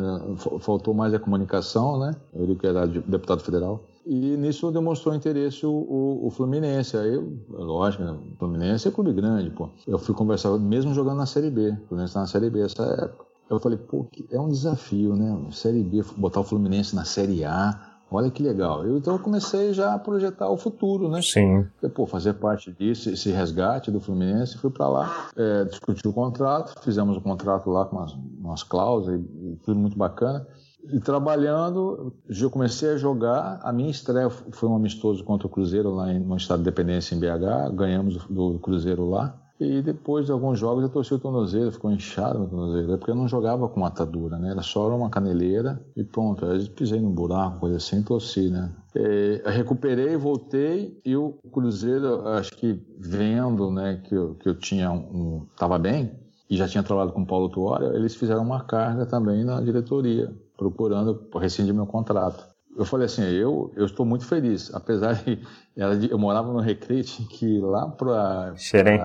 faltou 0.60 0.92
mais 0.92 1.14
a 1.14 1.18
comunicação, 1.18 1.98
né? 1.98 2.14
Eurico 2.34 2.66
era 2.66 2.86
deputado 2.86 3.42
federal. 3.42 3.82
E 4.06 4.36
nisso 4.36 4.70
demonstrou 4.70 5.14
interesse 5.14 5.64
o, 5.64 5.72
o, 5.72 6.26
o 6.26 6.30
Fluminense. 6.30 6.96
Aí, 6.96 7.16
lógico, 7.48 8.04
né? 8.04 8.12
o 8.12 8.36
Fluminense 8.36 8.86
é 8.86 8.90
clube 8.90 9.12
grande, 9.12 9.50
pô. 9.50 9.70
Eu 9.86 9.98
fui 9.98 10.14
conversar, 10.14 10.58
mesmo 10.58 10.92
jogando 10.92 11.18
na 11.18 11.26
Série 11.26 11.50
B. 11.50 11.70
O 11.70 11.88
Fluminense 11.88 12.14
tá 12.14 12.20
na 12.20 12.26
Série 12.26 12.50
B 12.50 12.60
essa 12.60 12.82
época. 12.82 13.24
Eu 13.48 13.58
falei, 13.58 13.78
pô, 13.78 14.06
é 14.30 14.40
um 14.40 14.48
desafio, 14.48 15.14
né? 15.14 15.38
Série 15.50 15.82
B, 15.82 16.02
botar 16.16 16.40
o 16.40 16.44
Fluminense 16.44 16.94
na 16.94 17.04
Série 17.04 17.44
A. 17.44 17.94
Olha 18.10 18.30
que 18.30 18.42
legal. 18.42 18.86
Eu, 18.86 18.98
então 18.98 19.14
eu 19.14 19.18
comecei 19.18 19.72
já 19.72 19.94
a 19.94 19.98
projetar 19.98 20.48
o 20.48 20.56
futuro, 20.56 21.08
né? 21.08 21.20
Sim. 21.22 21.66
Pô, 21.94 22.06
fazer 22.06 22.34
parte 22.34 22.72
disso, 22.72 23.10
esse 23.10 23.30
resgate 23.30 23.90
do 23.90 24.00
Fluminense. 24.00 24.58
Fui 24.58 24.70
para 24.70 24.88
lá, 24.88 25.28
é, 25.36 25.64
discuti 25.64 26.06
o 26.06 26.12
contrato, 26.12 26.80
fizemos 26.82 27.16
o 27.16 27.20
contrato 27.20 27.70
lá 27.70 27.84
com 27.86 27.96
umas, 27.96 28.12
umas 28.12 28.62
cláusulas 28.62 29.20
e, 29.20 29.52
e 29.52 29.56
tudo 29.64 29.78
muito 29.80 29.96
bacana. 29.96 30.46
E 30.92 31.00
trabalhando, 31.00 32.12
eu 32.28 32.50
comecei 32.50 32.90
a 32.90 32.96
jogar. 32.96 33.60
A 33.62 33.72
minha 33.72 33.90
estreia 33.90 34.28
foi 34.28 34.68
um 34.68 34.76
amistoso 34.76 35.24
contra 35.24 35.46
o 35.46 35.50
Cruzeiro 35.50 35.94
lá 35.94 36.12
em, 36.12 36.20
no 36.20 36.36
estado 36.36 36.58
de 36.58 36.64
dependência 36.64 37.14
em 37.14 37.18
BH. 37.18 37.74
Ganhamos 37.74 38.24
do 38.26 38.58
Cruzeiro 38.58 39.08
lá. 39.08 39.40
E 39.58 39.80
depois 39.80 40.26
de 40.26 40.32
alguns 40.32 40.58
jogos 40.58 40.82
eu 40.82 40.88
torci 40.88 41.14
o 41.14 41.18
tornozelo, 41.18 41.70
ficou 41.70 41.90
inchado 41.92 42.40
no 42.40 42.48
tornozelo, 42.48 42.94
é 42.94 42.96
porque 42.96 43.12
eu 43.12 43.14
não 43.14 43.28
jogava 43.28 43.68
com 43.68 43.84
atadura, 43.84 44.36
né? 44.36 44.50
Era 44.50 44.62
só 44.62 44.88
uma 44.94 45.08
caneleira 45.08 45.80
e 45.96 46.02
pronto. 46.02 46.44
Aí 46.44 46.68
pisei 46.68 47.00
num 47.00 47.12
buraco, 47.12 47.60
coisa 47.60 47.76
assim, 47.76 48.02
torci, 48.02 48.50
né? 48.50 48.72
E, 48.96 49.40
recuperei, 49.46 50.16
voltei 50.16 51.00
e 51.04 51.16
o 51.16 51.38
Cruzeiro, 51.52 52.26
acho 52.28 52.50
que 52.56 52.80
vendo, 52.98 53.70
né, 53.70 54.02
que 54.04 54.14
eu, 54.14 54.34
que 54.34 54.48
eu 54.48 54.56
tinha 54.56 54.90
um, 54.90 55.46
tava 55.56 55.78
bem 55.78 56.10
e 56.50 56.56
já 56.56 56.66
tinha 56.66 56.82
trabalhado 56.82 57.12
com 57.12 57.22
o 57.22 57.26
Paulo 57.26 57.48
Tuori, 57.48 57.84
eles 57.96 58.14
fizeram 58.16 58.42
uma 58.42 58.62
carga 58.64 59.06
também 59.06 59.44
na 59.44 59.60
diretoria, 59.60 60.32
procurando 60.56 61.28
rescindir 61.38 61.74
meu 61.74 61.86
contrato 61.86 62.54
eu 62.76 62.84
falei 62.84 63.06
assim, 63.06 63.22
eu, 63.22 63.72
eu 63.76 63.86
estou 63.86 64.04
muito 64.04 64.26
feliz, 64.26 64.72
apesar 64.74 65.14
de, 65.14 65.40
eu 66.10 66.18
morava 66.18 66.52
no 66.52 66.60
Recreio, 66.60 67.04
que 67.04 67.60
lá 67.60 67.88
para 67.88 68.54
Xerém. 68.56 68.98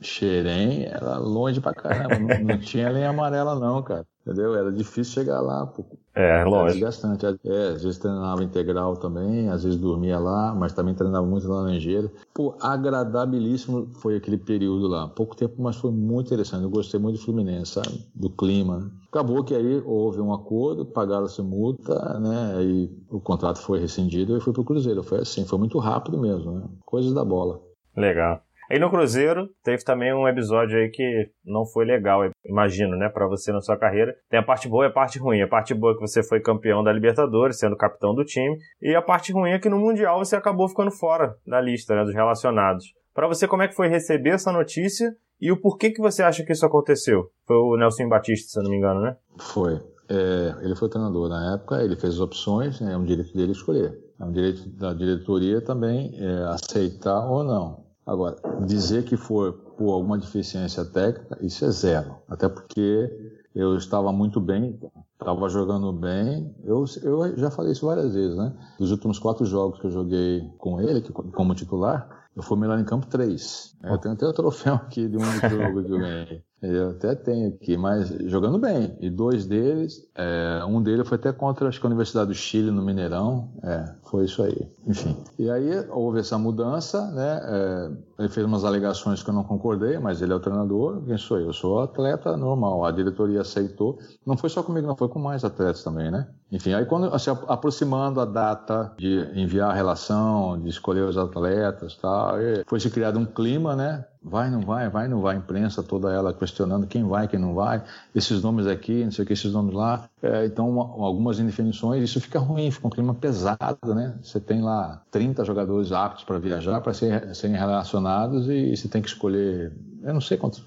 Xerém 0.00 0.84
era 0.84 1.16
longe 1.18 1.60
pra 1.60 1.74
caramba, 1.74 2.18
não, 2.18 2.44
não 2.44 2.58
tinha 2.58 2.90
linha 2.90 3.10
amarela 3.10 3.58
não, 3.58 3.82
cara, 3.82 4.06
entendeu? 4.26 4.54
Era 4.54 4.72
difícil 4.72 5.12
chegar 5.12 5.40
lá, 5.40 5.66
pô. 5.66 5.84
É, 6.14 6.44
lógico. 6.44 6.72
Desgastante. 6.72 7.26
É, 7.26 7.68
às 7.68 7.82
vezes 7.82 7.98
treinava 7.98 8.42
integral 8.42 8.96
também, 8.96 9.48
às 9.48 9.64
vezes 9.64 9.78
dormia 9.78 10.18
lá, 10.18 10.54
mas 10.54 10.72
também 10.72 10.94
treinava 10.94 11.26
muito 11.26 11.46
na 11.48 11.54
Laranjeira. 11.54 12.10
Pô, 12.32 12.54
agradabilíssimo 12.60 13.90
foi 13.94 14.16
aquele 14.16 14.38
período 14.38 14.86
lá. 14.86 15.08
Pouco 15.08 15.36
tempo, 15.36 15.54
mas 15.58 15.76
foi 15.76 15.90
muito 15.90 16.28
interessante. 16.28 16.62
Eu 16.62 16.70
gostei 16.70 16.98
muito 16.98 17.18
do 17.18 17.24
Fluminense, 17.24 17.72
sabe? 17.72 18.06
Do 18.14 18.30
clima. 18.30 18.90
Acabou 19.08 19.44
que 19.44 19.54
aí 19.54 19.82
houve 19.84 20.20
um 20.20 20.32
acordo, 20.32 20.86
pagaram-se 20.86 21.42
multa, 21.42 22.18
né? 22.18 22.62
E 22.64 22.90
o 23.10 23.20
contrato 23.20 23.60
foi 23.60 23.78
rescindido 23.80 24.36
e 24.36 24.40
fui 24.40 24.52
pro 24.52 24.64
Cruzeiro. 24.64 25.02
Foi 25.02 25.18
assim, 25.18 25.44
foi 25.44 25.58
muito 25.58 25.78
rápido 25.78 26.18
mesmo, 26.18 26.52
né? 26.52 26.64
Coisas 26.84 27.12
da 27.12 27.24
bola. 27.24 27.60
Legal. 27.96 28.40
Aí 28.74 28.80
no 28.80 28.90
Cruzeiro 28.90 29.50
teve 29.62 29.84
também 29.84 30.12
um 30.12 30.26
episódio 30.26 30.76
aí 30.76 30.90
que 30.90 31.30
não 31.44 31.64
foi 31.64 31.84
legal, 31.84 32.22
imagino, 32.44 32.96
né, 32.96 33.08
para 33.08 33.28
você 33.28 33.52
na 33.52 33.60
sua 33.60 33.76
carreira. 33.76 34.12
Tem 34.28 34.40
a 34.40 34.42
parte 34.42 34.68
boa 34.68 34.84
e 34.84 34.88
a 34.88 34.92
parte 34.92 35.16
ruim. 35.16 35.40
A 35.40 35.46
parte 35.46 35.72
boa 35.72 35.92
é 35.92 35.94
que 35.94 36.00
você 36.00 36.24
foi 36.24 36.40
campeão 36.40 36.82
da 36.82 36.92
Libertadores, 36.92 37.56
sendo 37.56 37.76
capitão 37.76 38.12
do 38.16 38.24
time, 38.24 38.58
e 38.82 38.92
a 38.92 39.00
parte 39.00 39.32
ruim 39.32 39.52
é 39.52 39.60
que 39.60 39.68
no 39.68 39.78
Mundial 39.78 40.18
você 40.18 40.34
acabou 40.34 40.68
ficando 40.68 40.90
fora 40.90 41.36
da 41.46 41.60
lista, 41.60 41.94
né, 41.94 42.02
dos 42.02 42.12
relacionados. 42.12 42.86
Para 43.14 43.28
você, 43.28 43.46
como 43.46 43.62
é 43.62 43.68
que 43.68 43.76
foi 43.76 43.86
receber 43.86 44.30
essa 44.30 44.50
notícia 44.50 45.14
e 45.40 45.52
o 45.52 45.60
porquê 45.60 45.92
que 45.92 46.02
você 46.02 46.24
acha 46.24 46.42
que 46.44 46.50
isso 46.50 46.66
aconteceu? 46.66 47.30
Foi 47.46 47.56
o 47.56 47.76
Nelson 47.76 48.08
Batista, 48.08 48.48
se 48.48 48.58
eu 48.58 48.64
não 48.64 48.72
me 48.72 48.78
engano, 48.78 49.02
né? 49.02 49.16
Foi. 49.38 49.74
É, 50.10 50.64
ele 50.64 50.74
foi 50.74 50.88
treinador 50.88 51.28
na 51.28 51.54
época, 51.54 51.80
ele 51.80 51.94
fez 51.94 52.14
as 52.14 52.20
opções, 52.20 52.80
né, 52.80 52.92
é 52.94 52.96
um 52.96 53.04
direito 53.04 53.32
dele 53.36 53.52
escolher. 53.52 53.96
É 54.20 54.24
um 54.24 54.32
direito 54.32 54.68
da 54.70 54.92
diretoria 54.92 55.60
também 55.60 56.12
é, 56.18 56.44
aceitar 56.46 57.24
ou 57.30 57.44
não. 57.44 57.83
Agora, 58.06 58.36
dizer 58.66 59.04
que 59.04 59.16
foi 59.16 59.52
por 59.52 59.92
alguma 59.92 60.18
deficiência 60.18 60.84
técnica, 60.84 61.38
isso 61.40 61.64
é 61.64 61.70
zero. 61.70 62.16
Até 62.28 62.48
porque 62.48 63.10
eu 63.54 63.76
estava 63.76 64.12
muito 64.12 64.40
bem, 64.40 64.78
estava 65.12 65.48
jogando 65.48 65.92
bem. 65.92 66.54
Eu, 66.64 66.84
eu 67.02 67.36
já 67.38 67.50
falei 67.50 67.72
isso 67.72 67.86
várias 67.86 68.14
vezes, 68.14 68.36
né? 68.36 68.52
Dos 68.78 68.90
últimos 68.90 69.18
quatro 69.18 69.46
jogos 69.46 69.80
que 69.80 69.86
eu 69.86 69.90
joguei 69.90 70.42
com 70.58 70.80
ele, 70.80 71.00
como 71.00 71.54
titular, 71.54 72.26
eu 72.36 72.42
fui 72.42 72.58
melhor 72.58 72.78
em 72.78 72.84
campo 72.84 73.06
três. 73.06 73.76
Eu 73.82 73.96
tenho 73.98 74.14
até 74.14 74.26
o 74.26 74.32
troféu 74.32 74.74
aqui 74.74 75.08
de 75.08 75.16
um 75.16 75.20
jogo 75.20 75.84
que 75.84 75.92
eu 75.92 75.98
ganhei. 75.98 76.44
Eu 76.66 76.90
até 76.90 77.14
tenho 77.14 77.48
aqui, 77.48 77.76
mas 77.76 78.08
jogando 78.26 78.58
bem. 78.58 78.96
E 79.00 79.10
dois 79.10 79.44
deles, 79.46 80.06
é, 80.14 80.64
um 80.66 80.82
deles 80.82 81.06
foi 81.06 81.16
até 81.16 81.32
contra 81.32 81.68
acho 81.68 81.78
que 81.78 81.86
a 81.86 81.88
Universidade 81.88 82.28
do 82.28 82.34
Chile 82.34 82.70
no 82.70 82.82
Mineirão. 82.82 83.50
É, 83.62 83.84
foi 84.04 84.24
isso 84.24 84.42
aí. 84.42 84.68
Enfim. 84.86 85.16
E 85.38 85.50
aí 85.50 85.70
houve 85.90 86.20
essa 86.20 86.38
mudança, 86.38 87.10
né? 87.10 87.40
É, 87.42 87.90
ele 88.20 88.28
fez 88.28 88.46
umas 88.46 88.64
alegações 88.64 89.22
que 89.22 89.28
eu 89.28 89.34
não 89.34 89.44
concordei, 89.44 89.98
mas 89.98 90.22
ele 90.22 90.32
é 90.32 90.36
o 90.36 90.40
treinador. 90.40 91.02
Quem 91.04 91.18
sou 91.18 91.38
eu? 91.38 91.46
Eu 91.46 91.52
sou 91.52 91.80
atleta 91.80 92.36
normal. 92.36 92.84
A 92.84 92.90
diretoria 92.90 93.42
aceitou. 93.42 93.98
Não 94.24 94.36
foi 94.36 94.48
só 94.48 94.62
comigo, 94.62 94.86
não 94.86 94.96
foi 94.96 95.08
com 95.08 95.18
mais 95.18 95.44
atletas 95.44 95.82
também, 95.82 96.10
né? 96.10 96.26
Enfim, 96.50 96.72
aí 96.72 96.86
quando 96.86 97.08
se 97.18 97.30
assim, 97.30 97.40
aproximando 97.48 98.20
a 98.20 98.24
data 98.24 98.92
de 98.96 99.28
enviar 99.34 99.70
a 99.70 99.74
relação, 99.74 100.60
de 100.60 100.68
escolher 100.68 101.02
os 101.02 101.18
atletas, 101.18 101.96
tal, 101.96 102.36
foi 102.66 102.78
se 102.78 102.90
criado 102.90 103.18
um 103.18 103.26
clima, 103.26 103.74
né? 103.74 104.04
Vai, 104.24 104.50
não 104.50 104.62
vai, 104.62 104.88
vai, 104.88 105.06
não 105.06 105.20
vai, 105.20 105.36
imprensa 105.36 105.82
toda 105.82 106.10
ela 106.10 106.32
questionando 106.32 106.86
quem 106.86 107.04
vai, 107.04 107.28
quem 107.28 107.38
não 107.38 107.54
vai, 107.54 107.82
esses 108.14 108.42
nomes 108.42 108.66
aqui, 108.66 109.04
não 109.04 109.10
sei 109.10 109.22
o 109.22 109.26
que, 109.26 109.34
esses 109.34 109.52
nomes 109.52 109.74
lá. 109.74 110.08
É, 110.22 110.46
então, 110.46 110.70
uma, 110.70 110.82
algumas 111.04 111.38
indefinições, 111.38 112.02
isso 112.02 112.18
fica 112.20 112.38
ruim, 112.38 112.70
fica 112.70 112.86
um 112.86 112.90
clima 112.90 113.14
pesado, 113.14 113.94
né? 113.94 114.14
Você 114.22 114.40
tem 114.40 114.62
lá 114.62 115.02
30 115.10 115.44
jogadores 115.44 115.92
aptos 115.92 116.24
para 116.24 116.38
viajar, 116.38 116.80
para 116.80 116.94
ser, 116.94 117.34
serem 117.34 117.56
relacionados 117.56 118.48
e 118.48 118.74
você 118.74 118.88
tem 118.88 119.02
que 119.02 119.08
escolher 119.08 119.72
eu 120.04 120.12
não 120.12 120.20
sei 120.20 120.36
quantos, 120.36 120.62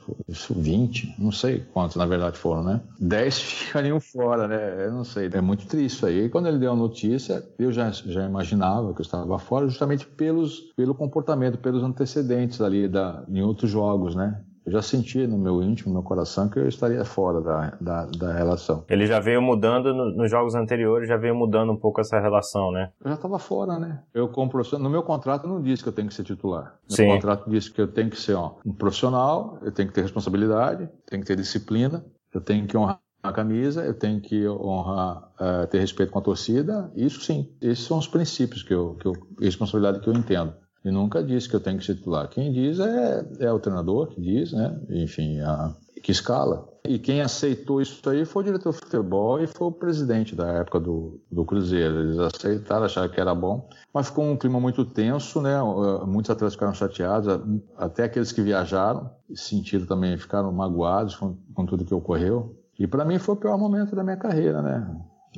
20, 0.50 1.16
não 1.20 1.32
sei 1.32 1.64
quantos 1.72 1.96
na 1.96 2.08
verdade 2.08 2.38
foram, 2.38 2.64
né? 2.64 2.82
10 3.00 3.38
ficariam 3.40 4.00
fora, 4.00 4.48
né? 4.48 4.88
Eu 4.88 4.92
não 4.92 5.04
sei, 5.04 5.30
é 5.32 5.42
muito 5.42 5.68
triste 5.68 5.96
isso 5.98 6.06
aí. 6.08 6.26
E 6.26 6.30
quando 6.30 6.48
ele 6.48 6.58
deu 6.58 6.72
a 6.72 6.76
notícia, 6.76 7.48
eu 7.60 7.72
já, 7.72 7.92
já 7.92 8.26
imaginava 8.26 8.94
que 8.96 9.02
eu 9.02 9.04
estava 9.04 9.38
fora 9.38 9.68
justamente 9.68 10.08
pelos, 10.08 10.74
pelo 10.76 10.96
comportamento, 10.96 11.60
pelos 11.60 11.84
antecedentes 11.84 12.60
ali 12.62 12.88
da, 12.88 13.24
em 13.30 13.44
outros 13.48 13.70
jogos, 13.70 14.16
né? 14.16 14.44
eu 14.68 14.74
já 14.74 14.82
senti 14.82 15.26
no 15.26 15.38
meu 15.38 15.64
íntimo, 15.64 15.94
no 15.94 16.00
meu 16.02 16.04
coração, 16.04 16.50
que 16.50 16.60
eu 16.60 16.68
estaria 16.68 17.04
fora 17.06 17.40
da, 17.40 17.78
da, 17.80 18.06
da 18.06 18.34
relação. 18.34 18.84
Ele 18.90 19.08
já 19.08 19.18
veio 19.18 19.42
mudando 19.42 19.94
no, 19.94 20.12
nos 20.12 20.30
jogos 20.30 20.56
anteriores, 20.56 21.08
já 21.08 21.16
veio 21.16 21.34
mudando 21.34 21.72
um 21.72 21.78
pouco 21.78 22.02
essa 22.02 22.20
relação, 22.20 22.70
né? 22.74 22.92
Eu 23.02 23.10
já 23.10 23.16
estava 23.16 23.40
fora, 23.40 23.80
né? 23.80 24.04
Eu, 24.14 24.28
como 24.28 24.52
profissional, 24.52 24.84
no 24.84 24.90
meu 24.90 25.04
contrato 25.04 25.48
não 25.48 25.62
diz 25.62 25.82
que 25.82 25.88
eu 25.88 25.94
tenho 25.94 26.10
que 26.10 26.14
ser 26.14 26.26
titular. 26.26 26.78
No 26.90 26.96
Sim. 26.98 27.08
contrato 27.08 27.50
diz 27.50 27.70
que 27.70 27.80
eu 27.80 27.88
tenho 27.88 28.10
que 28.10 28.20
ser 28.20 28.34
ó, 28.34 28.56
um 28.66 28.74
profissional, 28.74 29.58
eu 29.62 29.72
tenho 29.72 29.88
que 29.88 29.96
ter 29.96 30.02
responsabilidade, 30.02 30.90
tenho 31.06 31.22
que 31.22 31.28
ter 31.28 31.38
disciplina, 31.38 32.06
eu 32.34 32.42
tenho 32.42 32.68
que 32.68 32.76
honrar 32.76 33.00
a 33.24 33.32
camisa, 33.32 33.86
eu 33.86 33.94
tenho 33.94 34.20
que 34.20 34.46
honrar, 34.50 35.32
uh, 35.40 35.68
ter 35.68 35.80
respeito 35.80 36.12
com 36.12 36.20
a 36.20 36.22
torcida. 36.22 36.92
Isso 36.94 37.22
sim, 37.22 37.56
esses 37.62 37.86
são 37.86 37.98
os 37.98 38.08
princípios 38.08 38.64
que 38.64 38.74
eu, 38.74 38.96
que 38.96 39.06
eu 39.06 39.14
responsabilidade 39.40 40.02
que 40.02 40.10
eu 40.10 40.14
entendo. 40.14 40.54
E 40.88 40.92
nunca 40.92 41.22
disse 41.22 41.50
que 41.50 41.56
eu 41.56 41.60
tenho 41.60 41.78
que 41.78 41.86
ser 41.86 41.96
titular. 41.96 42.30
Quem 42.30 42.50
diz 42.50 42.80
é, 42.80 43.26
é 43.42 43.52
o 43.52 43.60
treinador 43.60 44.08
que 44.08 44.22
diz, 44.22 44.54
né? 44.54 44.80
Enfim, 44.90 45.42
a, 45.42 45.76
que 46.02 46.14
escala. 46.14 46.66
E 46.86 46.98
quem 46.98 47.20
aceitou 47.20 47.82
isso 47.82 48.10
aí 48.10 48.24
foi 48.24 48.44
o 48.44 48.46
diretor 48.46 48.72
de 48.72 48.80
futebol 48.80 49.38
e 49.44 49.48
foi 49.48 49.68
o 49.68 49.72
presidente 49.72 50.34
da 50.34 50.48
época 50.48 50.80
do, 50.80 51.20
do 51.30 51.44
Cruzeiro. 51.44 52.00
Eles 52.00 52.18
aceitaram, 52.20 52.86
acharam 52.86 53.10
que 53.10 53.20
era 53.20 53.36
bom. 53.36 53.68
Mas 53.94 54.08
ficou 54.08 54.24
um 54.24 54.38
clima 54.38 54.62
muito 54.62 54.86
tenso, 54.86 55.42
né? 55.42 55.60
Muitos 56.06 56.32
atletas 56.32 56.54
ficaram 56.54 56.74
chateados, 56.74 57.38
até 57.76 58.06
aqueles 58.06 58.32
que 58.32 58.42
viajaram, 58.42 59.12
sentiram 59.36 59.86
também, 59.86 60.18
ficaram 60.18 60.54
magoados 60.54 61.18
com, 61.18 61.36
com 61.54 61.66
tudo 61.66 61.84
que 61.84 61.94
ocorreu. 61.94 62.56
E 62.80 62.88
para 62.88 63.04
mim 63.04 63.20
foi 63.20 63.36
o 63.36 63.38
pior 63.38 63.58
momento 63.58 63.94
da 63.94 64.06
minha 64.06 64.16
carreira, 64.16 64.62
né? 64.62 64.90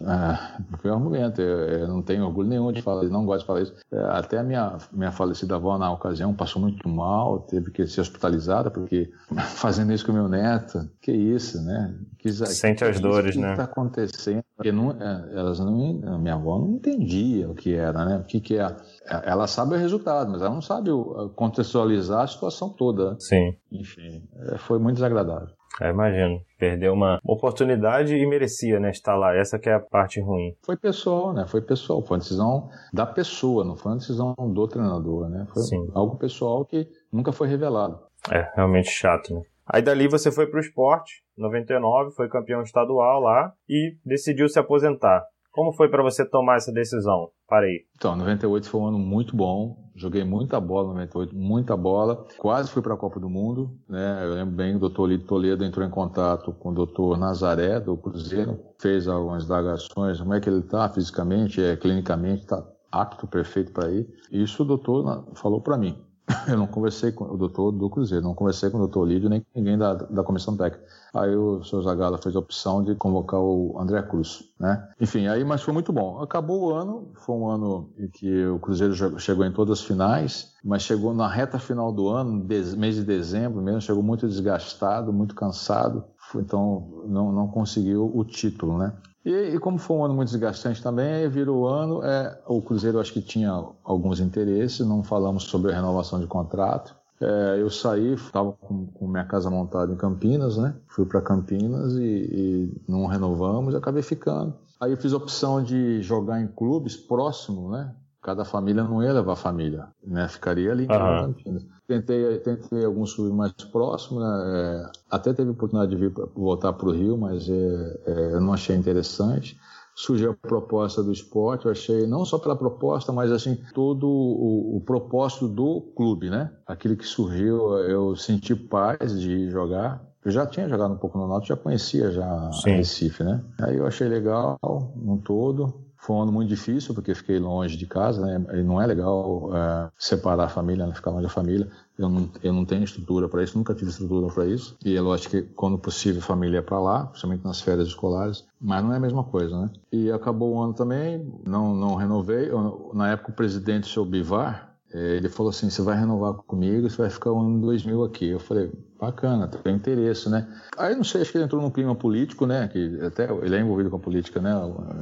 Ah, 0.06 0.58
foi 0.80 0.92
um 0.92 0.96
argumento. 0.96 1.42
Eu, 1.42 1.60
eu, 1.60 1.88
não 1.88 2.02
tenho 2.02 2.26
orgulho 2.26 2.48
nenhum 2.48 2.72
de 2.72 2.82
falar, 2.82 3.04
não 3.06 3.26
gosto 3.26 3.42
de 3.42 3.48
falar 3.48 3.62
isso. 3.62 3.74
É, 3.92 4.00
até 4.12 4.38
a 4.38 4.44
minha, 4.44 4.78
minha 4.92 5.12
falecida 5.12 5.56
avó, 5.56 5.78
na 5.78 5.92
ocasião, 5.92 6.34
passou 6.34 6.62
muito 6.62 6.88
mal, 6.88 7.40
teve 7.42 7.72
que 7.72 7.86
ser 7.88 8.02
hospitalizada, 8.02 8.70
porque 8.70 9.12
fazendo 9.56 9.94
isso 9.94 10.06
com 10.06 10.12
meu 10.12 10.28
neto, 10.28 10.90
que 11.02 11.12
isso, 11.12 11.62
né? 11.62 11.96
Que, 12.18 12.32
Sente 12.32 12.84
que, 12.84 12.90
as 12.90 13.00
dores, 13.00 13.36
que 13.36 13.42
né? 13.42 13.48
O 13.48 13.56
que 13.56 13.62
está 13.62 13.72
acontecendo? 13.72 14.44
Porque 14.56 14.72
não, 14.72 14.92
é, 14.92 15.30
elas 15.34 15.60
não, 15.60 16.02
a 16.14 16.18
minha 16.18 16.36
avó 16.36 16.60
não 16.60 16.72
entendia 16.72 17.50
o 17.50 17.56
que 17.56 17.74
era, 17.74 18.06
né? 18.06 18.18
O 18.18 18.24
que, 18.24 18.40
que 18.40 18.58
é. 18.58 18.76
Ela 19.24 19.48
sabe 19.48 19.76
o 19.76 19.78
resultado, 19.78 20.32
mas 20.32 20.42
ela 20.42 20.54
não 20.54 20.62
sabe 20.62 20.90
contextualizar 21.36 22.24
a 22.24 22.28
situação 22.28 22.70
toda. 22.70 23.16
Sim. 23.20 23.56
Enfim, 23.72 24.24
é, 24.36 24.58
foi 24.58 24.80
muito 24.80 24.96
desagradável. 24.96 25.59
É, 25.82 25.90
imagino. 25.90 26.42
Perdeu 26.58 26.94
uma 26.94 27.20
oportunidade 27.24 28.16
e 28.16 28.28
merecia, 28.28 28.80
né, 28.80 28.90
estar 28.90 29.16
lá. 29.16 29.36
Essa 29.36 29.58
que 29.58 29.70
é 29.70 29.74
a 29.74 29.80
parte 29.80 30.20
ruim. 30.20 30.56
Foi 30.64 30.76
pessoal, 30.76 31.34
né? 31.34 31.46
Foi 31.48 31.62
pessoal. 31.62 32.02
Foi 32.02 32.18
uma 32.18 32.22
decisão 32.22 32.70
da 32.94 33.06
pessoa, 33.06 33.64
não 33.64 33.76
foi 33.76 33.94
uma 33.94 33.98
decisão 33.98 34.36
do 34.38 34.68
treinador, 34.68 35.30
né? 35.30 35.48
Foi 35.54 35.64
Sim. 35.64 35.90
algo 35.94 36.18
pessoal 36.18 36.66
que 36.66 36.88
nunca 37.12 37.32
foi 37.32 37.48
revelado. 37.48 38.00
É, 38.30 38.52
realmente 38.56 38.90
chato, 38.90 39.34
né? 39.34 39.42
Aí 39.72 39.84
dali 39.84 40.08
você 40.08 40.32
foi 40.32 40.48
para 40.48 40.58
o 40.58 40.62
esporte, 40.62 41.24
99, 41.38 42.12
foi 42.16 42.28
campeão 42.28 42.62
estadual 42.64 43.22
lá 43.22 43.54
e 43.70 43.96
decidiu 44.04 44.50
se 44.50 44.58
aposentar. 44.58 45.24
Como 45.52 45.74
foi 45.74 45.90
para 45.90 46.04
você 46.04 46.24
tomar 46.26 46.58
essa 46.58 46.72
decisão? 46.72 47.30
Parei. 47.48 47.86
Então, 47.98 48.16
98 48.16 48.70
foi 48.70 48.82
um 48.82 48.88
ano 48.88 49.00
muito 49.00 49.36
bom. 49.36 49.90
Joguei 49.96 50.24
muita 50.24 50.60
bola 50.60 50.90
98, 50.90 51.36
muita 51.36 51.76
bola. 51.76 52.26
Quase 52.38 52.72
fui 52.72 52.82
para 52.82 52.94
a 52.94 52.98
Copa 52.98 53.20
do 53.20 53.30
Mundo, 53.30 53.72
né? 53.90 54.24
Eu 54.24 54.36
lembro 54.36 54.56
bem, 54.56 54.76
o 54.76 54.80
doutor 54.80 55.08
Lito 55.08 55.26
Toledo 55.26 55.66
entrou 55.66 55.86
em 55.86 55.90
contato 55.90 56.54
com 56.54 56.70
o 56.70 56.74
doutor 56.74 57.18
Nazaré, 57.18 57.80
do 57.80 57.98
Cruzeiro, 57.98 58.60
fez 58.80 59.08
algumas 59.08 59.46
indagações, 59.46 60.20
como 60.20 60.34
é 60.34 60.40
que 60.40 60.50
ele 60.50 60.60
está 60.60 60.88
fisicamente, 60.88 61.62
é, 61.62 61.76
clinicamente, 61.76 62.44
está 62.44 62.64
apto, 62.92 63.28
perfeito 63.28 63.74
para 63.74 63.92
ir. 63.92 64.08
Isso 64.32 64.64
o 64.64 64.66
doutor 64.66 65.26
falou 65.36 65.60
para 65.62 65.78
mim. 65.78 65.98
Eu 66.48 66.58
não 66.58 66.68
conversei 66.68 67.12
com 67.12 67.26
o 67.26 67.38
doutor 67.38 67.72
do 67.72 67.90
Cruzeiro, 67.90 68.24
não 68.24 68.36
conversei 68.36 68.70
com 68.70 68.78
o 68.78 68.82
doutor 68.82 69.06
Lídio 69.06 69.30
nem 69.30 69.42
com 69.42 69.48
ninguém 69.56 69.78
da, 69.78 69.96
da 69.96 70.24
comissão 70.24 70.56
técnica. 70.56 70.86
Aí 71.14 71.36
o 71.36 71.64
senhor 71.64 71.82
Zagala 71.82 72.18
fez 72.18 72.36
a 72.36 72.40
opção 72.40 72.84
de 72.84 72.94
convocar 72.96 73.40
o 73.40 73.76
André 73.80 74.02
Cruz, 74.04 74.44
né? 74.60 74.88
Enfim, 75.02 75.28
aí, 75.28 75.44
mas 75.44 75.62
foi 75.62 75.74
muito 75.74 75.92
bom. 75.92 76.22
Acabou 76.22 76.66
o 76.66 76.74
ano, 76.74 77.12
foi 77.16 77.36
um 77.36 77.50
ano 77.50 77.90
em 77.98 78.08
que 78.08 78.46
o 78.46 78.60
Cruzeiro 78.60 79.20
chegou 79.20 79.46
em 79.46 79.52
todas 79.52 79.80
as 79.80 79.86
finais, 79.86 80.54
mas 80.64 80.84
chegou 80.84 81.14
na 81.14 81.28
reta 81.28 81.58
final 81.58 81.92
do 81.92 82.10
ano, 82.10 82.46
mês 82.78 82.96
de 82.96 83.04
dezembro 83.04 83.62
mesmo, 83.62 83.82
chegou 83.82 84.04
muito 84.04 84.28
desgastado, 84.28 85.12
muito 85.12 85.34
cansado, 85.34 86.04
então 86.36 87.04
não, 87.08 87.32
não 87.32 87.48
conseguiu 87.48 88.12
o 88.16 88.24
título, 88.24 88.78
né? 88.78 88.94
E, 89.26 89.32
e, 89.32 89.60
como 89.60 89.78
foi 89.78 89.98
um 89.98 90.06
ano 90.06 90.14
muito 90.14 90.30
desgastante 90.30 90.82
também, 90.82 91.14
aí 91.14 91.28
virou 91.28 91.68
ano, 91.68 92.02
é, 92.04 92.40
o 92.48 92.62
Cruzeiro 92.62 93.00
acho 93.00 93.12
que 93.12 93.22
tinha 93.22 93.52
alguns 93.84 94.20
interesses, 94.20 94.86
não 94.86 95.04
falamos 95.04 95.44
sobre 95.44 95.72
a 95.72 95.76
renovação 95.76 96.20
de 96.20 96.28
contrato. 96.28 96.96
É, 97.22 97.58
eu 97.60 97.70
saí, 97.70 98.14
estava 98.14 98.54
com, 98.54 98.88
com, 98.88 99.08
minha 99.08 99.26
casa 99.26 99.50
montada 99.50 99.92
em 99.92 99.98
Campinas, 99.98 100.58
né? 100.58 100.74
Fui 100.88 101.06
para 101.06 101.22
Campinas 101.22 101.94
e, 101.94 102.00
e, 102.02 102.82
não 102.88 103.08
renovamos, 103.08 103.76
acabei 103.76 104.02
ficando. 104.02 104.54
Aí 104.80 104.92
eu 104.92 104.98
fiz 104.98 105.12
a 105.12 105.18
opção 105.18 105.62
de 105.62 106.02
jogar 106.02 106.42
em 106.42 106.48
clubes 106.48 106.96
próximos, 106.96 107.72
né? 107.72 107.94
Cada 108.22 108.46
família 108.46 108.84
não 108.84 109.04
ia 109.04 109.12
levar 109.12 109.34
a 109.34 109.36
família, 109.36 109.88
né? 110.02 110.30
Ficaria 110.30 110.72
ali 110.72 110.86
em 110.86 110.92
uhum. 110.92 111.34
Campinas. 111.34 111.66
Tentei, 111.86 112.38
tentei 112.40 112.86
alguns 112.86 113.14
clubes 113.14 113.34
mais 113.34 113.52
próximos, 113.52 114.24
né? 114.24 114.44
é, 114.46 114.92
até 115.12 115.34
teve 115.34 115.50
a 115.50 115.54
oportunidade 115.54 115.92
de 115.92 115.98
vir 115.98 116.14
voltar 116.36 116.72
para 116.72 116.88
o 116.88 116.92
Rio, 116.92 117.18
mas 117.18 117.50
é, 117.50 118.00
é, 118.06 118.34
eu 118.34 118.42
não 118.42 118.54
achei 118.54 118.76
interessante 118.76 119.60
surgiu 120.00 120.32
a 120.32 120.34
proposta 120.34 121.04
do 121.04 121.12
esporte, 121.12 121.66
eu 121.66 121.72
achei, 121.72 122.08
não 122.08 122.24
só 122.24 122.38
pela 122.38 122.56
proposta, 122.56 123.12
mas 123.12 123.34
assim, 123.34 123.58
todo 123.74 124.08
o, 124.08 124.78
o 124.78 124.82
propósito 124.82 125.46
do 125.46 125.82
clube, 125.94 126.30
né? 126.30 126.50
Aquilo 126.66 126.96
que 126.96 127.06
surgiu, 127.06 127.78
eu 127.80 128.16
senti 128.16 128.56
paz 128.56 129.20
de 129.20 129.50
jogar. 129.52 130.02
Eu 130.24 130.32
já 130.32 130.46
tinha 130.46 130.70
jogado 130.70 130.94
um 130.94 130.98
pouco 130.98 131.18
no 131.18 131.28
Náutico, 131.28 131.54
já 131.54 131.62
conhecia 131.62 132.12
já 132.12 132.50
Sim. 132.54 132.78
Recife, 132.78 133.26
né? 133.26 133.44
Aí 133.62 133.76
eu 133.76 133.86
achei 133.86 134.08
legal, 134.08 134.58
no 134.96 135.18
todo. 135.18 135.84
Foi 135.98 136.16
um 136.16 136.22
ano 136.22 136.32
muito 136.32 136.48
difícil, 136.48 136.96
porque 136.96 137.14
fiquei 137.14 137.38
longe 137.38 137.76
de 137.76 137.86
casa, 137.86 138.26
né? 138.26 138.42
E 138.58 138.64
não 138.64 138.82
é 138.82 138.88
legal 138.88 139.50
é, 139.54 139.90
separar 139.98 140.46
a 140.46 140.50
família, 140.50 140.88
né? 140.88 140.96
ficar 140.96 141.12
longe 141.12 141.24
da 141.24 141.30
família. 141.30 141.70
Eu 142.00 142.08
não, 142.08 142.30
eu 142.42 142.54
não 142.54 142.64
tenho 142.64 142.86
estrutura 142.86 143.28
para 143.28 143.44
isso, 143.44 143.58
nunca 143.58 143.76
tive 143.76 143.92
estrutura 143.92 144.34
para 144.34 144.46
isso. 144.46 144.78
E 144.86 144.96
é 144.96 145.02
lógico 145.02 145.32
que, 145.32 145.42
quando 145.42 145.78
possível, 145.78 146.22
família 146.22 146.60
é 146.60 146.62
para 146.62 146.80
lá, 146.80 147.06
principalmente 147.08 147.44
nas 147.44 147.60
férias 147.60 147.90
escolares. 147.90 148.46
Mas 148.60 148.82
não 148.82 148.94
é 148.94 148.96
a 148.96 149.02
mesma 149.02 149.24
coisa, 149.26 149.60
né? 149.60 149.70
E 149.92 150.10
acabou 150.10 150.56
o 150.56 150.62
ano 150.62 150.74
também, 150.74 151.30
não, 151.46 151.76
não 151.76 151.96
renovei. 151.96 152.50
Eu, 152.50 152.92
na 152.94 153.12
época, 153.12 153.32
o 153.32 153.36
presidente, 153.36 153.84
o 153.84 153.94
seu 153.94 154.06
Bivar, 154.06 154.70
é, 154.94 155.18
ele 155.18 155.30
falou 155.30 155.50
assim: 155.50 155.70
você 155.70 155.82
vai 155.82 155.98
renovar 155.98 156.34
comigo, 156.34 156.90
você 156.90 156.98
vai 156.98 157.10
ficar 157.10 157.32
o 157.32 157.40
ano 157.40 157.60
2000 157.60 158.04
aqui. 158.04 158.30
Eu 158.30 158.40
falei: 158.40 158.72
bacana, 159.00 159.48
tem 159.48 159.76
interesse, 159.76 160.30
né? 160.30 160.48
Aí 160.78 160.96
não 160.96 161.04
sei, 161.04 161.22
acho 161.22 161.32
que 161.32 161.38
ele 161.38 161.46
entrou 161.46 161.62
num 161.62 161.70
clima 161.70 161.96
político, 161.96 162.46
né? 162.46 162.68
Que 162.68 163.00
até 163.06 163.30
ele 163.44 163.56
é 163.56 163.60
envolvido 163.60 163.90
com 163.90 163.98
a 163.98 164.00
política, 164.00 164.40
né? 164.40 164.54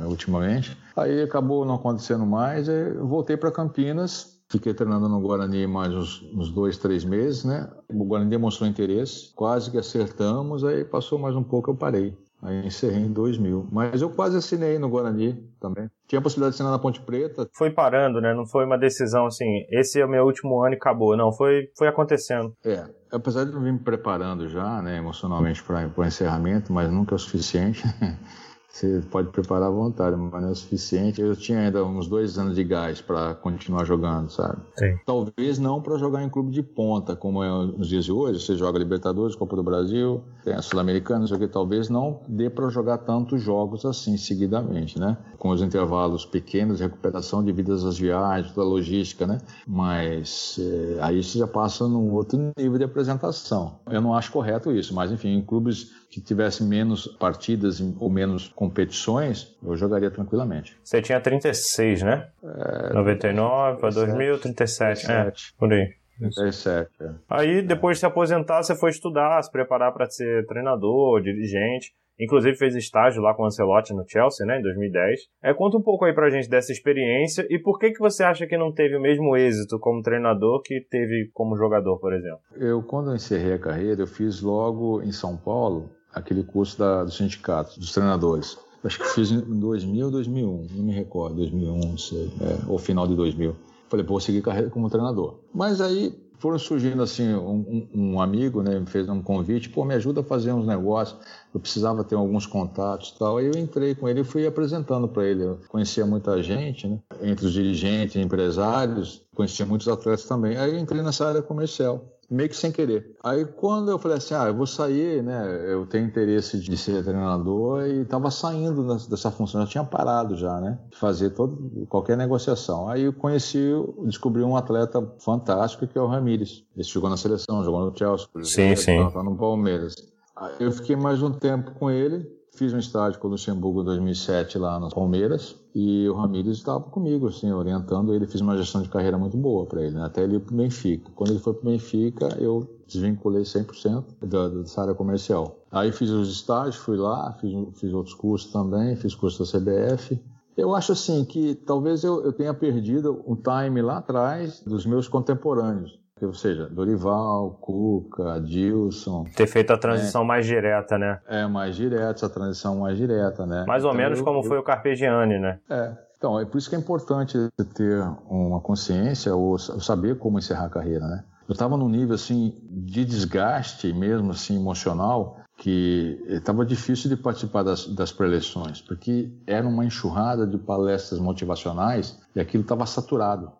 Ultimamente. 0.06 0.78
Aí 0.96 1.22
acabou 1.22 1.64
não 1.64 1.76
acontecendo 1.76 2.26
mais. 2.26 2.68
Eu 2.68 3.08
voltei 3.08 3.38
para 3.38 3.52
Campinas. 3.52 4.37
Fiquei 4.50 4.74
treinando 4.74 5.10
no 5.10 5.20
Guarani 5.20 5.68
mais 5.68 5.94
uns, 5.94 6.22
uns, 6.34 6.50
dois, 6.52 6.78
três 6.78 7.04
meses, 7.04 7.44
né? 7.44 7.70
O 7.90 8.06
Guarani 8.06 8.30
demonstrou 8.30 8.70
interesse, 8.70 9.34
quase 9.36 9.70
que 9.70 9.78
acertamos, 9.78 10.64
aí 10.64 10.86
passou 10.86 11.20
mais 11.20 11.36
um 11.36 11.44
pouco, 11.44 11.72
eu 11.72 11.76
parei. 11.76 12.18
Aí 12.42 12.66
encerrei 12.66 13.02
em 13.02 13.12
2000. 13.12 13.68
Mas 13.72 14.02
eu 14.02 14.10
quase 14.10 14.38
assinei 14.38 14.78
no 14.78 14.90
Guarani 14.90 15.34
também. 15.60 15.90
Tinha 16.08 16.20
a 16.20 16.22
possibilidade 16.22 16.52
de 16.52 16.56
assinar 16.56 16.72
na 16.72 16.80
Ponte 16.80 17.02
Preta. 17.02 17.50
Foi 17.54 17.72
parando, 17.72 18.22
né? 18.22 18.34
Não 18.34 18.46
foi 18.46 18.64
uma 18.64 18.78
decisão 18.78 19.26
assim, 19.26 19.66
esse 19.70 20.00
é 20.00 20.06
o 20.06 20.10
meu 20.10 20.24
último 20.24 20.64
ano 20.64 20.76
e 20.76 20.78
acabou. 20.78 21.18
Não, 21.18 21.34
foi, 21.34 21.70
foi 21.78 21.88
acontecendo. 21.88 22.54
É. 22.64 22.86
Apesar 23.12 23.44
de 23.44 23.54
eu 23.54 23.60
vir 23.60 23.74
me 23.74 23.80
preparando 23.80 24.48
já, 24.48 24.82
né, 24.82 24.98
emocionalmente 24.98 25.64
para 25.64 25.92
o 25.96 26.06
encerramento, 26.06 26.72
mas 26.72 26.92
nunca 26.92 27.16
é 27.16 27.18
o 27.18 27.20
suficiente. 27.20 27.84
Você 28.78 29.02
pode 29.10 29.30
preparar 29.30 29.70
à 29.70 29.72
vontade, 29.72 30.16
mas 30.16 30.40
não 30.40 30.50
é 30.50 30.52
o 30.52 30.56
suficiente. 30.56 31.20
Eu 31.20 31.36
tinha 31.36 31.62
ainda 31.62 31.84
uns 31.84 32.08
dois 32.08 32.38
anos 32.38 32.56
de 32.56 32.64
gás 32.64 33.02
para 33.02 33.34
continuar 33.34 33.86
jogando, 33.86 34.30
sabe? 34.30 34.58
Sim. 34.78 35.00
Talvez 35.04 35.58
não 35.58 35.82
para 35.82 35.98
jogar 35.98 36.24
em 36.24 36.30
clube 36.30 36.52
de 36.52 36.62
ponta, 36.62 37.16
como 37.16 37.44
é 37.44 37.50
nos 37.50 37.88
dias 37.88 38.06
de 38.06 38.12
hoje. 38.12 38.40
Você 38.40 38.56
joga 38.56 38.78
Libertadores, 38.78 39.36
Copa 39.36 39.56
do 39.56 39.64
Brasil, 39.64 40.22
tem 40.44 40.54
a 40.54 40.62
Sul-Americana, 40.62 41.26
isso 41.26 41.34
aqui. 41.34 41.48
Talvez 41.48 41.90
não 41.90 42.20
dê 42.28 42.52
para 42.52 42.70
jogar 42.70 43.00
tantos 43.00 43.42
jogos 43.42 43.84
assim 43.84 44.16
seguidamente, 44.16 45.00
né? 45.00 45.18
Com 45.40 45.50
os 45.50 45.64
intervalos 45.64 46.24
pequenos, 46.24 46.80
recuperação 46.80 47.44
devido 47.44 47.74
às 47.74 47.98
viagens, 47.98 48.54
da 48.54 48.64
logística, 48.64 49.26
né? 49.26 49.40
Mas 49.66 50.60
é, 50.60 51.00
aí 51.02 51.24
você 51.24 51.40
já 51.40 51.48
passa 51.48 51.88
num 51.88 52.14
outro 52.14 52.54
nível 52.56 52.78
de 52.78 52.84
apresentação. 52.84 53.80
Eu 53.90 54.02
não 54.02 54.14
acho 54.14 54.32
correto 54.32 54.72
isso, 54.72 54.94
mas 54.94 55.12
enfim, 55.12 55.30
em 55.30 55.42
clubes 55.42 56.06
que 56.18 56.22
tivesse 56.22 56.64
menos 56.64 57.08
partidas 57.20 57.80
ou 58.00 58.10
menos 58.10 58.48
competições, 58.50 59.56
eu 59.64 59.76
jogaria 59.76 60.10
tranquilamente. 60.10 60.76
Você 60.84 61.00
tinha 61.00 61.20
36, 61.20 62.02
né? 62.02 62.28
É, 62.44 62.94
99 62.94 63.80
para 63.80 63.90
2000, 63.92 64.40
37, 64.40 65.06
37. 65.06 65.54
É, 65.54 65.60
por 65.60 65.72
aí. 65.72 65.94
37, 66.20 66.90
é. 67.02 67.10
Aí, 67.30 67.62
depois 67.62 67.98
de 67.98 68.00
se 68.00 68.06
aposentar, 68.08 68.64
você 68.64 68.76
foi 68.76 68.90
estudar, 68.90 69.42
se 69.44 69.52
preparar 69.52 69.94
para 69.94 70.10
ser 70.10 70.44
treinador, 70.48 71.22
dirigente. 71.22 71.94
Inclusive 72.20 72.58
fez 72.58 72.76
estágio 72.76 73.22
lá 73.22 73.36
com 73.36 73.44
o 73.44 73.46
Ancelotti 73.46 73.94
no 73.94 74.04
Chelsea, 74.08 74.44
né, 74.44 74.58
em 74.58 74.64
2010. 74.64 75.20
É, 75.44 75.54
conta 75.54 75.78
um 75.78 75.84
pouco 75.84 76.04
aí 76.04 76.14
pra 76.16 76.32
gente 76.32 76.50
dessa 76.50 76.72
experiência 76.72 77.46
e 77.48 77.60
por 77.60 77.78
que 77.78 77.92
que 77.92 78.00
você 78.00 78.24
acha 78.24 78.48
que 78.48 78.58
não 78.58 78.74
teve 78.74 78.98
o 78.98 79.00
mesmo 79.00 79.38
êxito 79.38 79.78
como 79.78 80.02
treinador 80.02 80.64
que 80.64 80.82
teve 80.90 81.30
como 81.32 81.56
jogador, 81.56 82.00
por 82.00 82.12
exemplo? 82.12 82.40
Eu, 82.56 82.82
quando 82.82 83.12
eu 83.12 83.16
encerrei 83.16 83.54
a 83.54 83.60
carreira, 83.60 84.02
eu 84.02 84.08
fiz 84.08 84.42
logo 84.42 85.04
em 85.04 85.12
São 85.12 85.38
Paulo 85.38 85.92
aquele 86.18 86.44
curso 86.44 86.78
da, 86.78 87.04
do 87.04 87.12
sindicato, 87.12 87.80
dos 87.80 87.92
treinadores. 87.92 88.58
Acho 88.84 89.00
que 89.00 89.08
fiz 89.10 89.32
em 89.32 89.42
2000 89.42 90.06
ou 90.06 90.12
2001, 90.12 90.68
não 90.76 90.84
me 90.84 90.94
recordo, 90.94 91.36
2001, 91.38 91.80
não 91.80 91.98
sei, 91.98 92.32
é, 92.42 92.58
ou 92.68 92.78
final 92.78 93.08
de 93.08 93.16
2000. 93.16 93.56
Falei, 93.90 94.06
vou 94.06 94.20
seguir 94.20 94.42
carreira 94.42 94.70
como 94.70 94.90
treinador. 94.90 95.36
Mas 95.54 95.82
aí 95.82 96.14
foram 96.38 96.60
surgindo 96.60 97.02
assim, 97.02 97.34
um, 97.34 97.88
um, 97.94 98.22
amigo 98.22 98.62
né, 98.62 98.80
me 98.80 98.86
fez 98.86 99.10
um 99.10 99.22
convite, 99.22 99.70
pô, 99.70 99.84
me 99.84 99.96
ajuda 99.96 100.22
a 100.22 100.24
fazer 100.24 100.54
uns 100.54 100.68
negócios, 100.68 101.20
eu 101.54 101.60
precisava 101.60 102.04
ter 102.04 102.16
alguns 102.16 102.46
contatos 102.46 103.10
e 103.10 103.20
tal. 103.20 103.38
Aí 103.38 103.48
eu 103.48 103.58
entrei 103.58 103.96
com 103.96 104.08
ele 104.08 104.22
e 104.22 104.24
fui 104.24 104.46
apresentando 104.46 105.08
para 105.08 105.26
ele. 105.26 105.44
Eu 105.44 105.60
conhecia 105.68 106.06
muita 106.06 106.42
gente, 106.44 106.88
né, 106.88 107.00
entre 107.24 107.46
os 107.46 107.54
dirigentes, 107.54 108.16
empresários, 108.16 109.24
conhecia 109.36 109.66
muitos 109.66 109.88
atletas 109.88 110.26
também. 110.26 110.58
Aí 110.58 110.72
eu 110.72 110.80
entrei 110.80 111.02
nessa 111.02 111.28
área 111.28 111.42
comercial 111.42 112.17
meio 112.30 112.50
que 112.50 112.56
sem 112.56 112.72
querer. 112.72 113.16
Aí 113.24 113.46
quando 113.46 113.90
eu 113.90 113.98
falei 113.98 114.18
assim, 114.18 114.34
ah, 114.34 114.46
eu 114.46 114.54
vou 114.54 114.68
sair, 114.68 115.24
né? 115.24 115.72
Eu 115.72 115.86
tenho 115.86 116.06
interesse 116.06 116.60
de 116.60 116.78
ser 116.78 117.04
treinador 117.04 117.86
e 117.86 118.02
estava 118.02 118.30
saindo 118.30 118.84
dessa 119.08 119.32
função, 119.32 119.62
já 119.62 119.68
tinha 119.68 119.84
parado 119.84 120.36
já, 120.36 120.60
né? 120.60 120.78
De 120.90 120.98
fazer 120.98 121.32
todo, 121.32 121.86
qualquer 121.88 122.18
negociação. 122.18 122.90
Aí 122.90 123.04
eu 123.04 123.14
conheci, 123.14 123.72
descobri 124.04 124.44
um 124.44 124.56
atleta 124.56 125.06
fantástico 125.20 125.88
que 125.88 125.98
é 125.98 126.02
o 126.02 126.08
Ramires. 126.08 126.64
Ele 126.76 126.84
jogou 126.84 127.10
na 127.10 127.18
seleção, 127.18 127.64
jogou 127.64 127.90
no 127.90 127.98
Chelsea, 127.98 128.28
sim, 128.44 128.76
sim. 128.76 129.10
Tá 129.12 129.24
no 129.24 129.36
Palmeiras. 129.36 129.96
Aí 130.36 130.56
eu 130.60 130.72
fiquei 130.72 130.96
mais 130.96 131.22
um 131.24 131.32
tempo 131.32 131.72
com 131.72 131.90
ele, 131.90 132.38
Fiz 132.58 132.74
um 132.74 132.80
estágio 132.80 133.20
com 133.20 133.28
o 133.28 133.32
Luxemburgo 133.32 133.82
em 133.82 133.86
2007 133.86 134.58
lá 134.58 134.80
no 134.80 134.90
Palmeiras 134.90 135.56
e 135.80 136.10
o 136.10 136.16
Ramírez 136.16 136.58
estava 136.58 136.80
comigo, 136.86 137.28
assim, 137.28 137.52
orientando 137.52 138.12
ele. 138.12 138.26
Fiz 138.26 138.42
uma 138.42 138.58
gestão 138.58 138.82
de 138.82 138.90
carreira 138.90 139.16
muito 139.16 139.38
boa 139.38 139.64
para 139.68 139.84
ele, 139.84 139.94
né? 139.94 140.06
até 140.06 140.24
ele 140.24 140.38
ir 140.38 140.40
para 140.40 140.52
o 140.52 140.58
Benfica. 140.58 141.12
Quando 141.14 141.30
ele 141.30 141.40
foi 141.40 141.54
para 141.54 141.62
o 141.62 141.72
Benfica, 141.72 142.36
eu 142.40 142.68
desvinculei 142.88 143.44
100% 143.44 144.04
da, 144.24 144.50
dessa 144.50 144.82
área 144.82 144.96
comercial. 144.96 145.60
Aí 145.72 145.92
fiz 145.92 146.10
os 146.10 146.32
estágios, 146.32 146.78
fui 146.78 146.98
lá, 146.98 147.32
fiz, 147.34 147.54
fiz 147.80 147.94
outros 147.94 148.16
cursos 148.16 148.52
também, 148.52 148.96
fiz 148.96 149.14
curso 149.14 149.44
da 149.44 149.60
CBF. 149.60 150.20
Eu 150.58 150.74
acho 150.74 150.94
assim 150.94 151.24
que 151.24 151.54
talvez 151.54 152.04
eu, 152.04 152.24
eu 152.24 152.34
tenha 152.34 152.56
perdido 152.56 153.24
um 153.28 153.36
time 153.36 153.80
lá 153.80 153.98
atrás 153.98 154.64
dos 154.66 154.84
meus 154.84 155.08
contemporâneos. 155.08 156.00
Ou 156.26 156.34
seja, 156.34 156.68
Dorival, 156.68 157.58
Cuca, 157.62 158.40
Dilson. 158.42 159.26
Ter 159.36 159.48
feito 159.48 159.72
a 159.72 159.78
transição 159.78 160.22
né? 160.22 160.28
mais 160.28 160.46
direta, 160.46 160.98
né? 160.98 161.20
É, 161.28 161.46
mais 161.48 161.76
direta, 161.76 162.12
essa 162.12 162.30
transição 162.30 162.80
mais 162.80 162.98
direta, 162.98 163.46
né? 163.46 163.66
Mais 163.68 163.84
ou 163.84 163.92
então, 163.92 164.04
menos 164.04 164.20
eu, 164.20 164.26
como 164.26 164.40
eu... 164.40 164.44
foi 164.44 164.58
o 164.58 164.64
Carpegiani, 164.64 165.40
né? 165.40 165.60
É. 165.70 165.92
Então, 166.18 166.40
é 166.40 166.46
por 166.46 166.58
isso 166.58 166.70
que 166.70 166.76
é 166.76 166.80
importante 166.80 167.38
ter 167.76 168.02
uma 168.28 168.60
consciência 168.60 169.36
ou 169.36 169.58
saber 169.60 170.18
como 170.18 170.40
encerrar 170.40 170.66
a 170.66 170.70
carreira, 170.70 171.06
né? 171.06 171.24
Eu 171.48 171.54
estava 171.54 171.78
num 171.78 171.88
nível, 171.88 172.16
assim, 172.16 172.56
de 172.70 173.06
desgaste 173.06 173.94
mesmo, 173.94 174.32
assim, 174.32 174.58
emocional, 174.58 175.38
que 175.58 176.24
estava 176.28 176.66
difícil 176.66 177.10
de 177.10 177.16
participar 177.16 177.64
das, 177.64 177.88
das 177.88 178.12
preleções, 178.12 178.82
porque 178.82 179.32
era 179.46 179.68
uma 179.68 179.86
enxurrada 179.86 180.46
de 180.46 180.58
palestras 180.58 181.20
motivacionais 181.20 182.20
e 182.36 182.40
aquilo 182.40 182.64
estava 182.64 182.86
saturado. 182.86 183.52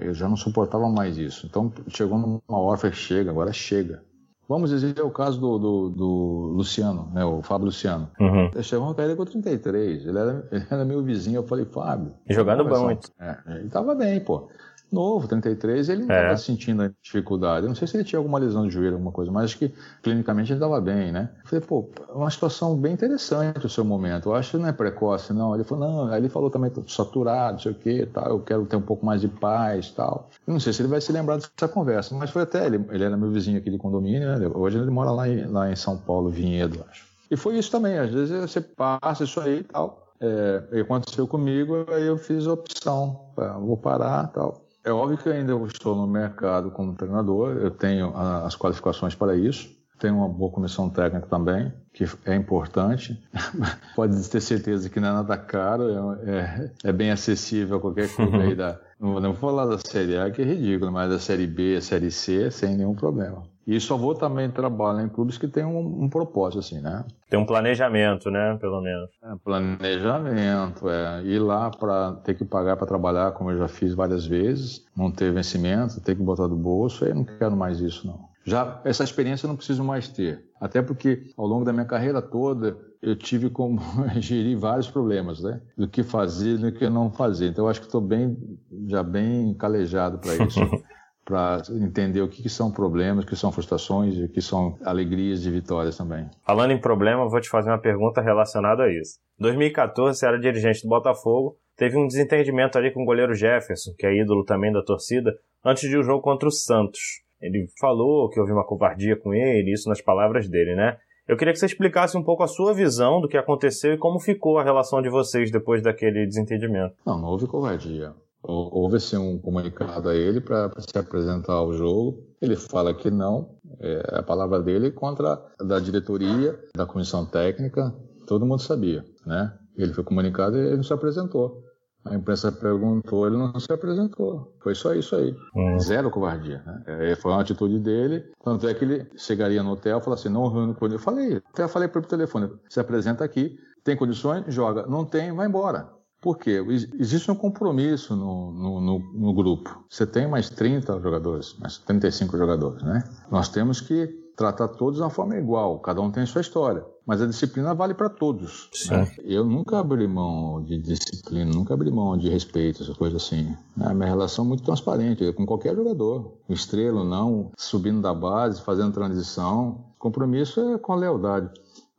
Eu 0.00 0.14
já 0.14 0.28
não 0.28 0.36
suportava 0.36 0.88
mais 0.88 1.18
isso. 1.18 1.46
Então 1.46 1.72
chegou 1.88 2.18
numa 2.18 2.58
hora, 2.58 2.78
falei, 2.78 2.94
chega, 2.96 3.30
agora 3.30 3.52
chega. 3.52 4.02
Vamos 4.48 4.70
dizer 4.70 5.00
o 5.02 5.10
caso 5.10 5.40
do, 5.40 5.58
do, 5.58 5.90
do 5.90 6.52
Luciano, 6.54 7.10
né, 7.12 7.24
o 7.24 7.42
Fábio 7.42 7.66
Luciano. 7.66 8.08
Uhum. 8.20 8.62
Chegou 8.62 8.86
uma 8.86 8.94
carreira 8.94 9.16
com 9.16 9.24
33, 9.24 10.06
ele 10.06 10.18
era, 10.18 10.48
ele 10.52 10.66
era 10.70 10.84
meu 10.84 11.02
vizinho, 11.02 11.38
eu 11.38 11.42
falei, 11.42 11.64
Fábio... 11.64 12.14
Jogando 12.30 12.64
muito. 12.64 13.10
É, 13.18 13.38
ele 13.48 13.68
tava 13.68 13.92
bem, 13.96 14.20
pô. 14.20 14.48
Novo, 14.90 15.26
33, 15.26 15.88
ele 15.88 16.04
não 16.04 16.14
estava 16.14 16.32
é. 16.32 16.36
sentindo 16.36 16.94
dificuldade. 17.02 17.64
Eu 17.64 17.68
não 17.68 17.76
sei 17.76 17.86
se 17.86 17.96
ele 17.96 18.04
tinha 18.04 18.18
alguma 18.18 18.38
lesão 18.38 18.66
de 18.66 18.72
joelho, 18.72 18.94
alguma 18.94 19.12
coisa, 19.12 19.30
mas 19.30 19.44
acho 19.44 19.58
que 19.58 19.72
clinicamente 20.02 20.52
ele 20.52 20.58
estava 20.58 20.80
bem, 20.80 21.12
né? 21.12 21.30
Eu 21.42 21.48
falei, 21.48 21.64
pô, 21.64 21.88
é 22.08 22.12
uma 22.12 22.30
situação 22.30 22.76
bem 22.76 22.92
interessante 22.92 23.66
o 23.66 23.68
seu 23.68 23.84
momento. 23.84 24.28
Eu 24.28 24.34
acho 24.34 24.52
que 24.52 24.56
não 24.56 24.68
é 24.68 24.72
precoce, 24.72 25.32
não. 25.32 25.54
Ele 25.54 25.64
falou, 25.64 25.88
não, 25.88 26.12
aí 26.12 26.20
ele 26.20 26.28
falou 26.28 26.50
também, 26.50 26.70
saturado, 26.86 27.54
não 27.54 27.58
sei 27.60 27.72
o 27.72 27.74
quê, 27.74 28.08
tal, 28.12 28.28
eu 28.28 28.40
quero 28.40 28.64
ter 28.66 28.76
um 28.76 28.82
pouco 28.82 29.04
mais 29.04 29.20
de 29.20 29.28
paz 29.28 29.90
tal. 29.90 30.30
Eu 30.46 30.52
não 30.52 30.60
sei 30.60 30.72
se 30.72 30.82
ele 30.82 30.88
vai 30.88 31.00
se 31.00 31.12
lembrar 31.12 31.36
dessa 31.36 31.68
conversa, 31.68 32.14
mas 32.14 32.30
foi 32.30 32.42
até, 32.42 32.66
ele, 32.66 32.84
ele 32.90 33.04
era 33.04 33.16
meu 33.16 33.30
vizinho 33.30 33.58
aqui 33.58 33.70
de 33.70 33.78
condomínio, 33.78 34.38
né? 34.38 34.50
Hoje 34.54 34.78
ele 34.78 34.90
mora 34.90 35.10
lá 35.10 35.28
em, 35.28 35.46
lá 35.46 35.70
em 35.70 35.76
São 35.76 35.96
Paulo, 35.96 36.30
Vinhedo, 36.30 36.84
acho. 36.90 37.06
E 37.30 37.36
foi 37.36 37.58
isso 37.58 37.70
também, 37.70 37.98
às 37.98 38.10
vezes 38.10 38.40
você 38.40 38.60
passa 38.60 39.24
isso 39.24 39.40
aí 39.40 39.60
e 39.60 39.64
tal. 39.64 40.06
É, 40.18 40.80
aconteceu 40.80 41.26
comigo, 41.26 41.84
aí 41.88 42.06
eu 42.06 42.16
fiz 42.16 42.46
a 42.46 42.52
opção, 42.52 43.32
vou 43.60 43.76
parar 43.76 44.28
tal. 44.28 44.65
É 44.86 44.92
óbvio 44.92 45.18
que 45.18 45.28
ainda 45.28 45.52
estou 45.66 45.96
no 45.96 46.06
mercado 46.06 46.70
como 46.70 46.94
treinador, 46.94 47.56
eu 47.56 47.72
tenho 47.72 48.16
as 48.16 48.54
qualificações 48.54 49.16
para 49.16 49.34
isso, 49.34 49.68
tenho 49.98 50.18
uma 50.18 50.28
boa 50.28 50.48
comissão 50.48 50.88
técnica 50.88 51.26
também, 51.26 51.72
que 51.92 52.04
é 52.24 52.36
importante. 52.36 53.20
Pode 53.96 54.30
ter 54.30 54.40
certeza 54.40 54.88
que 54.88 55.00
não 55.00 55.08
é 55.08 55.12
nada 55.14 55.36
caro, 55.36 55.90
é, 56.22 56.70
é 56.84 56.92
bem 56.92 57.10
acessível 57.10 57.78
a 57.78 57.80
qualquer 57.80 58.14
clube 58.14 58.36
aí 58.36 58.54
da. 58.56 58.78
Não 59.00 59.20
vou 59.20 59.34
falar 59.34 59.66
da 59.66 59.76
Série 59.76 60.16
A, 60.18 60.30
que 60.30 60.40
é 60.40 60.44
ridículo, 60.44 60.92
mas 60.92 61.10
da 61.10 61.18
Série 61.18 61.48
B, 61.48 61.80
Série 61.80 62.12
C, 62.12 62.48
sem 62.52 62.76
nenhum 62.76 62.94
problema. 62.94 63.42
E 63.66 63.80
só 63.80 63.96
vou 63.96 64.14
também 64.14 64.48
trabalhar 64.48 65.02
em 65.02 65.08
clubes 65.08 65.36
que 65.36 65.48
têm 65.48 65.64
um, 65.64 66.04
um, 66.04 66.08
propósito, 66.08 66.60
assim, 66.60 66.80
né? 66.80 67.04
Tem 67.28 67.38
um 67.38 67.44
planejamento, 67.44 68.30
né? 68.30 68.56
Pelo 68.60 68.80
menos. 68.80 69.10
É, 69.20 69.34
planejamento, 69.42 70.88
é. 70.88 71.22
Ir 71.24 71.40
lá 71.40 71.70
para 71.70 72.12
ter 72.24 72.34
que 72.34 72.44
pagar 72.44 72.76
para 72.76 72.86
trabalhar, 72.86 73.32
como 73.32 73.50
eu 73.50 73.58
já 73.58 73.66
fiz 73.66 73.92
várias 73.92 74.24
vezes, 74.24 74.86
não 74.96 75.10
ter 75.10 75.32
vencimento, 75.32 76.00
ter 76.00 76.14
que 76.14 76.22
botar 76.22 76.46
do 76.46 76.54
bolso, 76.54 77.04
eu 77.04 77.14
não 77.14 77.24
quero 77.24 77.56
mais 77.56 77.80
isso, 77.80 78.06
não. 78.06 78.28
Já 78.44 78.80
essa 78.84 79.02
experiência 79.02 79.46
eu 79.46 79.48
não 79.48 79.56
preciso 79.56 79.82
mais 79.82 80.06
ter. 80.06 80.44
Até 80.60 80.80
porque 80.80 81.32
ao 81.36 81.46
longo 81.46 81.64
da 81.64 81.72
minha 81.72 81.84
carreira 81.84 82.22
toda 82.22 82.78
eu 83.02 83.16
tive 83.16 83.50
como 83.50 83.80
gerir 84.20 84.56
vários 84.56 84.88
problemas, 84.88 85.42
né? 85.42 85.60
Do 85.76 85.88
que 85.88 86.04
fazer 86.04 86.54
e 86.54 86.58
do 86.58 86.72
que 86.72 86.88
não 86.88 87.10
fazer. 87.10 87.48
Então 87.48 87.64
eu 87.64 87.68
acho 87.68 87.80
que 87.80 87.86
estou 87.86 88.00
bem, 88.00 88.38
já 88.86 89.02
bem 89.02 89.52
calejado 89.54 90.18
para 90.18 90.36
isso. 90.36 90.60
para 91.26 91.60
entender 91.70 92.22
o 92.22 92.28
que, 92.28 92.40
que, 92.40 92.48
são 92.48 92.70
problemas, 92.70 93.24
o 93.24 93.26
que 93.26 93.34
são 93.34 93.50
frustrações, 93.50 94.16
o 94.16 94.28
que 94.28 94.40
são 94.40 94.78
alegrias 94.84 95.44
e 95.44 95.50
vitórias 95.50 95.96
também. 95.96 96.30
Falando 96.46 96.70
em 96.70 96.80
problema, 96.80 97.28
vou 97.28 97.40
te 97.40 97.48
fazer 97.48 97.68
uma 97.68 97.80
pergunta 97.80 98.22
relacionada 98.22 98.84
a 98.84 98.88
isso. 98.88 99.18
Em 99.38 99.42
2014, 99.42 100.18
você 100.18 100.26
era 100.26 100.38
dirigente 100.38 100.82
do 100.82 100.88
Botafogo, 100.88 101.56
teve 101.76 101.98
um 101.98 102.06
desentendimento 102.06 102.78
ali 102.78 102.92
com 102.92 103.02
o 103.02 103.04
goleiro 103.04 103.34
Jefferson, 103.34 103.90
que 103.98 104.06
é 104.06 104.16
ídolo 104.16 104.44
também 104.44 104.72
da 104.72 104.84
torcida, 104.84 105.36
antes 105.64 105.90
de 105.90 105.98
um 105.98 106.02
jogo 106.02 106.22
contra 106.22 106.48
o 106.48 106.52
Santos. 106.52 107.00
Ele 107.40 107.66
falou 107.80 108.30
que 108.30 108.38
houve 108.38 108.52
uma 108.52 108.64
covardia 108.64 109.16
com 109.16 109.34
ele, 109.34 109.72
isso 109.72 109.88
nas 109.88 110.00
palavras 110.00 110.48
dele, 110.48 110.76
né? 110.76 110.96
Eu 111.28 111.36
queria 111.36 111.52
que 111.52 111.58
você 111.58 111.66
explicasse 111.66 112.16
um 112.16 112.22
pouco 112.22 112.44
a 112.44 112.46
sua 112.46 112.72
visão 112.72 113.20
do 113.20 113.26
que 113.26 113.36
aconteceu 113.36 113.92
e 113.92 113.98
como 113.98 114.20
ficou 114.20 114.58
a 114.58 114.62
relação 114.62 115.02
de 115.02 115.10
vocês 115.10 115.50
depois 115.50 115.82
daquele 115.82 116.24
desentendimento. 116.24 116.94
Não, 117.04 117.20
não 117.20 117.28
houve 117.28 117.48
covardia. 117.48 118.14
Houve 118.48 119.00
sim 119.00 119.16
um 119.16 119.38
comunicado 119.38 120.08
a 120.08 120.14
ele 120.14 120.40
para 120.40 120.70
se 120.78 120.96
apresentar 120.96 121.54
ao 121.54 121.72
jogo. 121.72 122.24
Ele 122.40 122.54
fala 122.54 122.94
que 122.94 123.10
não, 123.10 123.56
é 123.80 124.18
a 124.18 124.22
palavra 124.22 124.62
dele 124.62 124.90
contra 124.90 125.42
a 125.58 125.64
da 125.64 125.80
diretoria, 125.80 126.58
da 126.74 126.86
comissão 126.86 127.26
técnica, 127.26 127.92
todo 128.26 128.46
mundo 128.46 128.62
sabia, 128.62 129.04
né? 129.26 129.52
Ele 129.76 129.92
foi 129.92 130.04
comunicado 130.04 130.56
e 130.56 130.60
ele 130.60 130.76
não 130.76 130.82
se 130.82 130.92
apresentou. 130.92 131.62
A 132.04 132.14
imprensa 132.14 132.52
perguntou, 132.52 133.26
ele 133.26 133.36
não 133.36 133.58
se 133.58 133.72
apresentou. 133.72 134.54
Foi 134.62 134.76
só 134.76 134.94
isso 134.94 135.16
aí. 135.16 135.34
Hum. 135.56 135.78
Zero 135.80 136.08
covardia. 136.08 136.62
Né? 136.64 136.82
É, 136.86 137.16
foi 137.16 137.32
uma 137.32 137.40
atitude 137.40 137.80
dele. 137.80 138.24
Tanto 138.44 138.68
é 138.68 138.74
que 138.74 138.84
ele 138.84 139.10
chegaria 139.16 139.60
no 139.62 139.72
hotel 139.72 139.98
e 139.98 140.00
falasse 140.00 140.28
assim: 140.28 140.34
não 140.34 140.48
reúno 140.48 140.74
com 140.74 140.86
ele. 140.86 140.94
Eu 140.94 141.00
falei, 141.00 141.42
até 141.52 141.66
falei 141.66 141.88
para 141.88 142.00
o 142.00 142.06
telefone: 142.06 142.48
se 142.68 142.78
apresenta 142.78 143.24
aqui, 143.24 143.58
tem 143.82 143.96
condições, 143.96 144.44
joga. 144.54 144.86
Não 144.86 145.04
tem, 145.04 145.34
vai 145.34 145.48
embora. 145.48 145.95
Por 146.26 146.38
quê? 146.38 146.60
Existe 146.98 147.30
um 147.30 147.36
compromisso 147.36 148.16
no, 148.16 148.50
no, 148.50 148.80
no, 148.80 148.98
no, 148.98 149.32
grupo. 149.32 149.84
Você 149.88 150.04
tem 150.04 150.26
mais 150.26 150.50
30 150.50 150.98
jogadores, 150.98 151.54
mais 151.60 151.78
35 151.78 152.36
jogadores, 152.36 152.82
né? 152.82 153.04
Nós 153.30 153.48
temos 153.48 153.80
que 153.80 154.08
tratar 154.36 154.66
todos 154.66 154.96
de 154.96 155.02
uma 155.02 155.08
forma 155.08 155.36
igual, 155.36 155.78
cada 155.78 156.00
um 156.00 156.10
tem 156.10 156.24
a 156.24 156.26
sua 156.26 156.40
história. 156.40 156.84
Mas 157.06 157.22
a 157.22 157.26
disciplina 157.26 157.72
vale 157.74 157.94
para 157.94 158.08
todos. 158.08 158.68
Né? 158.90 159.08
Eu 159.22 159.44
nunca 159.44 159.78
abri 159.78 160.08
mão 160.08 160.64
de 160.64 160.78
disciplina, 160.78 161.48
nunca 161.48 161.74
abri 161.74 161.92
mão 161.92 162.16
de 162.18 162.28
respeito, 162.28 162.82
essa 162.82 162.92
coisa 162.92 163.18
assim. 163.18 163.56
A 163.80 163.94
minha 163.94 164.08
relação 164.08 164.44
é 164.46 164.48
muito 164.48 164.64
transparente, 164.64 165.32
com 165.32 165.46
qualquer 165.46 165.76
jogador. 165.76 166.32
Estrela 166.48 167.04
não, 167.04 167.52
subindo 167.56 168.00
da 168.00 168.12
base, 168.12 168.60
fazendo 168.62 168.92
transição. 168.92 169.84
Compromisso 169.96 170.60
é 170.72 170.76
com 170.78 170.92
a 170.92 170.96
lealdade. 170.96 171.50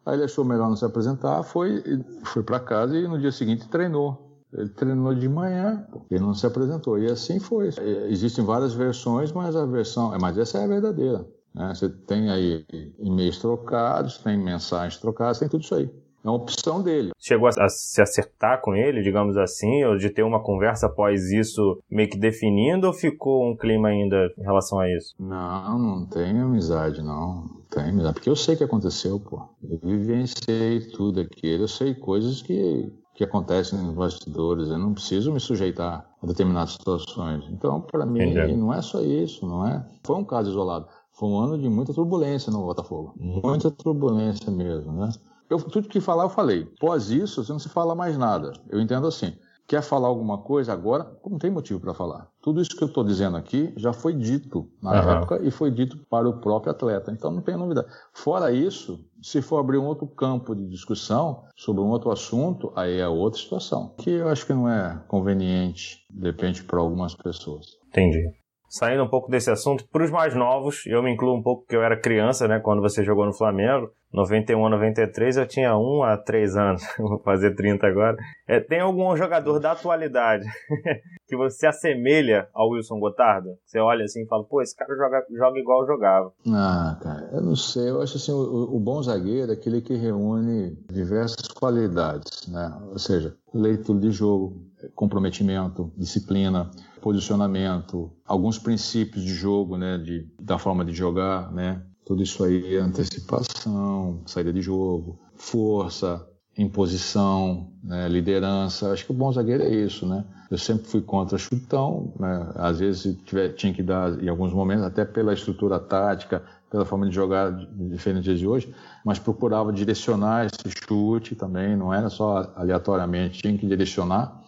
Aí 0.08 0.14
ele 0.16 0.24
achou 0.24 0.46
melhor 0.46 0.70
não 0.70 0.76
se 0.78 0.86
apresentar, 0.86 1.44
foi, 1.44 1.84
foi 2.24 2.42
para 2.42 2.62
casa 2.62 2.98
e 2.98 3.06
no 3.06 3.20
dia 3.20 3.30
seguinte 3.30 3.68
treinou. 3.68 4.42
Ele 4.54 4.70
treinou 4.70 5.14
de 5.14 5.28
manhã, 5.28 5.86
ele 6.10 6.22
não 6.22 6.34
se 6.34 6.48
apresentou. 6.48 6.98
E 6.98 7.12
assim 7.12 7.42
foi. 7.42 7.70
Existem 8.08 8.46
várias 8.46 8.74
versões, 8.74 9.34
mas 9.34 9.54
a 9.54 9.66
versão. 9.66 10.18
Mas 10.22 10.38
essa 10.38 10.60
é 10.60 10.64
a 10.64 10.68
verdadeira. 10.68 11.28
Né? 11.54 11.74
Você 11.76 11.90
tem 11.90 12.30
aí 12.30 12.66
e-mails 12.98 13.38
trocados, 13.40 14.20
tem 14.20 14.38
mensagens 14.38 14.98
trocadas, 14.98 15.40
tem 15.40 15.50
tudo 15.50 15.66
isso 15.66 15.76
aí. 15.76 15.92
É 16.24 16.28
uma 16.28 16.38
opção 16.38 16.82
dele. 16.82 17.12
Chegou 17.18 17.48
a, 17.48 17.70
se 17.70 18.02
acertar 18.02 18.62
com 18.62 18.76
ele, 18.76 19.02
digamos 19.02 19.38
assim, 19.38 19.84
ou 19.86 19.98
de 19.98 20.10
ter 20.10 20.24
uma 20.24 20.42
conversa 20.42 20.88
após 20.88 21.32
isso 21.32 21.80
meio 21.90 22.10
que 22.10 22.18
definindo, 22.18 22.88
ou 22.88 22.94
ficou 22.94 23.50
um 23.50 23.56
clima 23.56 23.90
ainda 23.90 24.32
em 24.38 24.44
relação 24.44 24.80
a 24.80 24.90
isso? 24.90 25.14
Não, 25.20 25.80
não 25.80 26.06
tem 26.06 26.40
amizade, 26.40 27.02
não. 27.02 27.46
Não 27.46 27.62
tem 27.70 27.84
amizade. 27.84 28.16
Porque 28.16 28.30
eu 28.30 28.36
sei 28.36 28.56
o 28.56 28.58
que 28.58 28.64
aconteceu, 28.64 29.20
pô. 29.20 29.42
Eu 29.64 29.80
vivenciei 29.82 30.82
tudo 30.92 31.22
aquilo. 31.22 31.64
Eu 31.64 31.68
sei 31.68 31.94
coisas 31.94 32.42
que, 32.42 32.92
que 33.16 33.24
acontecem 33.24 33.80
nos 33.80 33.96
bastidores. 33.96 34.70
Eu 34.70 34.78
não 34.78 34.94
preciso 34.94 35.32
me 35.32 35.40
sujeitar 35.40 36.06
a 36.22 36.28
determinadas 36.28 36.72
situações. 36.72 37.46
Então, 37.52 37.82
para 37.82 38.06
mim, 38.06 38.32
Entendi. 38.32 38.56
não 38.56 38.74
é 38.74 38.82
só 38.82 39.02
isso, 39.02 39.46
não 39.46 39.66
é? 39.68 39.86
Foi 40.04 40.16
um 40.16 40.26
caso 40.26 40.50
isolado. 40.50 40.88
Foi 41.14 41.30
um 41.30 41.40
ano 41.40 41.58
de 41.58 41.68
muita 41.68 41.94
turbulência 41.94 42.52
no 42.52 42.64
Botafogo. 42.64 43.14
Muita 43.18 43.72
turbulência 43.72 44.52
mesmo, 44.52 44.92
né? 44.92 45.10
Eu, 45.50 45.58
tudo 45.60 45.88
que 45.88 46.02
falar, 46.02 46.24
eu 46.24 46.30
falei. 46.30 46.66
Pós 46.80 47.10
isso, 47.10 47.44
você 47.44 47.52
não 47.52 47.60
se 47.60 47.70
fala 47.70 47.96
mais 47.96 48.18
nada. 48.18 48.54
Eu 48.70 48.80
entendo 48.80 49.08
assim. 49.08 49.34
Quer 49.68 49.82
falar 49.82 50.08
alguma 50.08 50.38
coisa 50.38 50.72
agora? 50.72 51.06
Não 51.26 51.38
tem 51.38 51.52
motivo 51.52 51.78
para 51.82 51.94
falar. 51.94 52.30
Tudo 52.42 52.62
isso 52.62 52.70
que 52.70 52.82
eu 52.82 52.88
estou 52.88 53.04
dizendo 53.04 53.36
aqui 53.36 53.74
já 53.76 53.92
foi 53.92 54.14
dito 54.14 54.70
na 54.82 54.92
uhum. 54.92 55.12
época 55.12 55.42
e 55.44 55.52
foi 55.52 55.70
dito 55.70 55.98
para 56.10 56.28
o 56.28 56.40
próprio 56.40 56.72
atleta. 56.72 57.12
Então 57.12 57.30
não 57.32 57.42
tem 57.42 57.58
novidade. 57.58 57.88
Fora 58.14 58.50
isso, 58.50 59.06
se 59.22 59.42
for 59.42 59.58
abrir 59.58 59.78
um 59.78 59.86
outro 59.86 60.08
campo 60.08 60.56
de 60.56 60.66
discussão 60.70 61.44
sobre 61.54 61.82
um 61.82 61.90
outro 61.90 62.10
assunto, 62.12 62.72
aí 62.78 62.98
é 62.98 63.08
outra 63.10 63.42
situação. 63.42 63.94
Que 63.98 64.12
eu 64.12 64.30
acho 64.30 64.46
que 64.46 64.54
não 64.54 64.70
é 64.70 65.04
conveniente, 65.10 66.06
depende 66.10 66.64
para 66.64 66.80
algumas 66.80 67.14
pessoas. 67.14 67.78
Entendi. 67.90 68.24
Saindo 68.70 69.04
um 69.04 69.08
pouco 69.08 69.32
desse 69.32 69.50
assunto, 69.50 69.88
para 69.92 70.04
os 70.04 70.12
mais 70.12 70.36
novos, 70.36 70.86
eu 70.86 71.02
me 71.02 71.12
incluo 71.12 71.38
um 71.38 71.42
pouco 71.42 71.62
porque 71.62 71.76
eu 71.76 71.84
era 71.84 72.00
criança, 72.00 72.48
né, 72.48 72.60
quando 72.60 72.82
você 72.82 73.04
jogou 73.04 73.26
no 73.26 73.34
Flamengo, 73.34 73.90
91 74.14 74.70
93, 74.70 75.38
eu 75.38 75.48
tinha 75.48 75.78
1 75.78 76.04
a 76.04 76.18
3 76.18 76.56
anos, 76.56 76.82
vou 77.00 77.20
fazer 77.20 77.56
30 77.56 77.86
agora. 77.88 78.18
É, 78.48 78.60
tem 78.60 78.80
algum 78.80 79.16
jogador 79.16 79.60
da 79.60 79.72
atualidade 79.72 80.46
que 81.28 81.36
você 81.36 81.68
assemelha 81.68 82.48
ao 82.54 82.70
Wilson 82.70 83.00
Gotardo? 83.00 83.50
Você 83.66 83.80
olha 83.80 84.04
assim 84.04 84.24
e 84.24 84.28
fala, 84.28 84.44
pô, 84.44 84.62
esse 84.62 84.76
cara 84.76 84.96
joga, 84.96 85.26
joga 85.32 85.60
igual 85.60 85.86
jogava. 85.86 86.34
Ah, 86.48 86.98
cara, 87.02 87.30
eu 87.34 87.42
não 87.42 87.56
sei, 87.56 87.90
eu 87.90 88.02
acho 88.02 88.18
assim, 88.18 88.32
o, 88.32 88.76
o 88.76 88.80
bom 88.80 89.02
zagueiro 89.02 89.52
é 89.52 89.54
aquele 89.56 89.82
que 89.82 89.96
reúne 89.96 90.78
diversas 90.92 91.48
qualidades, 91.48 92.48
né, 92.48 92.78
ou 92.90 93.00
seja, 93.00 93.36
leitura 93.54 94.00
de 94.00 94.12
jogo, 94.12 94.62
comprometimento, 94.96 95.92
disciplina, 95.98 96.70
posicionamento, 97.02 98.12
alguns 98.26 98.58
princípios 98.58 99.24
de 99.24 99.34
jogo, 99.34 99.78
né, 99.78 99.98
de, 99.98 100.28
da 100.40 100.58
forma 100.58 100.84
de 100.84 100.94
jogar, 100.94 101.52
né, 101.52 101.82
tudo 102.06 102.24
isso 102.24 102.44
aí, 102.44 102.78
antecipação, 102.78 104.22
saída 104.26 104.54
de 104.54 104.62
jogo, 104.62 105.20
força, 105.36 106.26
imposição, 106.58 107.72
né, 107.84 108.08
liderança. 108.08 108.92
Acho 108.92 109.06
que 109.06 109.12
o 109.12 109.16
bom 109.16 109.32
zagueiro 109.32 109.64
é 109.64 109.70
isso, 109.70 110.08
né? 110.08 110.26
Eu 110.50 110.58
sempre 110.58 110.88
fui 110.88 111.02
contra 111.02 111.38
chutão, 111.38 112.14
né? 112.18 112.52
às 112.56 112.80
vezes 112.80 113.18
tiver, 113.26 113.50
tinha 113.50 113.74
que 113.74 113.84
dar 113.84 114.18
em 114.24 114.30
alguns 114.30 114.54
momentos, 114.54 114.86
até 114.86 115.04
pela 115.04 115.34
estrutura 115.34 115.78
tática, 115.78 116.42
pela 116.72 116.86
forma 116.86 117.08
de 117.08 117.14
jogar 117.14 117.52
diferente 117.90 118.34
de 118.34 118.48
hoje, 118.48 118.74
mas 119.06 119.20
procurava 119.20 119.74
direcionar 119.74 120.46
esse 120.46 120.74
chute 120.88 121.36
também, 121.36 121.76
não 121.76 121.94
era 121.94 122.10
só 122.10 122.52
aleatoriamente, 122.56 123.42
tinha 123.42 123.58
que 123.58 123.68
direcionar 123.68 124.42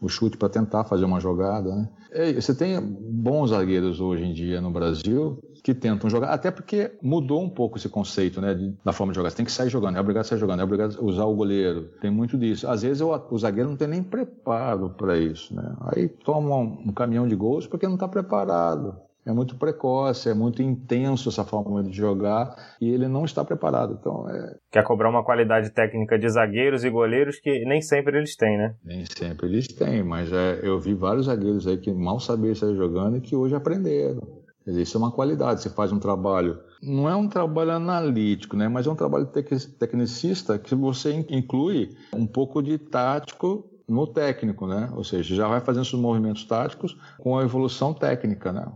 o 0.00 0.08
chute 0.08 0.36
para 0.36 0.48
tentar 0.48 0.84
fazer 0.84 1.04
uma 1.04 1.20
jogada. 1.20 1.74
Né? 1.74 1.88
É, 2.10 2.32
você 2.32 2.54
tem 2.54 2.80
bons 2.80 3.50
zagueiros 3.50 4.00
hoje 4.00 4.24
em 4.24 4.32
dia 4.32 4.60
no 4.60 4.70
Brasil 4.70 5.42
que 5.62 5.74
tentam 5.74 6.08
jogar, 6.08 6.28
até 6.28 6.50
porque 6.50 6.92
mudou 7.02 7.42
um 7.42 7.48
pouco 7.48 7.76
esse 7.76 7.88
conceito, 7.88 8.40
né, 8.40 8.54
da 8.84 8.92
forma 8.92 9.12
de 9.12 9.16
jogar. 9.16 9.30
Você 9.30 9.36
tem 9.36 9.46
que 9.46 9.50
sair 9.50 9.68
jogando, 9.68 9.96
é 9.96 10.00
obrigado 10.00 10.24
a 10.24 10.28
sair 10.28 10.38
jogando, 10.38 10.60
é 10.60 10.64
obrigado 10.64 10.96
a 10.96 11.04
usar 11.04 11.24
o 11.24 11.34
goleiro. 11.34 11.90
Tem 12.00 12.10
muito 12.10 12.38
disso. 12.38 12.68
Às 12.68 12.82
vezes 12.82 13.00
o, 13.00 13.10
o 13.30 13.38
zagueiro 13.38 13.68
não 13.70 13.76
tem 13.76 13.88
nem 13.88 14.02
preparo 14.02 14.90
para 14.90 15.18
isso, 15.18 15.54
né? 15.54 15.74
Aí 15.80 16.08
toma 16.08 16.56
um, 16.56 16.84
um 16.86 16.92
caminhão 16.92 17.26
de 17.26 17.34
gols 17.34 17.66
porque 17.66 17.86
não 17.86 17.94
está 17.94 18.06
preparado 18.06 18.94
é 19.26 19.32
muito 19.32 19.56
precoce, 19.56 20.28
é 20.28 20.34
muito 20.34 20.62
intenso 20.62 21.28
essa 21.28 21.44
forma 21.44 21.82
de 21.82 21.92
jogar 21.92 22.54
e 22.80 22.88
ele 22.88 23.08
não 23.08 23.24
está 23.24 23.44
preparado. 23.44 23.96
Então 23.98 24.28
é... 24.30 24.56
Quer 24.70 24.84
cobrar 24.84 25.10
uma 25.10 25.24
qualidade 25.24 25.70
técnica 25.70 26.18
de 26.18 26.28
zagueiros 26.28 26.84
e 26.84 26.90
goleiros 26.90 27.38
que 27.40 27.64
nem 27.64 27.82
sempre 27.82 28.16
eles 28.16 28.36
têm, 28.36 28.56
né? 28.56 28.74
Nem 28.84 29.04
sempre 29.04 29.46
eles 29.46 29.66
têm, 29.66 30.02
mas 30.02 30.32
é, 30.32 30.60
eu 30.62 30.78
vi 30.78 30.94
vários 30.94 31.26
zagueiros 31.26 31.66
aí 31.66 31.76
que 31.78 31.92
mal 31.92 32.20
sabiam 32.20 32.52
estar 32.52 32.72
jogando 32.74 33.16
e 33.16 33.20
que 33.20 33.34
hoje 33.34 33.54
aprenderam. 33.54 34.20
Isso 34.66 34.96
é 34.96 35.00
uma 35.00 35.12
qualidade. 35.12 35.62
Você 35.62 35.70
faz 35.70 35.92
um 35.92 35.98
trabalho, 35.98 36.58
não 36.82 37.08
é 37.08 37.14
um 37.14 37.28
trabalho 37.28 37.70
analítico, 37.70 38.56
né? 38.56 38.68
Mas 38.68 38.86
é 38.86 38.90
um 38.90 38.96
trabalho 38.96 39.26
tecnicista 39.26 40.58
que 40.58 40.74
você 40.74 41.12
inclui 41.30 41.90
um 42.12 42.26
pouco 42.26 42.60
de 42.60 42.76
tático 42.76 43.70
no 43.88 44.06
técnico, 44.06 44.66
né? 44.66 44.90
Ou 44.94 45.04
seja, 45.04 45.34
já 45.34 45.48
vai 45.48 45.60
fazendo 45.60 45.84
seus 45.84 46.00
movimentos 46.00 46.44
táticos 46.44 46.98
com 47.18 47.38
a 47.38 47.42
evolução 47.42 47.94
técnica, 47.94 48.52
né? 48.52 48.66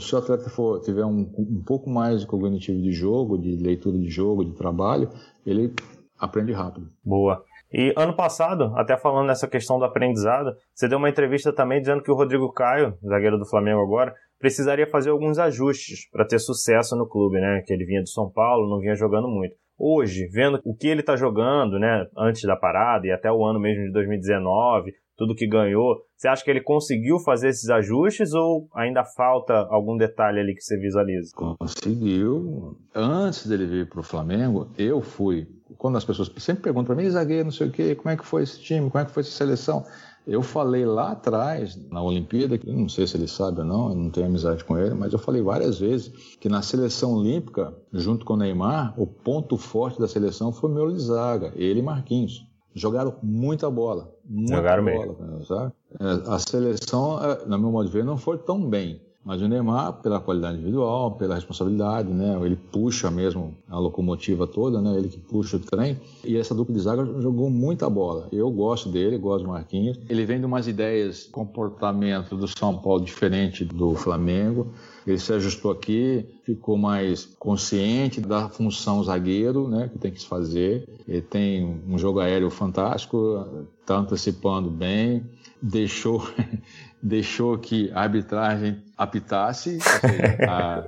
Se 0.00 0.14
o 0.14 0.18
atleta 0.18 0.50
for, 0.50 0.80
tiver 0.80 1.04
um, 1.04 1.32
um 1.38 1.62
pouco 1.64 1.88
mais 1.88 2.20
de 2.20 2.26
cognitivo 2.26 2.80
de 2.80 2.92
jogo, 2.92 3.38
de 3.38 3.56
leitura 3.56 3.98
de 3.98 4.08
jogo, 4.08 4.44
de 4.44 4.52
trabalho, 4.52 5.08
ele 5.46 5.74
aprende 6.18 6.52
rápido. 6.52 6.88
Boa. 7.04 7.42
E 7.72 7.92
ano 7.96 8.14
passado, 8.14 8.72
até 8.76 8.96
falando 8.96 9.26
nessa 9.26 9.46
questão 9.46 9.78
do 9.78 9.84
aprendizado, 9.84 10.54
você 10.74 10.88
deu 10.88 10.98
uma 10.98 11.10
entrevista 11.10 11.52
também 11.52 11.80
dizendo 11.80 12.02
que 12.02 12.10
o 12.10 12.14
Rodrigo 12.14 12.50
Caio, 12.52 12.96
zagueiro 13.06 13.38
do 13.38 13.46
Flamengo 13.46 13.82
agora, 13.82 14.14
precisaria 14.38 14.86
fazer 14.86 15.10
alguns 15.10 15.38
ajustes 15.38 16.08
para 16.10 16.24
ter 16.24 16.38
sucesso 16.38 16.96
no 16.96 17.06
clube, 17.06 17.40
né? 17.40 17.62
Que 17.66 17.72
ele 17.72 17.84
vinha 17.84 18.02
do 18.02 18.08
São 18.08 18.30
Paulo, 18.30 18.68
não 18.68 18.80
vinha 18.80 18.94
jogando 18.94 19.28
muito 19.28 19.54
hoje, 19.78 20.26
vendo 20.32 20.60
o 20.64 20.74
que 20.74 20.88
ele 20.88 21.00
está 21.00 21.16
jogando, 21.16 21.78
né, 21.78 22.06
antes 22.16 22.42
da 22.42 22.56
parada 22.56 23.06
e 23.06 23.12
até 23.12 23.30
o 23.30 23.44
ano 23.44 23.60
mesmo 23.60 23.84
de 23.84 23.92
2019, 23.92 24.92
tudo 25.16 25.34
que 25.34 25.48
ganhou, 25.48 26.00
você 26.16 26.28
acha 26.28 26.44
que 26.44 26.50
ele 26.50 26.62
conseguiu 26.62 27.18
fazer 27.18 27.48
esses 27.48 27.68
ajustes 27.68 28.32
ou 28.32 28.68
ainda 28.74 29.04
falta 29.04 29.52
algum 29.68 29.96
detalhe 29.96 30.38
ali 30.38 30.54
que 30.54 30.62
você 30.62 30.78
visualiza? 30.78 31.32
Conseguiu. 31.34 32.76
Antes 32.94 33.46
dele 33.46 33.66
vir 33.66 33.88
para 33.88 33.98
o 33.98 34.04
Flamengo, 34.04 34.70
eu 34.78 35.02
fui. 35.02 35.48
Quando 35.76 35.98
as 35.98 36.04
pessoas 36.04 36.32
sempre 36.38 36.62
perguntam 36.62 36.94
para 36.94 37.02
mim, 37.02 37.10
zagueiro, 37.10 37.44
não 37.44 37.50
sei 37.50 37.66
o 37.66 37.72
quê, 37.72 37.96
como 37.96 38.10
é 38.10 38.16
que 38.16 38.24
foi 38.24 38.44
esse 38.44 38.60
time, 38.60 38.88
como 38.88 39.02
é 39.02 39.06
que 39.06 39.12
foi 39.12 39.22
essa 39.22 39.32
seleção? 39.32 39.84
Eu 40.28 40.42
falei 40.42 40.84
lá 40.84 41.12
atrás, 41.12 41.74
na 41.90 42.02
Olimpíada, 42.02 42.58
que 42.58 42.70
não 42.70 42.86
sei 42.86 43.06
se 43.06 43.16
ele 43.16 43.26
sabe 43.26 43.60
ou 43.60 43.64
não, 43.64 43.88
eu 43.88 43.94
não 43.94 44.10
tenho 44.10 44.26
amizade 44.26 44.62
com 44.62 44.76
ele, 44.76 44.94
mas 44.94 45.14
eu 45.14 45.18
falei 45.18 45.40
várias 45.40 45.78
vezes 45.78 46.08
que 46.38 46.50
na 46.50 46.60
seleção 46.60 47.14
olímpica, 47.14 47.74
junto 47.94 48.26
com 48.26 48.34
o 48.34 48.36
Neymar, 48.36 48.92
o 49.00 49.06
ponto 49.06 49.56
forte 49.56 49.98
da 49.98 50.06
seleção 50.06 50.52
foi 50.52 50.68
o 50.68 50.74
meu 50.74 50.84
Lizaga, 50.84 51.50
ele 51.56 51.80
e 51.80 51.82
Marquinhos. 51.82 52.46
Jogaram 52.74 53.14
muita 53.22 53.70
bola. 53.70 54.14
Muita 54.28 54.56
Jogaram 54.56 54.84
bola, 54.84 55.16
mesmo. 55.18 55.46
Sabe? 55.46 55.72
É, 55.98 56.34
a 56.34 56.38
seleção, 56.38 57.24
é, 57.24 57.46
na 57.46 57.56
meu 57.56 57.72
modo 57.72 57.86
de 57.86 57.92
ver, 57.92 58.04
não 58.04 58.18
foi 58.18 58.36
tão 58.36 58.68
bem. 58.68 59.00
Mas 59.28 59.42
o 59.42 59.46
Neymar, 59.46 59.92
pela 60.00 60.18
qualidade 60.18 60.56
individual, 60.56 61.10
pela 61.10 61.34
responsabilidade, 61.34 62.08
né? 62.08 62.40
Ele 62.42 62.56
puxa 62.56 63.10
mesmo 63.10 63.54
a 63.68 63.78
locomotiva 63.78 64.46
toda, 64.46 64.80
né? 64.80 64.96
Ele 64.96 65.10
que 65.10 65.18
puxa 65.18 65.58
o 65.58 65.60
trem. 65.60 66.00
E 66.24 66.38
essa 66.38 66.54
dupla 66.54 66.74
de 66.74 66.80
zaga 66.80 67.04
jogou 67.20 67.50
muita 67.50 67.90
bola. 67.90 68.26
Eu 68.32 68.50
gosto 68.50 68.88
dele, 68.88 69.18
gosto 69.18 69.44
do 69.44 69.50
Marquinhos. 69.50 70.00
Ele 70.08 70.24
vem 70.24 70.40
de 70.40 70.46
umas 70.46 70.66
ideias, 70.66 71.28
comportamento 71.30 72.38
do 72.38 72.48
São 72.48 72.78
Paulo 72.78 73.04
diferente 73.04 73.66
do 73.66 73.94
Flamengo. 73.94 74.68
Ele 75.06 75.18
se 75.18 75.30
ajustou 75.34 75.72
aqui, 75.72 76.24
ficou 76.42 76.78
mais 76.78 77.26
consciente 77.38 78.22
da 78.22 78.48
função 78.48 79.04
zagueiro, 79.04 79.68
né, 79.68 79.90
que 79.92 79.98
tem 79.98 80.10
que 80.10 80.20
se 80.20 80.26
fazer. 80.26 80.88
Ele 81.06 81.20
tem 81.20 81.82
um 81.86 81.98
jogo 81.98 82.20
aéreo 82.20 82.48
fantástico, 82.48 83.46
está 83.80 83.96
antecipando 83.98 84.70
bem, 84.70 85.24
deixou 85.60 86.26
deixou 87.02 87.58
que 87.58 87.90
a 87.92 88.02
arbitragem 88.02 88.82
apitasse, 88.96 89.78
seja, 89.80 90.38
a, 90.48 90.84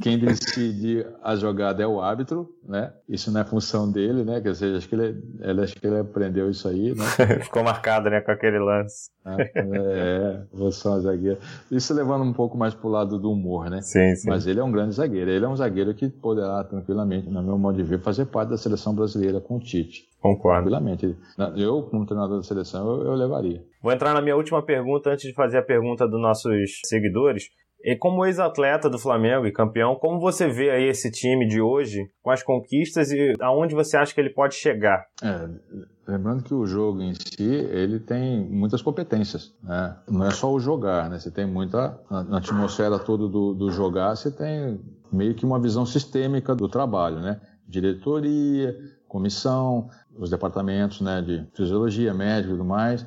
quem 0.00 0.18
decide 0.18 1.04
a 1.22 1.36
jogada 1.36 1.82
é 1.82 1.86
o 1.86 2.00
árbitro, 2.00 2.48
né? 2.66 2.92
Isso 3.08 3.30
não 3.30 3.40
é 3.40 3.44
função 3.44 3.90
dele, 3.90 4.24
né? 4.24 4.40
Quer 4.40 4.52
dizer, 4.52 4.76
acho 4.76 4.88
que 4.88 4.94
ele, 4.94 5.22
ele 5.40 5.60
acho 5.62 5.74
que 5.74 5.86
ele 5.86 5.98
aprendeu 5.98 6.50
isso 6.50 6.68
aí, 6.68 6.94
né? 6.94 7.04
Ficou 7.42 7.62
marcado, 7.62 8.10
né, 8.10 8.20
com 8.20 8.30
aquele 8.30 8.58
lance. 8.58 9.10
É, 9.24 9.50
é 9.54 10.42
você 10.52 10.86
é 10.86 10.90
um 10.90 11.00
zagueiro. 11.00 11.38
Isso 11.70 11.94
levando 11.94 12.24
um 12.24 12.32
pouco 12.32 12.56
mais 12.56 12.74
pro 12.74 12.88
lado 12.88 13.18
do 13.18 13.30
humor, 13.30 13.70
né? 13.70 13.80
Sim, 13.82 14.14
sim. 14.14 14.28
Mas 14.28 14.46
ele 14.46 14.60
é 14.60 14.64
um 14.64 14.72
grande 14.72 14.94
zagueiro. 14.94 15.30
Ele 15.30 15.44
é 15.44 15.48
um 15.48 15.56
zagueiro 15.56 15.94
que 15.94 16.08
poderá 16.08 16.62
tranquilamente, 16.64 17.28
no 17.28 17.42
meu 17.42 17.58
modo 17.58 17.76
de 17.76 17.82
ver, 17.82 18.00
fazer 18.00 18.26
parte 18.26 18.50
da 18.50 18.56
seleção 18.56 18.94
brasileira 18.94 19.40
com 19.40 19.56
o 19.56 19.60
Tite. 19.60 20.08
Concordo. 20.20 20.68
Tranquilamente. 20.68 21.16
Eu, 21.56 21.82
como 21.84 22.06
treinador 22.06 22.38
da 22.38 22.42
seleção, 22.42 22.86
eu, 22.88 23.06
eu 23.06 23.14
levaria. 23.14 23.62
Vou 23.82 23.92
entrar 23.92 24.12
na 24.12 24.20
minha 24.20 24.36
última 24.36 24.62
pergunta 24.64 25.10
antes 25.10 25.28
de 25.28 25.34
fazer 25.34 25.58
a 25.58 25.62
pergunta 25.62 26.06
dos 26.08 26.20
nossos 26.20 26.80
seguidores. 26.84 27.44
E 27.82 27.94
como 27.96 28.26
ex-atleta 28.26 28.90
do 28.90 28.98
Flamengo 28.98 29.46
e 29.46 29.52
campeão, 29.52 29.94
como 29.94 30.18
você 30.18 30.48
vê 30.48 30.70
aí 30.70 30.88
esse 30.88 31.10
time 31.12 31.46
de 31.46 31.60
hoje 31.60 32.10
com 32.20 32.30
as 32.30 32.42
conquistas 32.42 33.12
e 33.12 33.34
aonde 33.40 33.74
você 33.74 33.96
acha 33.96 34.12
que 34.12 34.20
ele 34.20 34.30
pode 34.30 34.56
chegar? 34.56 35.06
É, 35.22 35.48
lembrando 36.06 36.42
que 36.42 36.52
o 36.52 36.66
jogo 36.66 37.00
em 37.00 37.14
si 37.14 37.44
ele 37.44 38.00
tem 38.00 38.44
muitas 38.50 38.82
competências, 38.82 39.54
né? 39.62 39.96
Não 40.08 40.26
é 40.26 40.30
só 40.32 40.52
o 40.52 40.58
jogar, 40.58 41.08
né? 41.08 41.20
Você 41.20 41.30
tem 41.30 41.46
muita 41.46 42.00
na, 42.10 42.38
atmosfera 42.38 42.98
toda 42.98 43.28
do, 43.28 43.54
do 43.54 43.70
jogar, 43.70 44.16
você 44.16 44.30
tem 44.30 44.80
meio 45.12 45.34
que 45.34 45.46
uma 45.46 45.60
visão 45.60 45.86
sistêmica 45.86 46.56
do 46.56 46.68
trabalho, 46.68 47.20
né? 47.20 47.40
Diretoria, 47.66 48.76
comissão, 49.06 49.88
os 50.16 50.30
departamentos, 50.30 51.00
né? 51.00 51.22
De 51.22 51.46
fisiologia, 51.54 52.12
médico 52.12 52.54
e 52.54 52.56
tudo 52.56 52.64
mais, 52.64 53.06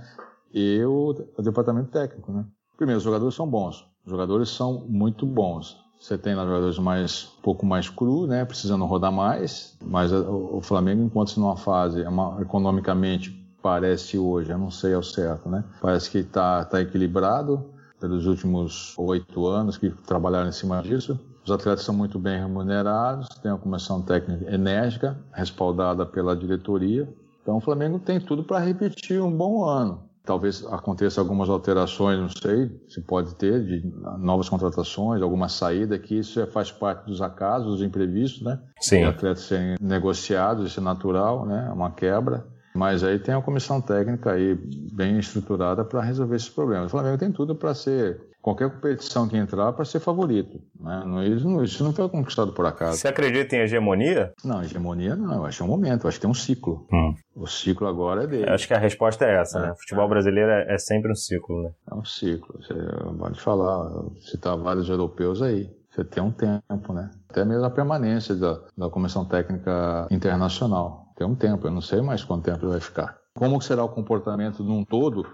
e 0.54 0.82
o, 0.86 1.14
o 1.38 1.42
departamento 1.42 1.92
técnico, 1.92 2.32
né? 2.32 2.46
Primeiro, 2.78 3.00
os 3.00 3.04
jogadores 3.04 3.36
são 3.36 3.46
bons 3.46 3.91
os 4.06 4.12
jogadores 4.12 4.50
são 4.50 4.86
muito 4.88 5.26
bons. 5.26 5.78
Você 6.00 6.18
tem 6.18 6.34
lá 6.34 6.46
jogadores 6.46 6.80
mais 6.80 7.30
um 7.38 7.42
pouco 7.42 7.66
mais 7.66 7.88
cru, 7.88 8.26
né, 8.26 8.44
precisando 8.44 8.86
rodar 8.86 9.12
mais, 9.12 9.78
mas 9.84 10.12
o 10.12 10.60
Flamengo 10.62 11.04
encontra-se 11.04 11.40
numa 11.40 11.56
fase 11.56 12.02
uma, 12.02 12.42
economicamente 12.42 13.40
parece 13.62 14.18
hoje, 14.18 14.50
eu 14.50 14.58
não 14.58 14.72
sei 14.72 14.96
ao 14.96 15.04
certo, 15.04 15.48
né? 15.48 15.64
Parece 15.80 16.10
que 16.10 16.18
está 16.18 16.66
tá 16.66 16.82
equilibrado 16.82 17.64
pelos 18.00 18.26
últimos 18.26 18.96
oito 18.98 19.46
anos 19.46 19.78
que 19.78 19.92
trabalharam 19.92 20.50
em 20.50 20.52
cima 20.52 20.82
disso. 20.82 21.20
Os 21.46 21.52
atletas 21.52 21.86
são 21.86 21.94
muito 21.94 22.18
bem 22.18 22.40
remunerados, 22.40 23.28
tem 23.42 23.52
uma 23.52 23.58
comissão 23.60 24.02
técnica 24.02 24.52
enérgica, 24.52 25.18
respaldada 25.32 26.06
pela 26.06 26.36
diretoria. 26.36 27.08
Então 27.42 27.58
o 27.58 27.62
Flamengo 27.62 28.00
tem 28.00 28.20
tudo 28.20 28.44
para 28.44 28.60
repetir 28.60 29.22
um 29.22 29.32
bom 29.32 29.64
ano. 29.64 30.04
Talvez 30.24 30.66
aconteça 30.68 31.20
algumas 31.20 31.50
alterações, 31.50 32.20
não 32.20 32.30
sei 32.30 32.70
se 32.88 33.02
pode 33.02 33.36
ter, 33.36 33.66
de 33.66 33.84
novas 34.20 34.48
contratações, 34.48 35.22
alguma 35.22 35.50
saída, 35.50 35.98
que 35.98 36.20
isso 36.20 36.40
é, 36.40 36.46
faz 36.46 36.72
parte 36.72 37.06
dos 37.06 37.22
acasos, 37.22 37.68
dos 37.68 37.82
imprevistos, 37.82 38.44
né? 38.44 38.60
Sim. 38.80 39.04
atletas 39.04 39.46
serem 39.46 39.76
negociados, 39.82 40.70
isso 40.70 40.80
é 40.80 40.84
natural, 40.84 41.46
né? 41.46 41.68
É 41.70 41.74
uma 41.74 41.92
quebra. 41.92 42.46
Mas 42.74 43.04
aí 43.04 43.20
tem 43.20 43.34
a 43.34 43.42
comissão 43.42 43.82
técnica 43.82 44.32
aí 44.32 44.58
bem 44.94 45.20
estruturada 45.20 45.84
para 45.84 46.02
resolver 46.02 46.36
esses 46.36 46.50
problemas. 46.50 46.88
O 46.88 46.90
Flamengo 46.90 47.18
tem 47.18 47.32
tudo 47.32 47.56
para 47.56 47.74
ser 47.74 48.31
qualquer 48.42 48.70
competição 48.70 49.28
que 49.28 49.38
entrar 49.38 49.72
para 49.74 49.86
ser 49.86 50.00
favorito. 50.00 50.60
Né? 50.80 51.28
Isso, 51.28 51.48
não, 51.48 51.64
isso 51.64 51.84
não 51.84 51.94
foi 51.94 52.10
conquistado 52.10 52.52
por 52.54 52.66
acaso. 52.66 52.98
Você 52.98 53.08
acredita 53.08 53.56
em 53.56 53.60
hegemonia? 53.60 54.34
Não, 54.44 54.64
hegemonia 54.64 55.16
não. 55.16 55.36
Eu 55.36 55.46
acho 55.46 55.58
que 55.58 55.64
é 55.64 55.66
um 55.66 55.70
momento, 55.70 56.08
acho 56.08 56.18
que 56.18 56.22
tem 56.22 56.30
um 56.30 56.34
ciclo. 56.34 56.88
Hum. 56.92 57.14
O 57.36 57.48
ciclo 57.48 57.88
agora 57.88 58.24
é 58.24 58.28
dele. 58.28 58.50
Eu 58.50 58.54
acho 58.54 58.68
que 58.68 58.74
a 58.74 58.80
resposta 58.80 59.26
é 59.26 59.40
essa, 59.40 59.60
é. 59.60 59.62
né? 59.62 59.72
O 59.72 59.76
futebol 59.76 60.10
brasileiro 60.10 60.50
é, 60.50 60.74
é, 60.74 60.78
sempre 60.78 61.12
um 61.12 61.16
ciclo, 61.16 61.64
né? 61.64 61.72
É 61.90 61.96
um 61.96 62.04
ciclo. 62.04 62.60
Você 62.62 62.74
pode 63.18 63.40
falar, 63.40 63.90
citar 64.20 64.58
vários 64.58 64.90
europeus 64.90 65.42
aí. 65.42 65.70
Você 65.92 66.06
tem 66.06 66.24
um 66.24 66.32
tempo, 66.32 66.94
né? 66.94 67.12
Até 67.30 67.44
mesmo 67.44 67.66
a 67.66 67.70
permanência 67.70 68.34
da, 68.34 68.60
da 68.78 68.90
Comissão 68.90 69.26
Técnica 69.26 70.08
Internacional. 70.10 71.12
Tem 71.18 71.28
um 71.28 71.36
tempo, 71.36 71.68
eu 71.68 71.72
não 71.72 71.82
sei 71.82 72.02
mais 72.02 72.24
quanto 72.24 72.46
tempo 72.46 72.66
ele 72.66 72.72
vai 72.72 72.80
ficar. 72.80 73.21
Como 73.34 73.62
será 73.62 73.84
o 73.84 73.90
comportamento 73.90 74.64
num 74.64 74.84
todo, 74.84 75.26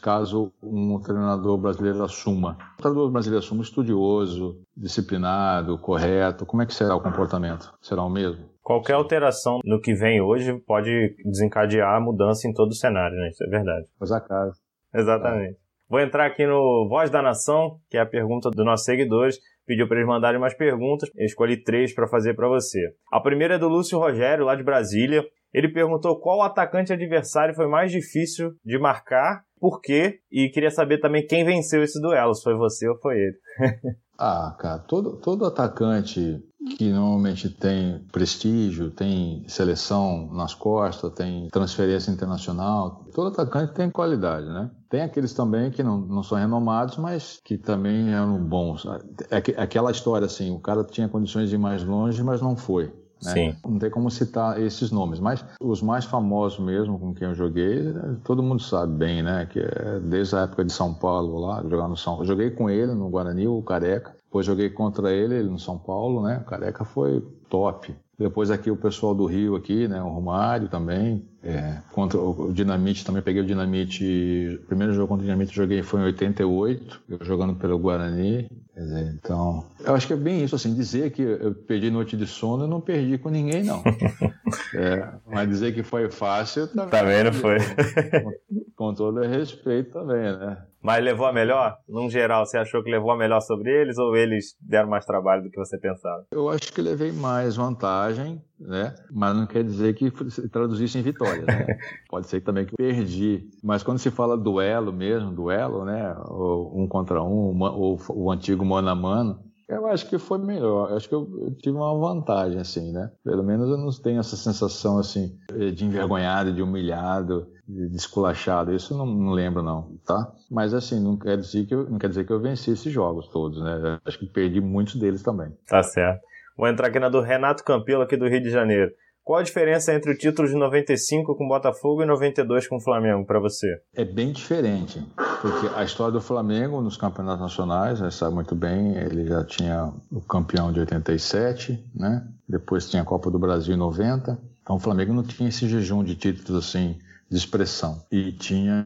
caso 0.00 0.52
um 0.62 1.00
treinador 1.00 1.58
brasileiro 1.58 2.02
assuma? 2.02 2.56
O 2.78 2.82
treinador 2.82 3.10
brasileiro 3.10 3.44
assuma 3.44 3.62
estudioso, 3.62 4.60
disciplinado, 4.76 5.78
correto. 5.78 6.46
Como 6.46 6.62
é 6.62 6.66
que 6.66 6.74
será 6.74 6.94
o 6.94 7.02
comportamento? 7.02 7.72
Será 7.80 8.02
o 8.02 8.10
mesmo? 8.10 8.48
Qualquer 8.62 8.94
alteração 8.94 9.60
no 9.64 9.80
que 9.80 9.94
vem 9.94 10.20
hoje 10.20 10.58
pode 10.66 11.16
desencadear 11.24 11.96
a 11.96 12.00
mudança 12.00 12.46
em 12.46 12.52
todo 12.52 12.70
o 12.70 12.74
cenário, 12.74 13.16
né? 13.16 13.28
Isso 13.28 13.42
é 13.42 13.48
verdade. 13.48 13.86
Pois 13.98 14.12
acaso. 14.12 14.60
Exatamente. 14.94 15.54
É. 15.54 15.68
Vou 15.88 16.00
entrar 16.00 16.26
aqui 16.26 16.46
no 16.46 16.86
Voz 16.88 17.10
da 17.10 17.22
Nação, 17.22 17.78
que 17.88 17.96
é 17.96 18.00
a 18.00 18.06
pergunta 18.06 18.50
dos 18.50 18.64
nossos 18.64 18.84
seguidores. 18.84 19.38
Pediu 19.66 19.88
para 19.88 19.96
eles 19.96 20.08
mandarem 20.08 20.38
umas 20.38 20.54
perguntas. 20.54 21.10
Eu 21.16 21.24
escolhi 21.24 21.62
três 21.62 21.94
para 21.94 22.06
fazer 22.06 22.34
para 22.34 22.46
você. 22.46 22.78
A 23.10 23.20
primeira 23.20 23.54
é 23.54 23.58
do 23.58 23.68
Lúcio 23.68 23.98
Rogério, 23.98 24.44
lá 24.44 24.54
de 24.54 24.62
Brasília. 24.62 25.24
Ele 25.52 25.72
perguntou 25.72 26.20
qual 26.20 26.42
atacante 26.42 26.92
adversário 26.92 27.54
foi 27.54 27.66
mais 27.66 27.90
difícil 27.90 28.52
de 28.64 28.78
marcar, 28.78 29.42
por 29.58 29.80
quê, 29.80 30.20
e 30.30 30.48
queria 30.50 30.70
saber 30.70 30.98
também 30.98 31.26
quem 31.26 31.44
venceu 31.44 31.82
esse 31.82 32.00
duelo, 32.00 32.34
se 32.34 32.42
foi 32.42 32.54
você 32.54 32.88
ou 32.88 32.98
foi 33.00 33.16
ele. 33.16 33.38
Ah, 34.20 34.56
cara, 34.58 34.80
todo, 34.80 35.16
todo 35.18 35.46
atacante 35.46 36.42
que 36.76 36.90
normalmente 36.90 37.48
tem 37.48 38.04
prestígio, 38.10 38.90
tem 38.90 39.44
seleção 39.46 40.28
nas 40.32 40.54
costas, 40.54 41.12
tem 41.12 41.48
transferência 41.48 42.10
internacional. 42.10 43.04
Todo 43.14 43.28
atacante 43.28 43.74
tem 43.74 43.88
qualidade, 43.88 44.46
né? 44.46 44.70
Tem 44.90 45.02
aqueles 45.02 45.32
também 45.32 45.70
que 45.70 45.84
não, 45.84 45.98
não 46.00 46.22
são 46.24 46.36
renomados, 46.36 46.96
mas 46.96 47.38
que 47.44 47.56
também 47.56 48.12
eram 48.12 48.42
bons. 48.44 48.84
É, 49.30 49.62
aquela 49.62 49.92
história 49.92 50.26
assim, 50.26 50.50
o 50.50 50.58
cara 50.58 50.82
tinha 50.82 51.08
condições 51.08 51.48
de 51.48 51.54
ir 51.54 51.58
mais 51.58 51.84
longe, 51.84 52.22
mas 52.22 52.42
não 52.42 52.56
foi. 52.56 52.92
Né? 53.24 53.32
Sim. 53.32 53.56
Não 53.66 53.78
tem 53.78 53.90
como 53.90 54.10
citar 54.10 54.60
esses 54.60 54.90
nomes, 54.90 55.20
mas 55.20 55.44
os 55.60 55.82
mais 55.82 56.04
famosos 56.04 56.58
mesmo 56.58 56.98
com 56.98 57.14
quem 57.14 57.28
eu 57.28 57.34
joguei, 57.34 57.92
todo 58.24 58.42
mundo 58.42 58.62
sabe 58.62 58.92
bem, 58.94 59.22
né? 59.22 59.46
Que 59.46 59.60
é 59.60 60.00
desde 60.00 60.36
a 60.36 60.40
época 60.40 60.64
de 60.64 60.72
São 60.72 60.94
Paulo 60.94 61.38
lá, 61.38 61.62
jogar 61.68 61.88
no 61.88 61.96
São, 61.96 62.18
eu 62.18 62.24
joguei 62.24 62.50
com 62.50 62.70
ele 62.70 62.92
no 62.94 63.08
Guarani, 63.08 63.48
o 63.48 63.62
Careca. 63.62 64.16
Depois 64.24 64.44
joguei 64.44 64.68
contra 64.68 65.10
ele, 65.10 65.34
ele 65.34 65.48
no 65.48 65.58
São 65.58 65.78
Paulo, 65.78 66.22
né? 66.22 66.38
O 66.42 66.44
Careca 66.44 66.84
foi 66.84 67.20
top. 67.48 67.96
Depois 68.18 68.50
aqui 68.50 68.70
o 68.70 68.76
pessoal 68.76 69.14
do 69.14 69.24
Rio 69.24 69.56
aqui, 69.56 69.88
né? 69.88 70.02
O 70.02 70.08
Romário 70.08 70.68
também. 70.68 71.24
É, 71.42 71.78
contra 71.92 72.18
o 72.18 72.52
Dinamite 72.52 73.04
também 73.04 73.22
peguei 73.22 73.42
o 73.42 73.46
Dinamite. 73.46 74.58
O 74.62 74.66
primeiro 74.66 74.92
jogo 74.92 75.08
contra 75.08 75.22
o 75.22 75.26
Dinamite 75.26 75.54
joguei 75.54 75.82
foi 75.82 76.00
em 76.00 76.04
88, 76.04 77.02
eu 77.08 77.18
jogando 77.24 77.54
pelo 77.54 77.78
Guarani. 77.78 78.48
Dizer, 78.76 79.12
então, 79.14 79.66
eu 79.84 79.94
acho 79.94 80.06
que 80.06 80.12
é 80.12 80.16
bem 80.16 80.44
isso, 80.44 80.54
assim, 80.54 80.72
dizer 80.72 81.10
que 81.10 81.22
eu 81.22 81.52
perdi 81.52 81.90
noite 81.90 82.16
de 82.16 82.26
sono, 82.28 82.64
eu 82.64 82.68
não 82.68 82.80
perdi 82.80 83.18
com 83.18 83.28
ninguém, 83.28 83.64
não. 83.64 83.82
é, 84.72 85.08
mas 85.26 85.48
dizer 85.48 85.74
que 85.74 85.82
foi 85.82 86.08
fácil 86.08 86.68
também. 86.68 86.90
Também 86.90 87.24
não 87.24 87.32
foi. 87.32 87.58
Com, 87.58 88.32
com 88.76 88.94
todo 88.94 89.20
respeito 89.22 89.92
também, 89.92 90.22
né? 90.22 90.58
Mas 90.80 91.02
levou 91.02 91.26
a 91.26 91.32
melhor? 91.32 91.76
Num 91.88 92.08
geral, 92.08 92.46
você 92.46 92.56
achou 92.56 92.82
que 92.82 92.90
levou 92.90 93.10
a 93.10 93.16
melhor 93.16 93.40
sobre 93.40 93.70
eles 93.70 93.98
ou 93.98 94.16
eles 94.16 94.56
deram 94.60 94.88
mais 94.88 95.04
trabalho 95.04 95.42
do 95.42 95.50
que 95.50 95.58
você 95.58 95.76
pensava? 95.76 96.24
Eu 96.30 96.48
acho 96.48 96.72
que 96.72 96.80
levei 96.80 97.10
mais 97.10 97.56
vantagem, 97.56 98.40
né? 98.60 98.94
Mas 99.10 99.36
não 99.36 99.46
quer 99.46 99.62
dizer 99.64 99.94
que 99.94 100.10
traduzisse 100.48 100.98
em 100.98 101.02
vitória, 101.02 101.44
né? 101.44 101.66
Pode 102.08 102.26
ser 102.26 102.40
também 102.40 102.66
que 102.66 102.76
perdi. 102.76 103.48
Mas 103.62 103.82
quando 103.82 103.98
se 103.98 104.10
fala 104.10 104.36
duelo 104.36 104.92
mesmo, 104.92 105.32
duelo, 105.32 105.84
né? 105.84 106.14
Ou 106.26 106.80
um 106.80 106.86
contra 106.86 107.22
um, 107.22 107.60
ou 107.62 107.98
o 108.10 108.30
antigo 108.30 108.64
mano 108.64 108.88
a 108.88 108.94
mano, 108.94 109.48
eu 109.68 109.86
acho 109.86 110.08
que 110.08 110.18
foi 110.18 110.38
melhor. 110.38 110.90
Eu 110.90 110.96
acho 110.96 111.08
que 111.08 111.14
eu, 111.14 111.28
eu, 111.42 111.54
tive 111.56 111.76
uma 111.76 111.94
vantagem, 111.98 112.58
assim, 112.58 112.90
né? 112.90 113.10
Pelo 113.22 113.44
menos 113.44 113.68
eu 113.68 113.76
não 113.76 113.90
tenho 113.90 114.18
essa 114.18 114.34
sensação, 114.34 114.98
assim, 114.98 115.38
de 115.74 115.84
envergonhado, 115.84 116.54
de 116.54 116.62
humilhado, 116.62 117.46
de 117.68 117.94
esculachado. 117.94 118.74
Isso 118.74 118.94
eu 118.94 118.98
não, 118.98 119.04
não 119.04 119.32
lembro, 119.32 119.62
não, 119.62 119.98
tá? 120.06 120.32
Mas, 120.50 120.72
assim, 120.72 120.98
não 120.98 121.18
quer, 121.18 121.36
dizer 121.36 121.66
que 121.66 121.74
eu, 121.74 121.88
não 121.88 121.98
quer 121.98 122.08
dizer 122.08 122.26
que 122.26 122.32
eu 122.32 122.40
venci 122.40 122.70
esses 122.70 122.90
jogos 122.90 123.28
todos, 123.28 123.62
né? 123.62 123.78
Eu 123.82 123.98
acho 124.06 124.18
que 124.18 124.24
perdi 124.24 124.58
muitos 124.58 124.96
deles 124.96 125.22
também. 125.22 125.52
Tá 125.68 125.82
certo. 125.82 126.26
Vou 126.58 126.66
entrar 126.66 126.88
aqui 126.88 126.98
na 126.98 127.08
do 127.08 127.20
Renato 127.20 127.62
Campelo, 127.62 128.02
aqui 128.02 128.16
do 128.16 128.26
Rio 128.26 128.42
de 128.42 128.50
Janeiro. 128.50 128.90
Qual 129.22 129.38
a 129.38 129.44
diferença 129.44 129.94
entre 129.94 130.10
o 130.10 130.18
título 130.18 130.48
de 130.48 130.54
95 130.54 131.36
com 131.36 131.44
o 131.44 131.48
Botafogo 131.48 132.02
e 132.02 132.06
92 132.06 132.66
com 132.66 132.78
o 132.78 132.80
Flamengo 132.80 133.24
para 133.24 133.38
você? 133.38 133.80
É 133.94 134.04
bem 134.04 134.32
diferente, 134.32 135.06
porque 135.40 135.68
a 135.76 135.84
história 135.84 136.12
do 136.12 136.20
Flamengo 136.20 136.80
nos 136.80 136.96
campeonatos 136.96 137.42
nacionais, 137.42 138.00
você 138.00 138.10
sabe 138.10 138.34
muito 138.34 138.56
bem, 138.56 138.96
ele 138.96 139.24
já 139.28 139.44
tinha 139.44 139.92
o 140.10 140.20
campeão 140.20 140.72
de 140.72 140.80
87, 140.80 141.78
né? 141.94 142.26
Depois 142.48 142.90
tinha 142.90 143.02
a 143.02 143.06
Copa 143.06 143.30
do 143.30 143.38
Brasil 143.38 143.76
em 143.76 143.78
90. 143.78 144.36
Então 144.60 144.76
o 144.76 144.80
Flamengo 144.80 145.12
não 145.12 145.22
tinha 145.22 145.50
esse 145.50 145.68
jejum 145.68 146.02
de 146.02 146.16
títulos 146.16 146.66
assim 146.66 146.98
de 147.30 147.36
expressão 147.36 148.02
e 148.10 148.32
tinha 148.32 148.84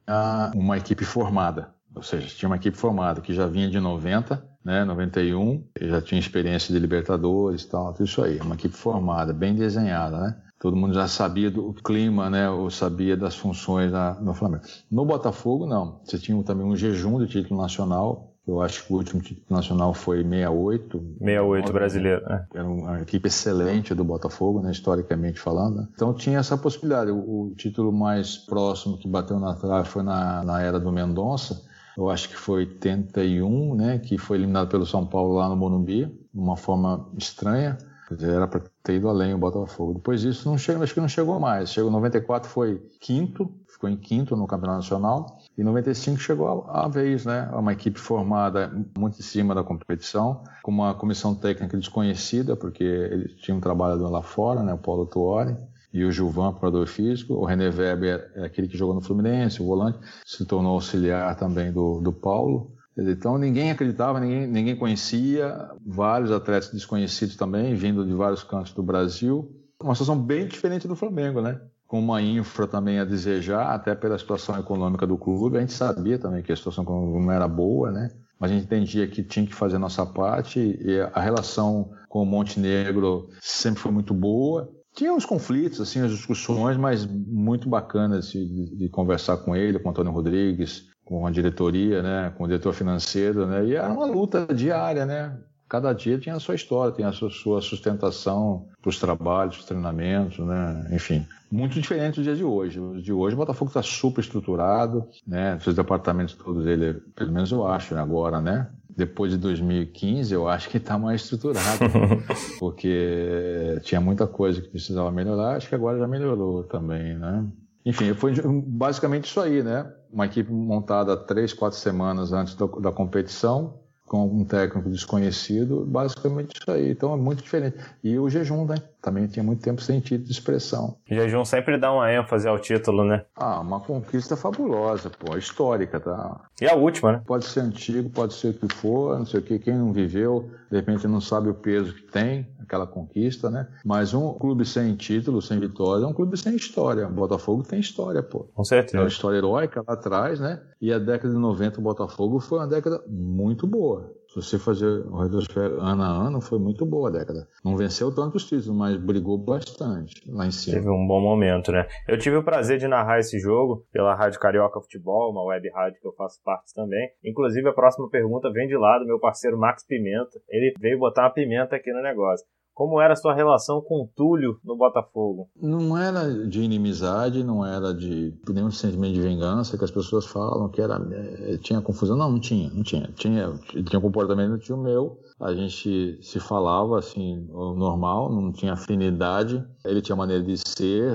uma 0.55 0.77
equipe 0.77 1.07
formada, 1.07 1.73
ou 1.95 2.03
seja, 2.03 2.27
tinha 2.27 2.51
uma 2.51 2.57
equipe 2.57 2.77
formada 2.77 3.23
que 3.23 3.33
já 3.33 3.47
vinha 3.47 3.71
de 3.71 3.81
90 3.81 4.52
né, 4.65 4.85
91, 4.85 5.65
já 5.81 6.01
tinha 6.01 6.19
experiência 6.19 6.73
de 6.73 6.79
Libertadores 6.79 7.63
e 7.63 7.69
tal, 7.69 7.93
tudo 7.93 8.05
isso 8.05 8.23
aí, 8.23 8.39
uma 8.41 8.55
equipe 8.55 8.75
formada, 8.75 9.33
bem 9.33 9.55
desenhada, 9.55 10.19
né? 10.19 10.37
Todo 10.61 10.77
mundo 10.77 10.95
já 10.95 11.09
sabia 11.09 11.51
do 11.51 11.75
clima, 11.75 12.31
né, 12.31 12.49
ou 12.49 12.71
sabia 12.71 13.17
das 13.17 13.35
funções 13.35 13.91
da, 13.91 14.15
no 14.21 14.33
Flamengo. 14.33 14.63
No 14.91 15.05
Botafogo, 15.05 15.67
não. 15.67 16.01
Você 16.05 16.19
tinha 16.19 16.41
também 16.45 16.65
um 16.65 16.77
jejum 16.77 17.19
de 17.19 17.27
título 17.27 17.61
nacional, 17.61 18.33
eu 18.47 18.61
acho 18.61 18.85
que 18.85 18.93
o 18.93 18.97
último 18.97 19.23
título 19.23 19.47
nacional 19.49 19.95
foi 19.95 20.25
68. 20.25 20.99
68 21.19 21.73
brasileiro, 21.73 22.29
né? 22.29 22.45
Era 22.53 22.67
uma 22.67 23.01
equipe 23.01 23.29
excelente 23.29 23.95
do 23.95 24.03
Botafogo, 24.03 24.61
né, 24.61 24.73
historicamente 24.73 25.39
falando. 25.39 25.77
Né? 25.77 25.89
Então 25.95 26.13
tinha 26.13 26.39
essa 26.39 26.59
possibilidade. 26.59 27.13
O, 27.13 27.19
o, 27.19 27.55
título 27.57 27.93
mais 27.93 28.37
próximo 28.37 28.99
que 28.99 29.09
bateu 29.09 29.39
na 29.39 29.55
trave 29.55 29.89
foi 29.89 30.03
na, 30.03 30.43
na 30.43 30.61
era 30.61 30.81
do 30.81 30.91
Mendonça, 30.91 31.63
eu 31.97 32.11
acho 32.11 32.29
que 32.29 32.37
foi 32.37 32.61
81, 32.61 33.75
né, 33.75 33.99
que 33.99 34.17
foi 34.19 34.39
eliminado 34.39 34.69
pelo 34.69 34.87
São 34.87 35.07
Paulo 35.07 35.35
lá 35.35 35.49
no 35.49 35.57
Morumbi, 35.57 36.07
de 36.07 36.41
uma 36.41 36.57
forma 36.57 37.09
estranha. 37.19 37.77
Era 38.21 38.47
para 38.47 38.61
ter 38.83 38.97
ido 38.97 39.09
além 39.09 39.33
o 39.33 39.39
Botafogo. 39.39 39.95
Depois 39.95 40.21
disso, 40.21 40.47
não 40.47 40.59
chegou, 40.59 40.83
acho 40.83 40.93
que 40.93 41.01
não 41.01 41.09
chegou 41.09 41.41
mais. 41.41 41.73
Chegou 41.73 41.91
94, 41.91 42.49
foi 42.51 42.79
quinto, 43.01 43.51
ficou 43.67 43.89
em 43.89 43.97
quinto 43.97 44.37
no 44.37 44.47
Campeonato 44.47 44.81
Nacional. 44.81 45.39
E 45.57 45.65
95 45.65 46.19
chegou 46.19 46.67
a, 46.69 46.85
a 46.85 46.89
vez, 46.89 47.25
né? 47.25 47.49
Uma 47.55 47.73
equipe 47.73 47.99
formada 47.99 48.71
muito 48.99 49.19
em 49.19 49.23
cima 49.23 49.55
da 49.55 49.65
competição, 49.65 50.43
com 50.63 50.71
uma 50.71 50.95
comissão 50.95 51.35
técnica 51.35 51.79
desconhecida, 51.79 52.55
porque 52.55 52.85
eles 52.85 53.35
tinham 53.37 53.61
trabalhado 53.61 54.07
lá 54.11 54.21
fora, 54.21 54.63
né? 54.63 54.75
O 54.75 54.79
Paulo 54.79 55.07
Tuori 55.07 55.57
e 55.93 56.05
o 56.05 56.11
Gilvan, 56.11 56.53
preparador 56.53 56.87
físico. 56.87 57.35
O 57.35 57.45
René 57.45 57.69
Weber 57.69 58.33
é 58.35 58.45
aquele 58.45 58.69
que 58.69 58.77
jogou 58.77 58.95
no 58.95 59.03
Fluminense, 59.03 59.63
o 59.63 59.67
volante, 59.67 59.99
se 60.25 60.45
tornou 60.47 60.73
auxiliar 60.75 61.37
também 61.37 61.71
do, 61.73 62.01
do 62.01 62.13
Paulo. 62.13 62.73
Então 62.97 63.39
ninguém 63.39 63.71
acreditava, 63.71 64.21
ninguém, 64.21 64.47
ninguém 64.47 64.77
conhecia, 64.77 65.71
vários 65.85 66.31
atletas 66.31 66.71
desconhecidos 66.71 67.37
também, 67.37 67.75
vindo 67.75 68.05
de 68.05 68.13
vários 68.13 68.43
cantos 68.43 68.73
do 68.73 68.83
Brasil. 68.83 69.51
Uma 69.83 69.95
situação 69.95 70.19
bem 70.19 70.47
diferente 70.47 70.87
do 70.87 70.95
Flamengo, 70.95 71.41
né? 71.41 71.61
Com 71.87 71.99
uma 71.99 72.23
infra 72.23 72.67
também 72.67 72.99
a 72.99 73.05
desejar, 73.05 73.75
até 73.75 73.95
pela 73.95 74.19
situação 74.19 74.59
econômica 74.59 75.07
do 75.07 75.19
clube. 75.19 75.57
A 75.57 75.61
gente 75.61 75.73
sabia 75.73 76.19
também 76.19 76.43
que 76.43 76.53
a 76.53 76.57
situação 76.57 76.85
não 76.85 77.31
era 77.33 77.49
boa, 77.49 77.91
né? 77.91 78.11
Mas 78.39 78.51
a 78.51 78.55
gente 78.55 78.65
entendia 78.65 79.07
que 79.07 79.23
tinha 79.23 79.47
que 79.47 79.55
fazer 79.55 79.77
a 79.77 79.79
nossa 79.79 80.05
parte 80.05 80.59
e 80.59 81.01
a 81.13 81.21
relação 81.21 81.91
com 82.09 82.23
o 82.23 82.27
Montenegro 82.27 83.29
sempre 83.41 83.81
foi 83.81 83.93
muito 83.93 84.13
boa. 84.13 84.69
Tinha 84.95 85.13
uns 85.13 85.25
conflitos, 85.25 85.81
assim, 85.81 86.01
as 86.01 86.11
discussões, 86.11 86.77
mas 86.77 87.07
muito 87.07 87.69
bacanas 87.69 88.31
de, 88.31 88.77
de, 88.77 88.89
conversar 88.91 89.39
com 89.39 89.57
ele, 89.57 89.79
com 89.79 89.89
o 89.89 89.91
Antônio 89.91 90.13
Rodrigues, 90.13 90.91
com 91.05 91.27
a 91.27 91.31
diretoria, 91.31 92.03
né, 92.03 92.33
com 92.37 92.45
o 92.45 92.47
diretor 92.47 92.75
financeiro, 92.75 93.47
né, 93.47 93.65
e 93.65 93.75
era 93.75 93.93
uma 93.93 94.05
luta 94.05 94.47
diária, 94.55 95.07
né. 95.07 95.37
Cada 95.67 95.95
dia 95.95 96.19
tinha 96.19 96.35
a 96.35 96.41
sua 96.41 96.55
história, 96.55 96.93
tinha 96.93 97.09
a 97.09 97.13
sua, 97.13 97.31
sua 97.31 97.63
sustentação 97.63 98.69
para 98.83 98.91
os 98.91 99.01
trabalhos, 99.01 99.59
os 99.61 99.65
treinamentos, 99.65 100.39
né, 100.45 100.87
enfim. 100.93 101.27
Muito 101.51 101.81
diferente 101.81 102.17
do 102.17 102.23
dia 102.23 102.37
de 102.37 102.45
hoje. 102.45 102.79
O 102.79 103.01
de 103.01 103.11
hoje 103.11 103.35
o 103.35 103.39
Botafogo 103.39 103.71
está 103.71 103.83
super 103.83 104.21
estruturado, 104.21 105.09
né, 105.27 105.59
os 105.67 105.75
departamentos 105.75 106.35
todos 106.35 106.67
ele, 106.67 107.01
pelo 107.17 107.33
menos 107.33 107.51
eu 107.51 107.67
acho, 107.67 107.97
agora, 107.97 108.43
né, 108.43 108.69
depois 108.97 109.33
de 109.33 109.39
2015, 109.39 110.35
eu 110.35 110.49
acho 110.49 110.69
que 110.69 110.77
está 110.77 110.99
mais 110.99 111.23
estruturado, 111.23 111.85
porque 112.59 113.79
tinha 113.83 114.01
muita 114.01 114.27
coisa 114.27 114.61
que 114.61 114.69
precisava 114.69 115.11
melhorar, 115.11 115.57
acho 115.57 115.69
que 115.69 115.75
agora 115.75 115.99
já 115.99 116.07
melhorou 116.07 116.65
também, 116.65 117.17
né? 117.17 117.47
Enfim, 117.85 118.15
foi 118.15 118.35
basicamente 118.67 119.25
isso 119.25 119.41
aí, 119.41 119.63
né? 119.63 119.91
Uma 120.11 120.27
equipe 120.27 120.53
montada 120.53 121.17
três, 121.17 121.53
quatro 121.53 121.79
semanas 121.79 122.33
antes 122.33 122.55
da, 122.55 122.67
da 122.67 122.93
competição, 122.93 123.81
com 124.07 124.27
um 124.27 124.45
técnico 124.45 124.91
desconhecido, 124.91 125.85
basicamente 125.87 126.61
isso 126.61 126.71
aí. 126.71 126.91
Então 126.91 127.13
é 127.13 127.17
muito 127.17 127.43
diferente. 127.43 127.77
E 128.05 128.19
o 128.19 128.29
jejum, 128.29 128.67
né? 128.67 128.77
Também 129.03 129.27
tinha 129.27 129.43
muito 129.43 129.63
tempo 129.63 129.83
sem 129.83 129.99
título 129.99 130.25
de 130.27 130.33
expressão. 130.33 130.97
O 131.11 131.15
jejum 131.15 131.45
sempre 131.45 131.77
dá 131.77 131.93
uma 131.93 132.11
ênfase 132.13 132.47
ao 132.47 132.59
título, 132.59 133.05
né? 133.05 133.25
Ah, 133.35 133.61
uma 133.61 133.81
conquista 133.81 134.37
fabulosa, 134.37 135.11
pô, 135.11 135.37
histórica, 135.37 135.99
tá? 135.99 136.41
E 136.61 136.67
a 136.69 136.75
última, 136.75 137.13
né? 137.13 137.23
Pode 137.27 137.45
ser 137.47 137.61
antigo, 137.61 138.09
pode 138.09 138.35
ser 138.35 138.51
o 138.51 138.55
que 138.55 138.73
for, 138.73 139.19
não 139.19 139.27
sei 139.27 139.41
o 139.41 139.43
que, 139.43 139.59
quem 139.59 139.75
não 139.75 139.93
viveu, 139.93 140.49
de 140.71 140.77
repente 140.77 141.09
não 141.09 141.21
sabe 141.21 141.49
o 141.49 141.55
peso 141.55 141.93
que 141.93 142.03
tem 142.03 142.47
aquela 142.61 142.87
conquista, 142.87 143.51
né? 143.51 143.67
Mas 143.85 144.15
um 144.15 144.33
clube 144.35 144.65
sem 144.65 144.95
título, 144.95 145.43
sem 145.43 145.59
vitória, 145.59 146.05
é 146.05 146.07
um 146.07 146.13
clube 146.13 146.37
sem 146.37 146.55
história. 146.55 147.07
O 147.09 147.13
Botafogo 147.13 147.65
tem 147.65 147.81
história, 147.81 148.23
pô. 148.23 148.47
Com 148.55 148.65
certeza. 148.65 148.99
É 148.99 149.01
uma 149.01 149.09
história 149.09 149.39
heróica 149.39 149.85
lá 149.87 149.95
atrás, 149.95 150.39
né? 150.39 150.63
E 150.81 150.93
a 150.93 150.99
década 150.99 151.35
de 151.35 151.41
90 151.41 151.81
o 151.81 151.83
Botafogo 151.83 152.39
foi 152.39 152.59
uma 152.59 152.69
década 152.69 153.03
muito 153.09 153.67
boa. 153.67 154.13
Se 154.33 154.41
você 154.41 154.59
fazer 154.59 154.87
o 154.87 155.19
retrospecto 155.19 155.79
ano 155.79 156.03
a 156.03 156.07
ano, 156.07 156.41
foi 156.41 156.59
muito 156.59 156.87
boa 156.87 157.11
a 157.11 157.13
década. 157.13 157.47
Não 157.63 157.77
venceu 157.77 158.11
tantos 158.15 158.45
títulos, 158.45 158.71
mas 158.71 158.97
brigou 158.97 159.37
bastante 159.37 160.23
lá 160.27 160.47
em 160.47 160.51
cima. 160.51 160.77
Teve 160.77 160.89
um 160.89 161.07
bom 161.07 161.21
momento, 161.21 161.71
né? 161.71 161.87
Eu 162.09 162.17
tive 162.17 162.37
o 162.37 162.43
prazer 162.43 162.79
de 162.79 162.89
narrar 162.89 163.19
esse 163.19 163.39
jogo 163.39 163.87
pela 163.93 164.15
Rádio 164.15 164.41
Carioca 164.41 164.81
Futebol, 164.81 165.31
uma 165.31 165.45
web 165.45 165.69
rádio 165.69 166.01
que 166.01 166.09
eu 166.09 166.15
faço 166.15 166.41
parte 166.43 166.73
também. 166.73 167.11
Inclusive, 167.23 167.69
a 167.69 167.75
próxima 167.75 168.09
pergunta 168.09 168.51
vem 168.51 168.67
de 168.67 168.75
lá 168.75 168.99
do 168.99 169.05
meu 169.05 169.21
parceiro 169.21 169.59
Max 169.59 169.85
Pimenta. 169.87 170.41
Ele 170.49 170.73
veio 170.81 170.99
botar 170.99 171.25
uma 171.25 171.35
pimenta 171.35 171.77
aqui 171.77 171.93
no 171.93 172.03
negócio. 172.03 172.47
Como 172.75 173.01
era 173.01 173.13
a 173.13 173.17
sua 173.17 173.35
relação 173.35 173.81
com 173.81 174.03
o 174.03 174.09
Túlio 174.15 174.59
no 174.65 174.77
Botafogo? 174.77 175.49
Não 175.61 175.97
era 175.97 176.47
de 176.47 176.61
inimizade, 176.61 177.45
não 177.45 177.65
era 177.65 177.93
de 177.93 178.35
nenhum 178.49 178.71
sentimento 178.71 179.15
de 179.15 179.21
vingança 179.21 179.77
que 179.77 179.85
as 179.85 179.91
pessoas 179.91 180.27
falam 180.27 180.69
que 180.69 180.81
era 180.81 181.01
eh, 181.13 181.59
tinha 181.59 181.81
confusão. 181.81 182.17
Não, 182.17 182.31
não 182.31 182.41
tinha, 182.41 182.71
não 182.71 182.83
tinha. 182.83 183.09
Tinha, 183.15 183.53
tinha 183.85 183.99
um 183.99 184.03
comportamento 184.03 184.59
tinha 184.59 184.77
o 184.77 184.83
meu. 184.83 185.19
A 185.43 185.53
gente 185.55 186.19
se 186.23 186.39
falava 186.39 186.99
assim 186.99 187.49
normal, 187.51 188.31
não 188.31 188.53
tinha 188.53 188.75
afinidade. 188.75 189.63
Ele 189.85 190.01
tinha 190.01 190.15
maneira 190.15 190.43
de 190.43 190.57
ser, 190.57 191.13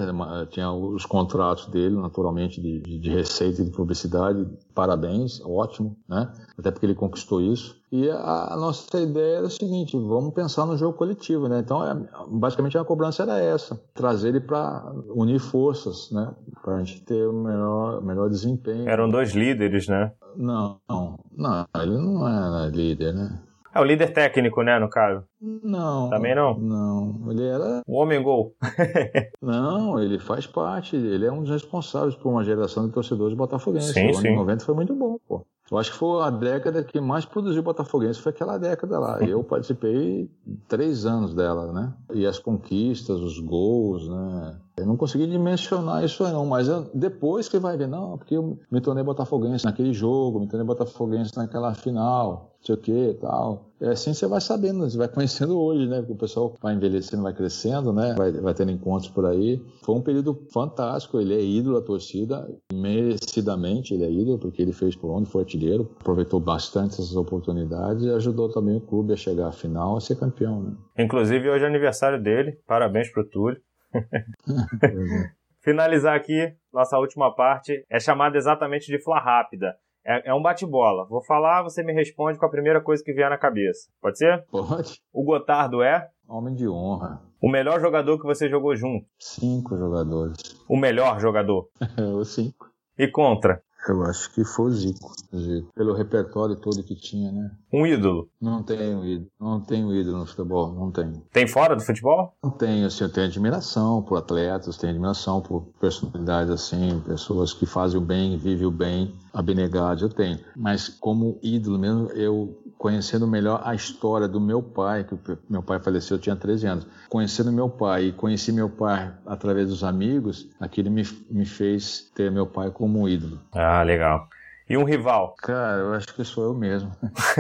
tinha 0.50 0.70
os 0.70 1.06
contratos 1.06 1.68
dele, 1.68 1.96
naturalmente 1.96 2.60
de, 2.62 3.00
de 3.00 3.10
receita 3.10 3.62
e 3.62 3.66
de 3.66 3.72
publicidade. 3.72 4.46
Parabéns, 4.76 5.40
ótimo, 5.46 5.96
né? 6.10 6.30
Até 6.58 6.72
porque 6.72 6.86
ele 6.86 6.94
conquistou 6.94 7.42
isso. 7.42 7.78
E 7.90 8.10
a, 8.10 8.54
a, 8.54 8.58
nossa 8.58 9.00
ideia 9.00 9.38
era 9.38 9.46
o 9.46 9.50
seguinte: 9.50 9.98
vamos 9.98 10.34
pensar 10.34 10.66
no 10.66 10.76
jogo 10.76 10.98
coletivo, 10.98 11.48
né? 11.48 11.60
Então, 11.60 11.82
é, 11.82 11.96
basicamente 12.30 12.78
a 12.78 12.84
cobrança 12.84 13.24
era 13.24 13.40
essa: 13.40 13.82
trazer 13.94 14.30
ele 14.30 14.42
para 14.42 14.92
unir 15.16 15.40
forças, 15.40 16.12
né? 16.12 16.36
Para 16.62 16.76
a 16.76 16.84
gente 16.84 17.02
ter 17.04 17.26
o 17.26 17.32
melhor, 17.32 18.02
melhor 18.02 18.30
desempenho. 18.30 18.90
Eram 18.90 19.10
dois 19.10 19.34
líderes, 19.34 19.88
né? 19.88 20.12
Não, 20.36 20.82
não, 20.90 21.18
não, 21.36 21.66
ele 21.82 21.98
não 21.98 22.28
era 22.28 22.68
líder, 22.68 23.14
né? 23.14 23.42
É 23.78 23.82
o 23.82 23.84
líder 23.84 24.12
técnico, 24.12 24.64
né, 24.64 24.80
no 24.80 24.90
caso? 24.90 25.24
Não. 25.40 26.10
Também 26.10 26.34
não? 26.34 26.58
Não. 26.58 27.32
Ele 27.32 27.46
era. 27.46 27.82
O 27.86 27.96
homem 28.02 28.22
gol. 28.22 28.56
não, 29.42 30.02
ele 30.02 30.18
faz 30.18 30.48
parte. 30.48 30.96
Ele 30.96 31.26
é 31.26 31.32
um 31.32 31.42
dos 31.42 31.52
responsáveis 31.52 32.16
por 32.16 32.30
uma 32.30 32.44
geração 32.44 32.88
de 32.88 32.94
torcedores 32.94 33.38
botafoguenses. 33.38 33.94
Sim, 33.94 34.08
o 34.08 34.10
ano 34.10 34.22
sim. 34.22 34.36
90 34.36 34.66
foi 34.66 34.76
muito 34.76 34.96
bom, 34.96 35.18
pô. 35.28 35.46
Eu 35.70 35.78
acho 35.78 35.92
que 35.92 35.98
foi 35.98 36.24
a 36.24 36.30
década 36.30 36.82
que 36.82 37.00
mais 37.00 37.26
produziu 37.26 37.62
Botafoguense, 37.62 38.22
foi 38.22 38.32
aquela 38.32 38.58
década 38.58 38.98
lá. 39.00 39.20
Eu 39.28 39.44
participei 39.44 40.30
três 40.68 41.06
anos 41.06 41.34
dela, 41.34 41.74
né? 41.74 41.94
E 42.14 42.26
as 42.26 42.40
conquistas, 42.40 43.20
os 43.20 43.38
gols, 43.40 44.08
né? 44.08 44.56
Eu 44.78 44.86
não 44.86 44.96
consegui 44.96 45.26
dimensionar 45.26 46.04
isso 46.04 46.24
aí 46.24 46.32
não, 46.32 46.46
mas 46.46 46.68
eu, 46.68 46.88
depois 46.94 47.50
que 47.50 47.58
vai 47.58 47.76
ver, 47.76 47.88
não, 47.88 48.16
porque 48.16 48.38
eu 48.38 48.60
me 48.72 48.80
tornei 48.80 49.04
botafoguense 49.04 49.66
naquele 49.66 49.92
jogo, 49.92 50.40
me 50.40 50.48
tornei 50.48 50.68
botafoguense 50.68 51.36
naquela 51.36 51.74
final, 51.74 52.52
não 52.60 52.64
sei 52.64 52.76
o 52.76 52.78
que 52.78 53.18
tal. 53.20 53.72
É 53.82 53.90
assim 53.90 54.14
você 54.14 54.28
vai 54.28 54.40
sabendo, 54.40 54.88
você 54.88 54.96
vai 54.96 55.08
conhecendo 55.10 55.60
hoje, 55.60 55.88
né? 55.88 55.98
Porque 55.98 56.14
o 56.14 56.18
pessoal 56.18 56.54
vai 56.62 56.76
envelhecendo, 56.76 57.24
vai 57.24 57.34
crescendo, 57.34 57.92
né? 57.92 58.14
Vai, 58.16 58.32
vai 58.32 58.54
tendo 58.54 58.72
encontros 58.72 59.10
por 59.10 59.26
aí. 59.26 59.60
Foi 59.82 59.96
um 59.96 60.02
período 60.02 60.46
fantástico, 60.54 61.20
ele 61.20 61.34
é 61.34 61.44
ídolo 61.44 61.80
da 61.80 61.86
torcida, 61.86 62.48
merecidamente 62.72 63.96
ele 63.96 64.04
é 64.04 64.12
ídolo, 64.12 64.38
porque 64.38 64.62
ele 64.62 64.74
fez 64.74 64.96
por 64.96 65.10
onde 65.10 65.28
foi 65.28 65.42
artilheiro, 65.42 65.90
aproveitou 66.00 66.40
bastante 66.40 67.02
essas 67.02 67.16
oportunidades 67.16 68.04
e 68.04 68.12
ajudou 68.12 68.50
também 68.52 68.78
o 68.78 68.82
clube 68.82 69.12
a 69.12 69.18
chegar 69.18 69.48
à 69.48 69.52
final, 69.52 69.98
a 69.98 70.02
ser 70.02 70.18
campeão, 70.18 70.62
né? 70.62 70.74
Inclusive 71.00 71.50
hoje 71.50 71.64
é 71.64 71.68
aniversário 71.68 72.22
dele, 72.22 72.60
parabéns 72.68 73.12
pro 73.12 73.28
Túlio. 73.28 73.60
Finalizar 75.62 76.16
aqui, 76.16 76.54
nossa 76.72 76.98
última 76.98 77.36
parte 77.36 77.86
é 77.90 78.00
chamada 78.00 78.38
exatamente 78.38 78.88
de 78.88 79.02
Fla 79.04 79.20
Rápida. 79.20 79.76
É, 80.06 80.30
é 80.30 80.34
um 80.34 80.42
bate-bola. 80.42 81.06
Vou 81.06 81.22
falar, 81.22 81.64
você 81.64 81.84
me 81.84 81.92
responde 81.92 82.40
com 82.40 82.46
a 82.46 82.50
primeira 82.50 82.82
coisa 82.82 83.04
que 83.04 83.12
vier 83.12 83.30
na 83.30 83.38
cabeça. 83.38 83.90
Pode 84.02 84.18
ser? 84.18 84.46
Pode. 84.50 85.02
O 85.12 85.24
Gotardo 85.24 85.82
é? 85.82 86.08
Homem 86.30 86.56
de 86.56 86.68
honra. 86.68 87.22
O 87.42 87.50
melhor 87.50 87.82
jogador 87.82 88.18
que 88.18 88.26
você 88.26 88.50
jogou 88.50 88.76
junto? 88.76 89.06
Cinco 89.20 89.78
jogadores. 89.78 90.38
O 90.70 90.78
melhor 90.78 91.20
jogador? 91.20 91.70
Os 92.18 92.34
cinco. 92.34 92.72
E 92.98 93.08
contra? 93.08 93.62
Eu 93.88 94.04
acho 94.04 94.34
que 94.34 94.44
foi 94.44 94.66
o 94.66 94.74
Zico. 94.74 95.14
Zico. 95.36 95.72
Pelo 95.74 95.94
repertório 95.94 96.56
todo 96.56 96.84
que 96.84 96.96
tinha, 96.96 97.32
né? 97.32 97.52
Um 97.72 97.86
ídolo? 97.86 98.30
Não 98.40 98.64
tenho 98.64 99.06
ídolo. 99.06 99.32
Não 99.40 99.62
tenho 99.62 99.94
ídolo 99.94 100.20
no 100.20 100.26
futebol. 100.26 100.74
Não 100.74 100.92
tenho. 100.92 101.24
Tem 101.32 101.48
fora 101.48 101.76
do 101.76 101.82
futebol? 101.82 102.34
Não 102.44 102.50
tenho, 102.50 102.88
assim. 102.88 103.04
Eu 103.04 103.12
tenho 103.12 103.28
admiração 103.28 104.02
por 104.02 104.18
atletas, 104.18 104.78
tenho 104.78 104.92
admiração 104.92 105.42
por 105.42 105.68
personalidades, 105.80 106.52
assim, 106.52 107.02
pessoas 107.06 107.54
que 107.54 107.66
fazem 107.66 107.98
o 107.98 108.04
bem, 108.04 108.38
vivem 108.38 108.66
o 108.68 108.72
bem, 108.72 109.14
abnegados, 109.34 110.04
eu 110.04 110.10
tenho. 110.10 110.40
Mas 110.56 110.90
como 110.90 111.40
ídolo 111.42 111.80
mesmo, 111.80 112.10
eu 112.12 112.58
conhecendo 112.78 113.28
melhor 113.28 113.62
a 113.64 113.74
história 113.74 114.28
do 114.28 114.40
meu 114.40 114.62
pai, 114.62 115.04
que 115.04 115.16
meu 115.50 115.64
pai 115.64 115.80
faleceu, 115.80 116.18
eu 116.18 116.22
tinha 116.22 116.36
13 116.36 116.68
anos. 116.68 116.88
Conhecendo 117.10 117.52
meu 117.52 117.70
pai 117.70 118.06
e 118.06 118.12
conheci 118.12 118.52
meu 118.52 118.70
pai 118.70 119.12
através 119.26 119.70
dos 119.70 119.84
amigos, 119.84 120.48
aquilo 120.60 120.92
me, 120.92 121.04
me 121.30 121.46
fez 121.46 122.12
ter 122.16 122.32
meu 122.32 122.46
pai 122.46 122.70
como 122.72 123.02
um 123.02 123.10
ídolo. 123.10 123.40
Ah, 123.54 123.84
legal. 123.84 124.30
E 124.70 124.76
um 124.76 124.84
rival? 124.84 125.34
Cara, 125.38 125.78
eu 125.78 125.94
acho 125.94 126.14
que 126.14 126.26
sou 126.26 126.44
eu 126.44 126.54
mesmo. 126.54 126.92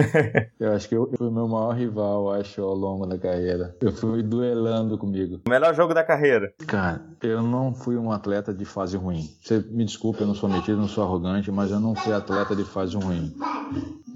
eu 0.57 0.71
acho 0.71 0.87
que 0.87 0.95
eu 0.95 1.11
fui 1.17 1.27
o 1.27 1.31
meu 1.31 1.45
maior 1.45 1.75
rival, 1.75 2.31
acho, 2.31 2.61
ao 2.61 2.73
longo 2.73 3.05
da 3.05 3.17
carreira. 3.17 3.75
Eu 3.81 3.91
fui 3.91 4.23
duelando 4.23 4.97
comigo. 4.97 5.41
O 5.45 5.49
melhor 5.49 5.75
jogo 5.75 5.93
da 5.93 6.05
carreira? 6.05 6.53
Cara, 6.65 7.01
eu 7.21 7.41
não 7.41 7.73
fui 7.73 7.97
um 7.97 8.13
atleta 8.13 8.53
de 8.53 8.63
fase 8.63 8.95
ruim. 8.95 9.29
Você 9.41 9.59
me 9.69 9.83
desculpe, 9.83 10.21
eu 10.21 10.27
não 10.27 10.35
sou 10.35 10.47
metido, 10.47 10.77
não 10.77 10.87
sou 10.87 11.03
arrogante, 11.03 11.51
mas 11.51 11.69
eu 11.69 11.81
não 11.81 11.93
fui 11.95 12.13
atleta 12.13 12.55
de 12.55 12.63
fase 12.63 12.95
ruim. 12.95 13.35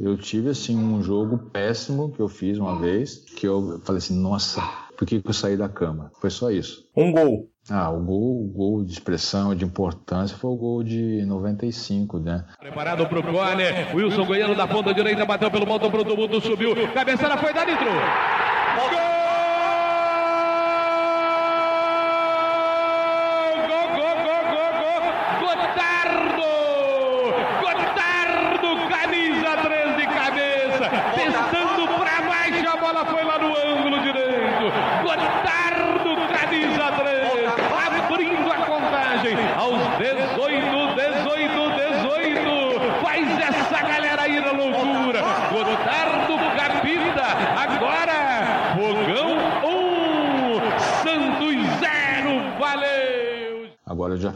Eu 0.04 0.18
tive, 0.18 0.50
assim, 0.50 0.76
um 0.76 1.02
jogo 1.04 1.38
péssimo 1.38 2.12
que 2.12 2.20
eu 2.20 2.28
fiz 2.28 2.58
uma 2.58 2.80
vez, 2.80 3.24
que 3.36 3.48
eu 3.48 3.80
falei 3.86 4.00
assim, 4.00 4.20
nossa, 4.20 4.60
por 4.98 5.06
que, 5.06 5.22
que 5.22 5.30
eu 5.30 5.34
saí 5.34 5.56
da 5.56 5.70
cama? 5.70 6.12
Foi 6.20 6.32
só 6.32 6.50
isso. 6.50 6.88
Um 6.98 7.12
gol. 7.12 7.52
Ah, 7.70 7.92
o 7.92 8.00
gol, 8.00 8.44
o 8.44 8.48
gol 8.48 8.84
de 8.84 8.94
expressão, 8.94 9.54
de 9.54 9.64
importância, 9.64 10.36
foi 10.36 10.50
o 10.50 10.56
gol 10.56 10.84
de 10.84 11.24
95, 11.26 12.18
né? 12.18 12.44
Preparado 12.60 13.06
pro 13.06 13.22
corner, 13.22 13.96
Wilson 13.96 14.26
Goiano 14.26 14.56
da 14.56 14.68
ponta 14.68 14.92
direita, 14.92 15.24
bateu 15.24 15.52
pelo 15.52 15.68
motor 15.68 15.92
pro 15.92 16.18
mundo, 16.18 16.42
subiu, 16.42 16.74
cabeçada 16.94 17.38
foi 17.38 17.54
dada, 17.54 17.70
entrou. 17.70 17.94
Gol! 17.94 19.11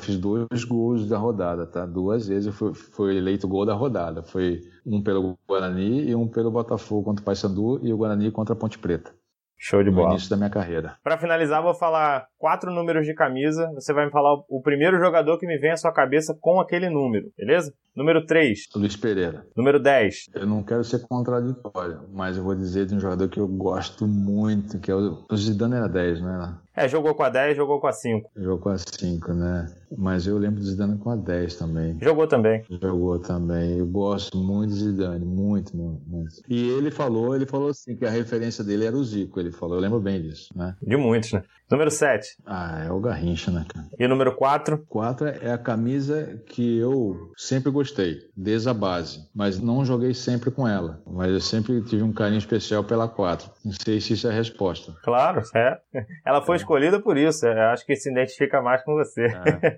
Fiz 0.05 0.17
dois 0.17 0.63
gols 0.63 1.07
da 1.07 1.17
rodada, 1.17 1.65
tá? 1.65 1.85
Duas 1.85 2.27
vezes 2.27 2.47
eu 2.47 2.53
fui, 2.53 2.73
fui 2.73 3.17
eleito 3.17 3.47
gol 3.47 3.65
da 3.65 3.73
rodada. 3.73 4.23
Foi 4.23 4.61
um 4.85 5.01
pelo 5.01 5.37
Guarani 5.47 6.09
e 6.09 6.15
um 6.15 6.27
pelo 6.27 6.51
Botafogo 6.51 7.03
contra 7.03 7.21
o 7.21 7.25
Paysandu 7.25 7.79
e 7.83 7.91
o 7.91 7.97
Guarani 7.97 8.31
contra 8.31 8.53
a 8.53 8.57
Ponte 8.57 8.77
Preta. 8.79 9.11
Show 9.57 9.81
de 9.81 9.89
bola. 9.89 10.07
No 10.07 10.13
início 10.13 10.29
da 10.29 10.35
minha 10.35 10.49
carreira. 10.49 10.97
Para 11.03 11.17
finalizar, 11.17 11.63
vou 11.63 11.73
falar 11.73 12.27
quatro 12.37 12.71
números 12.71 13.05
de 13.05 13.13
camisa. 13.13 13.71
Você 13.73 13.93
vai 13.93 14.05
me 14.05 14.11
falar 14.11 14.33
o 14.49 14.61
primeiro 14.61 14.99
jogador 14.99 15.39
que 15.39 15.47
me 15.47 15.57
vem 15.57 15.71
à 15.71 15.77
sua 15.77 15.91
cabeça 15.91 16.37
com 16.39 16.59
aquele 16.59 16.89
número, 16.89 17.31
beleza? 17.37 17.73
Número 17.95 18.25
3. 18.25 18.59
Luiz 18.75 18.95
Pereira. 18.97 19.45
Número 19.55 19.81
10. 19.81 20.27
Eu 20.35 20.45
não 20.45 20.61
quero 20.61 20.83
ser 20.83 20.99
contraditório, 21.07 22.01
mas 22.11 22.37
eu 22.37 22.43
vou 22.43 22.53
dizer 22.53 22.85
de 22.85 22.95
um 22.95 22.99
jogador 22.99 23.29
que 23.29 23.39
eu 23.39 23.47
gosto 23.47 24.05
muito, 24.05 24.77
que 24.79 24.91
é 24.91 24.95
o, 24.95 25.25
o 25.31 25.37
Zidane 25.37 25.75
era 25.75 25.87
10, 25.87 26.21
né? 26.21 26.57
É, 26.75 26.89
jogou 26.89 27.15
com 27.15 27.23
a 27.23 27.29
10, 27.29 27.55
jogou 27.55 27.79
com 27.79 27.87
a 27.87 27.93
5. 27.93 28.31
Jogou 28.35 28.57
com 28.57 28.69
a 28.69 28.77
5, 28.77 29.33
né? 29.33 29.73
Mas 29.97 30.27
eu 30.27 30.37
lembro 30.37 30.59
do 30.59 30.65
Zidane 30.65 30.97
com 30.97 31.09
a 31.09 31.15
10 31.15 31.55
também. 31.55 31.97
Jogou 32.01 32.27
também. 32.27 32.63
Jogou 32.69 33.17
também. 33.17 33.77
Eu 33.77 33.87
gosto 33.87 34.37
muito 34.37 34.71
do 34.71 34.75
Zidane, 34.75 35.23
muito, 35.23 35.75
muito. 35.75 36.41
E 36.49 36.69
ele 36.69 36.91
falou, 36.91 37.33
ele 37.33 37.45
falou 37.45 37.69
assim, 37.69 37.95
que 37.95 38.05
a 38.05 38.09
referência 38.09 38.63
dele 38.63 38.85
era 38.85 38.95
o 38.95 39.03
Zico, 39.03 39.39
ele 39.39 39.51
falou, 39.51 39.75
eu 39.75 39.81
lembro 39.81 40.01
bem 40.01 40.21
disso, 40.21 40.49
né? 40.53 40.75
De 40.81 40.97
muitos, 40.97 41.31
né? 41.31 41.43
Número 41.71 41.89
7. 41.89 42.37
Ah, 42.45 42.83
é 42.85 42.91
o 42.91 42.99
Garrincha, 42.99 43.49
né, 43.49 43.65
cara? 43.67 43.87
E 43.97 44.07
número 44.07 44.35
4? 44.35 44.85
4 44.87 45.27
é 45.27 45.51
a 45.51 45.57
camisa 45.57 46.39
que 46.47 46.77
eu 46.77 47.31
sempre 47.37 47.71
gostei, 47.71 48.19
desde 48.35 48.69
a 48.69 48.73
base. 48.73 49.27
Mas 49.33 49.59
não 49.59 49.85
joguei 49.85 50.13
sempre 50.13 50.51
com 50.51 50.67
ela. 50.67 51.01
Mas 51.07 51.31
eu 51.31 51.41
sempre 51.41 51.81
tive 51.81 52.03
um 52.03 52.13
carinho 52.13 52.37
especial 52.37 52.83
pela 52.83 53.07
4. 53.07 53.49
Não 53.65 53.71
sei 53.71 53.99
se 53.99 54.13
isso 54.13 54.27
é 54.27 54.29
a 54.29 54.33
resposta. 54.33 54.93
Claro, 55.03 55.41
é. 55.55 55.79
Ela 56.23 56.41
foi 56.43 56.55
é. 56.55 56.57
escolhida 56.57 57.01
por 57.01 57.17
isso. 57.17 57.47
Eu 57.47 57.69
acho 57.69 57.83
que 57.83 57.95
se 57.95 58.11
identifica 58.11 58.61
mais 58.61 58.83
com 58.83 58.93
você. 58.93 59.25
É. 59.25 59.77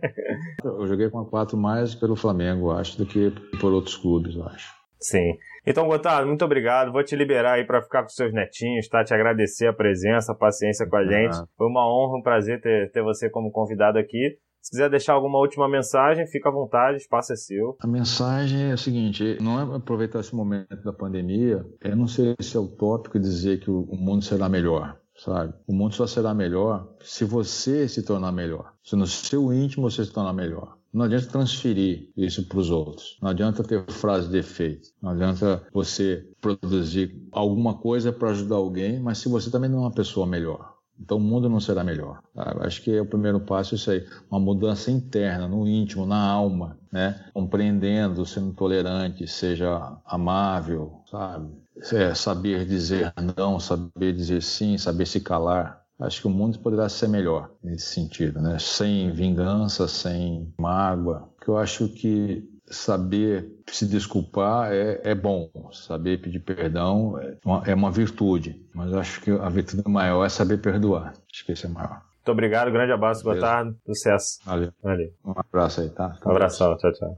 Eu 0.64 0.86
joguei 0.86 1.10
com 1.10 1.20
a 1.20 1.26
4 1.26 1.58
mais 1.58 1.96
pelo 1.96 2.16
Flamengo, 2.16 2.72
acho, 2.72 2.98
do 2.98 3.06
que 3.06 3.32
por 3.62 3.72
outros 3.72 3.96
clubes, 3.96 4.36
eu 4.36 4.44
acho. 4.46 4.76
Sim. 5.00 5.38
Então, 5.66 5.88
Gotardo, 5.88 6.28
muito 6.28 6.44
obrigado. 6.44 6.92
Vou 6.92 7.04
te 7.04 7.16
liberar 7.16 7.54
aí 7.54 7.66
para 7.66 7.82
ficar 7.82 8.04
com 8.04 8.10
seus 8.10 8.34
netinhos, 8.34 8.88
tá? 8.88 9.04
Te 9.04 9.14
agradecer 9.14 9.68
a 9.68 9.74
presença, 9.74 10.32
a 10.32 10.36
paciência 10.36 10.88
com 10.88 10.96
a 10.98 11.06
gente. 11.06 11.36
Foi 11.58 11.68
uma 11.68 11.86
honra, 11.88 12.18
um 12.18 12.22
prazer 12.22 12.60
ter, 12.62 12.92
ter 12.92 13.02
você 13.02 13.30
como 13.30 13.52
convidado 13.52 13.98
aqui. 13.98 14.38
Se 14.68 14.72
quiser 14.72 14.89
deixar 14.89 15.13
alguma 15.13 15.39
última 15.39 15.65
mensagem, 15.70 16.28
fica 16.28 16.49
à 16.49 16.51
vontade, 16.51 16.95
o 16.95 16.97
espaço 16.97 17.32
é 17.32 17.38
seu. 17.38 17.78
A 17.80 17.88
mensagem 17.88 18.70
é 18.70 18.74
o 18.74 18.78
seguinte: 18.78 19.38
não 19.41 19.57
é 19.57 19.78
aproveitar 19.78 20.20
esse 20.20 20.36
momento 20.36 20.84
da 20.84 20.91
pandemia, 20.91 21.65
é 21.80 21.95
não 21.95 22.05
ser 22.05 22.36
é 22.38 22.59
utópico 22.59 23.18
dizer 23.18 23.61
que 23.61 23.72
o 23.72 23.95
mundo 23.95 24.26
será 24.26 24.49
melhor 24.49 24.99
sabe? 25.18 25.51
O 25.65 25.74
mundo 25.74 25.95
só 25.95 26.05
será 26.05 26.32
melhor 26.32 26.88
se 27.01 27.26
você 27.26 27.88
se 27.88 28.03
tornar 28.03 28.32
melhor. 28.32 28.74
Se 28.84 28.95
no 28.95 29.07
seu 29.07 29.51
íntimo 29.51 29.89
você 29.89 30.05
se 30.05 30.11
tornar 30.11 30.32
melhor. 30.34 30.78
Não 30.93 31.05
adianta 31.05 31.28
transferir 31.28 32.11
isso 32.15 32.47
para 32.47 32.59
os 32.59 32.70
outros. 32.70 33.18
Não 33.20 33.30
adianta 33.30 33.63
ter 33.63 33.84
frase 33.91 34.30
de 34.30 34.38
efeito. 34.38 34.89
Não 35.01 35.11
adianta 35.11 35.63
você 35.74 36.30
produzir 36.39 37.20
alguma 37.32 37.80
coisa 37.80 38.11
para 38.11 38.30
ajudar 38.30 38.57
alguém, 38.57 38.99
mas 38.99 39.18
se 39.18 39.28
você 39.28 39.49
também 39.49 39.72
não 39.72 39.80
é 39.80 39.82
uma 39.82 39.91
pessoa 39.91 40.28
melhor. 40.28 40.76
Então 41.00 41.18
o 41.18 41.22
mundo 41.22 41.50
não 41.50 41.60
será 41.60 41.84
melhor. 41.84 42.22
Tá? 42.34 42.58
Acho 42.62 42.82
que 42.82 42.95
é 42.95 43.02
o 43.02 43.06
primeiro 43.06 43.39
passo 43.39 43.76
isso 43.76 43.91
aí, 43.91 44.06
uma 44.30 44.39
mudança 44.39 44.91
interna, 44.91 45.48
no 45.48 45.68
íntimo, 45.68 46.06
na 46.06 46.20
alma, 46.20 46.78
né? 46.91 47.26
Compreendendo, 47.34 48.26
sendo 48.26 48.54
tolerante, 48.54 49.28
seja 49.28 49.98
amável, 50.06 51.02
sabe? 51.10 51.50
É, 51.93 52.14
saber 52.14 52.66
dizer 52.66 53.14
não, 53.38 53.60
saber 53.60 54.14
dizer 54.14 54.41
sim, 54.41 54.78
saber 54.78 55.06
se 55.06 55.20
calar. 55.20 55.84
Acho 56.00 56.22
que 56.22 56.28
o 56.28 56.32
mundo 56.32 56.60
poderá 56.60 56.88
ser 56.89 57.08
melhor 57.08 57.52
nesse 57.64 57.88
sentido, 57.88 58.39
né? 58.39 58.58
Sem 58.60 59.12
vingança, 59.12 59.88
sem 59.88 60.54
mágoa. 60.58 61.30
Que 61.41 61.50
eu 61.50 61.58
acho 61.58 61.89
que 61.89 62.48
saber 62.70 63.47
se 63.68 63.88
desculpar 63.88 64.72
é, 64.72 65.01
é 65.03 65.15
bom, 65.15 65.49
saber 65.72 66.22
pedir 66.22 66.39
perdão 66.39 67.18
é 67.20 67.38
uma, 67.45 67.63
é 67.65 67.74
uma 67.74 67.91
virtude, 67.91 68.61
mas 68.74 68.93
acho 68.93 69.22
que 69.22 69.32
a 69.32 69.49
virtude 69.49 69.84
maior 69.88 70.26
é 70.26 70.30
saber 70.30 70.57
perdoar. 70.57 71.13
Acho 71.34 71.45
que 71.45 71.51
esse 71.51 71.65
é 71.65 71.70
maior. 71.70 72.01
Muito 72.18 72.32
obrigado, 72.32 72.72
grande 72.72 72.91
abraço, 72.91 73.24
boa 73.24 73.39
tarde, 73.39 73.74
sucesso. 73.86 74.39
Valeu. 74.45 74.72
Valeu. 74.84 75.09
Um 75.26 75.34
abraço 75.36 75.82
aí, 75.82 75.89
tá? 75.89 76.18
Um 76.26 76.32
abração, 76.32 76.76
tchau, 76.78 76.91
tchau. 76.91 77.15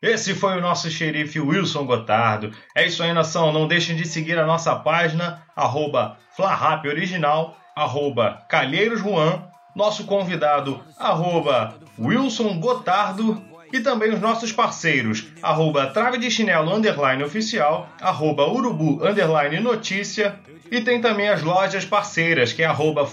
Esse 0.00 0.32
foi 0.32 0.56
o 0.56 0.60
nosso 0.60 0.88
xerife 0.88 1.40
Wilson 1.40 1.84
Gotardo. 1.84 2.52
É 2.74 2.86
isso 2.86 3.02
aí, 3.02 3.12
nação. 3.12 3.52
Não 3.52 3.66
deixem 3.66 3.96
de 3.96 4.06
seguir 4.06 4.38
a 4.38 4.46
nossa 4.46 4.74
página, 4.76 5.42
arroba 5.56 6.16
Original, 6.88 7.56
arroba 7.76 8.44
Calheiros 8.48 9.00
Juan, 9.00 9.42
nosso 9.74 10.04
convidado, 10.06 10.80
arroba 10.96 11.74
Wilson 11.98 12.60
Gotardo 12.60 13.47
e 13.72 13.80
também 13.80 14.12
os 14.12 14.20
nossos 14.20 14.52
parceiros, 14.52 15.26
arroba 15.42 15.86
trave 15.86 16.18
de 16.18 16.30
chinelo 16.30 16.74
underline 16.74 17.22
oficial, 17.22 17.88
arroba 18.00 18.46
urubu 18.46 19.04
underline 19.04 19.60
notícia, 19.60 20.38
e 20.70 20.80
tem 20.80 21.00
também 21.00 21.28
as 21.28 21.42
lojas 21.42 21.84
parceiras, 21.84 22.52
que 22.52 22.62
é 22.62 22.66
arroba 22.66 23.08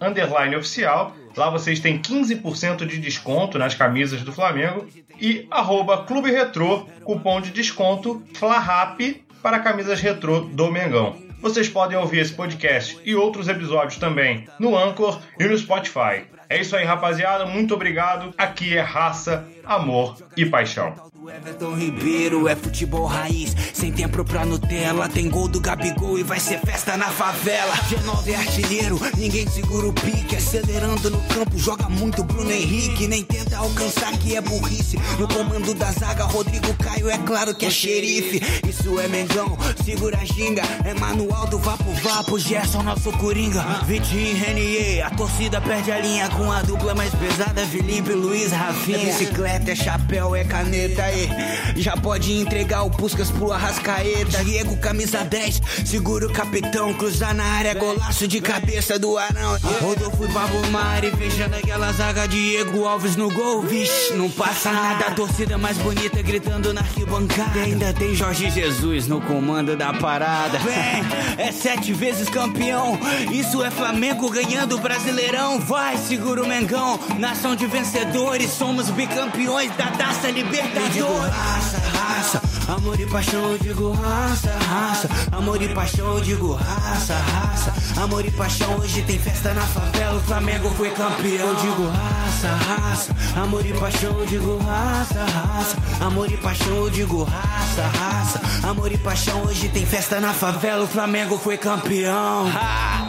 underline 0.00 0.56
oficial, 0.56 1.14
lá 1.36 1.50
vocês 1.50 1.80
têm 1.80 2.00
15% 2.00 2.86
de 2.86 2.98
desconto 2.98 3.58
nas 3.58 3.74
camisas 3.74 4.22
do 4.22 4.32
Flamengo, 4.32 4.86
e 5.20 5.46
arroba 5.50 6.04
clube 6.04 6.30
retrô, 6.30 6.86
cupom 7.04 7.40
de 7.40 7.50
desconto 7.50 8.22
FLARAP 8.34 9.24
para 9.42 9.60
camisas 9.60 10.00
retrô 10.00 10.40
do 10.40 10.70
Mengão. 10.70 11.16
Vocês 11.40 11.68
podem 11.68 11.96
ouvir 11.96 12.18
esse 12.18 12.32
podcast 12.32 12.98
e 13.04 13.14
outros 13.14 13.48
episódios 13.48 13.96
também 13.96 14.48
no 14.58 14.76
Anchor 14.76 15.20
e 15.38 15.44
no 15.44 15.56
Spotify. 15.56 16.24
É 16.48 16.60
isso 16.60 16.74
aí, 16.74 16.84
rapaziada. 16.84 17.44
Muito 17.44 17.74
obrigado. 17.74 18.32
Aqui 18.38 18.76
é 18.76 18.80
raça, 18.80 19.46
amor 19.64 20.16
e 20.36 20.46
paixão. 20.46 20.94
Everton 21.30 21.74
Ribeiro 21.74 22.48
é 22.48 22.56
futebol 22.56 23.04
raiz, 23.04 23.54
sem 23.74 23.92
tempo 23.92 24.24
pra 24.24 24.46
Nutella. 24.46 25.08
Tem 25.08 25.28
gol 25.28 25.46
do 25.46 25.60
Gabigol 25.60 26.18
e 26.18 26.22
vai 26.22 26.40
ser 26.40 26.58
festa 26.60 26.96
na 26.96 27.10
favela. 27.10 27.74
G9 27.74 28.28
é 28.28 28.34
artilheiro, 28.36 28.98
ninguém 29.16 29.46
segura 29.48 29.88
o 29.88 29.92
pique. 29.92 30.36
Acelerando 30.36 31.10
no 31.10 31.20
campo, 31.24 31.58
joga 31.58 31.88
muito 31.88 32.24
Bruno 32.24 32.50
Henrique. 32.50 33.06
Nem 33.06 33.22
tenta 33.22 33.58
alcançar 33.58 34.16
que 34.18 34.36
é 34.36 34.40
burrice. 34.40 34.96
No 35.18 35.28
comando 35.28 35.74
da 35.74 35.92
zaga, 35.92 36.24
Rodrigo 36.24 36.72
Caio 36.74 37.10
é 37.10 37.18
claro 37.18 37.54
que 37.54 37.66
é 37.66 37.70
xerife. 37.70 38.40
Isso 38.66 38.98
é 38.98 39.06
Mengão, 39.08 39.58
segura 39.84 40.18
a 40.18 40.24
ginga. 40.24 40.62
É 40.84 40.94
manual 40.94 41.46
do 41.46 41.58
Vapo 41.58 41.92
Vapo, 42.02 42.38
Gerson, 42.38 42.82
nosso 42.82 43.12
Coringa. 43.12 43.62
Vitinho 43.84 44.36
Renier, 44.36 45.06
a 45.06 45.10
torcida 45.10 45.60
perde 45.60 45.92
a 45.92 45.98
linha 45.98 46.28
com 46.30 46.50
a 46.50 46.62
dupla 46.62 46.94
mais 46.94 47.14
pesada. 47.14 47.66
Felipe 47.66 48.12
Luiz, 48.12 48.50
Rafinha. 48.50 48.98
É 48.98 49.04
bicicleta, 49.04 49.72
é 49.72 49.74
chapéu, 49.74 50.34
é 50.34 50.44
caneta. 50.44 51.17
É 51.24 51.58
já 51.76 51.96
pode 51.96 52.32
entregar 52.32 52.82
o 52.82 52.90
Puscas 52.90 53.30
pro 53.30 53.52
Arrascaeta. 53.52 54.44
Diego, 54.44 54.76
camisa 54.76 55.24
10, 55.24 55.60
segura 55.84 56.26
o 56.26 56.32
capitão. 56.32 56.92
Cruzar 56.94 57.34
na 57.34 57.44
área, 57.44 57.74
golaço 57.74 58.26
de 58.26 58.40
cabeça 58.40 58.98
do 58.98 59.16
Arão. 59.16 59.56
Rodolfo 59.80 60.24
e 60.24 60.32
Pablo 60.32 60.66
Mari, 60.70 61.10
fechando 61.12 61.56
aquela 61.56 61.92
zaga. 61.92 62.26
Diego 62.26 62.84
Alves 62.84 63.16
no 63.16 63.30
gol, 63.30 63.62
vixe, 63.62 64.12
não 64.14 64.30
passa 64.30 64.72
nada. 64.72 65.06
A 65.06 65.10
torcida 65.12 65.56
mais 65.56 65.78
bonita 65.78 66.20
gritando 66.22 66.72
na 66.72 66.80
arquibancada. 66.80 67.60
Ainda 67.60 67.92
tem 67.92 68.14
Jorge 68.14 68.50
Jesus 68.50 69.06
no 69.06 69.20
comando 69.20 69.76
da 69.76 69.92
parada. 69.92 70.58
Vem, 70.58 71.46
é 71.46 71.52
sete 71.52 71.92
vezes 71.92 72.28
campeão. 72.28 72.98
Isso 73.32 73.62
é 73.62 73.70
Flamengo 73.70 74.30
ganhando 74.30 74.76
o 74.76 74.78
Brasileirão. 74.78 75.60
Vai, 75.60 75.96
segura 75.96 76.42
o 76.42 76.48
Mengão. 76.48 76.98
Nação 77.18 77.54
de 77.54 77.66
vencedores, 77.66 78.50
somos 78.50 78.90
bicampeões 78.90 79.70
da 79.76 79.86
Taça 79.86 80.30
Libertadores 80.30 81.07
digo 81.08 81.20
raça, 81.20 81.78
raça, 81.94 82.42
amor 82.68 83.00
e 83.00 83.06
paixão, 83.06 83.52
eu 83.52 83.58
digo 83.58 83.92
raça, 83.92 84.50
raça, 84.68 85.08
amor 85.32 85.60
e 85.60 85.68
paixão, 85.68 86.14
eu 86.14 86.20
digo 86.20 86.52
raça, 86.52 87.14
raça, 87.14 88.00
amor 88.00 88.24
e 88.24 88.30
paixão, 88.30 88.76
hoje 88.78 89.02
tem 89.02 89.18
festa 89.18 89.54
na 89.54 89.62
favela, 89.62 90.18
o 90.18 90.20
Flamengo 90.20 90.70
foi 90.76 90.90
campeão, 90.90 91.48
eu 91.48 91.54
digo 91.56 91.88
raça, 91.88 92.48
raça, 92.48 93.16
amor 93.40 93.64
e 93.64 93.72
paixão, 93.72 94.18
eu 94.18 94.26
digo 94.26 94.58
raça, 94.58 95.24
raça, 95.24 95.76
amor 96.00 96.30
e 96.30 96.36
paixão, 96.36 96.76
eu 96.76 96.90
digo 96.90 97.24
raça, 97.24 97.82
raça, 97.98 98.40
amor 98.68 98.92
e 98.92 98.98
paixão, 98.98 99.42
hoje 99.44 99.68
tem 99.68 99.86
festa 99.86 100.20
na 100.20 100.34
favela, 100.34 100.84
o 100.84 100.88
Flamengo 100.88 101.38
foi 101.38 101.56
campeão. 101.56 102.48
Ha! 102.48 103.08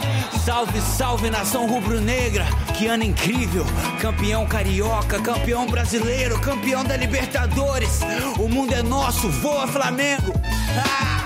Salve, 0.49 0.81
salve 0.81 1.29
nação 1.29 1.67
rubro-negra, 1.67 2.43
que 2.75 2.87
ano 2.87 3.03
incrível! 3.03 3.63
Campeão 4.01 4.47
carioca, 4.47 5.21
campeão 5.21 5.67
brasileiro, 5.67 6.39
campeão 6.39 6.83
da 6.83 6.97
Libertadores. 6.97 7.99
O 8.39 8.47
mundo 8.47 8.73
é 8.73 8.81
nosso, 8.81 9.29
voa 9.49 9.67
Flamengo! 9.67 10.33
Ah! 10.77 11.18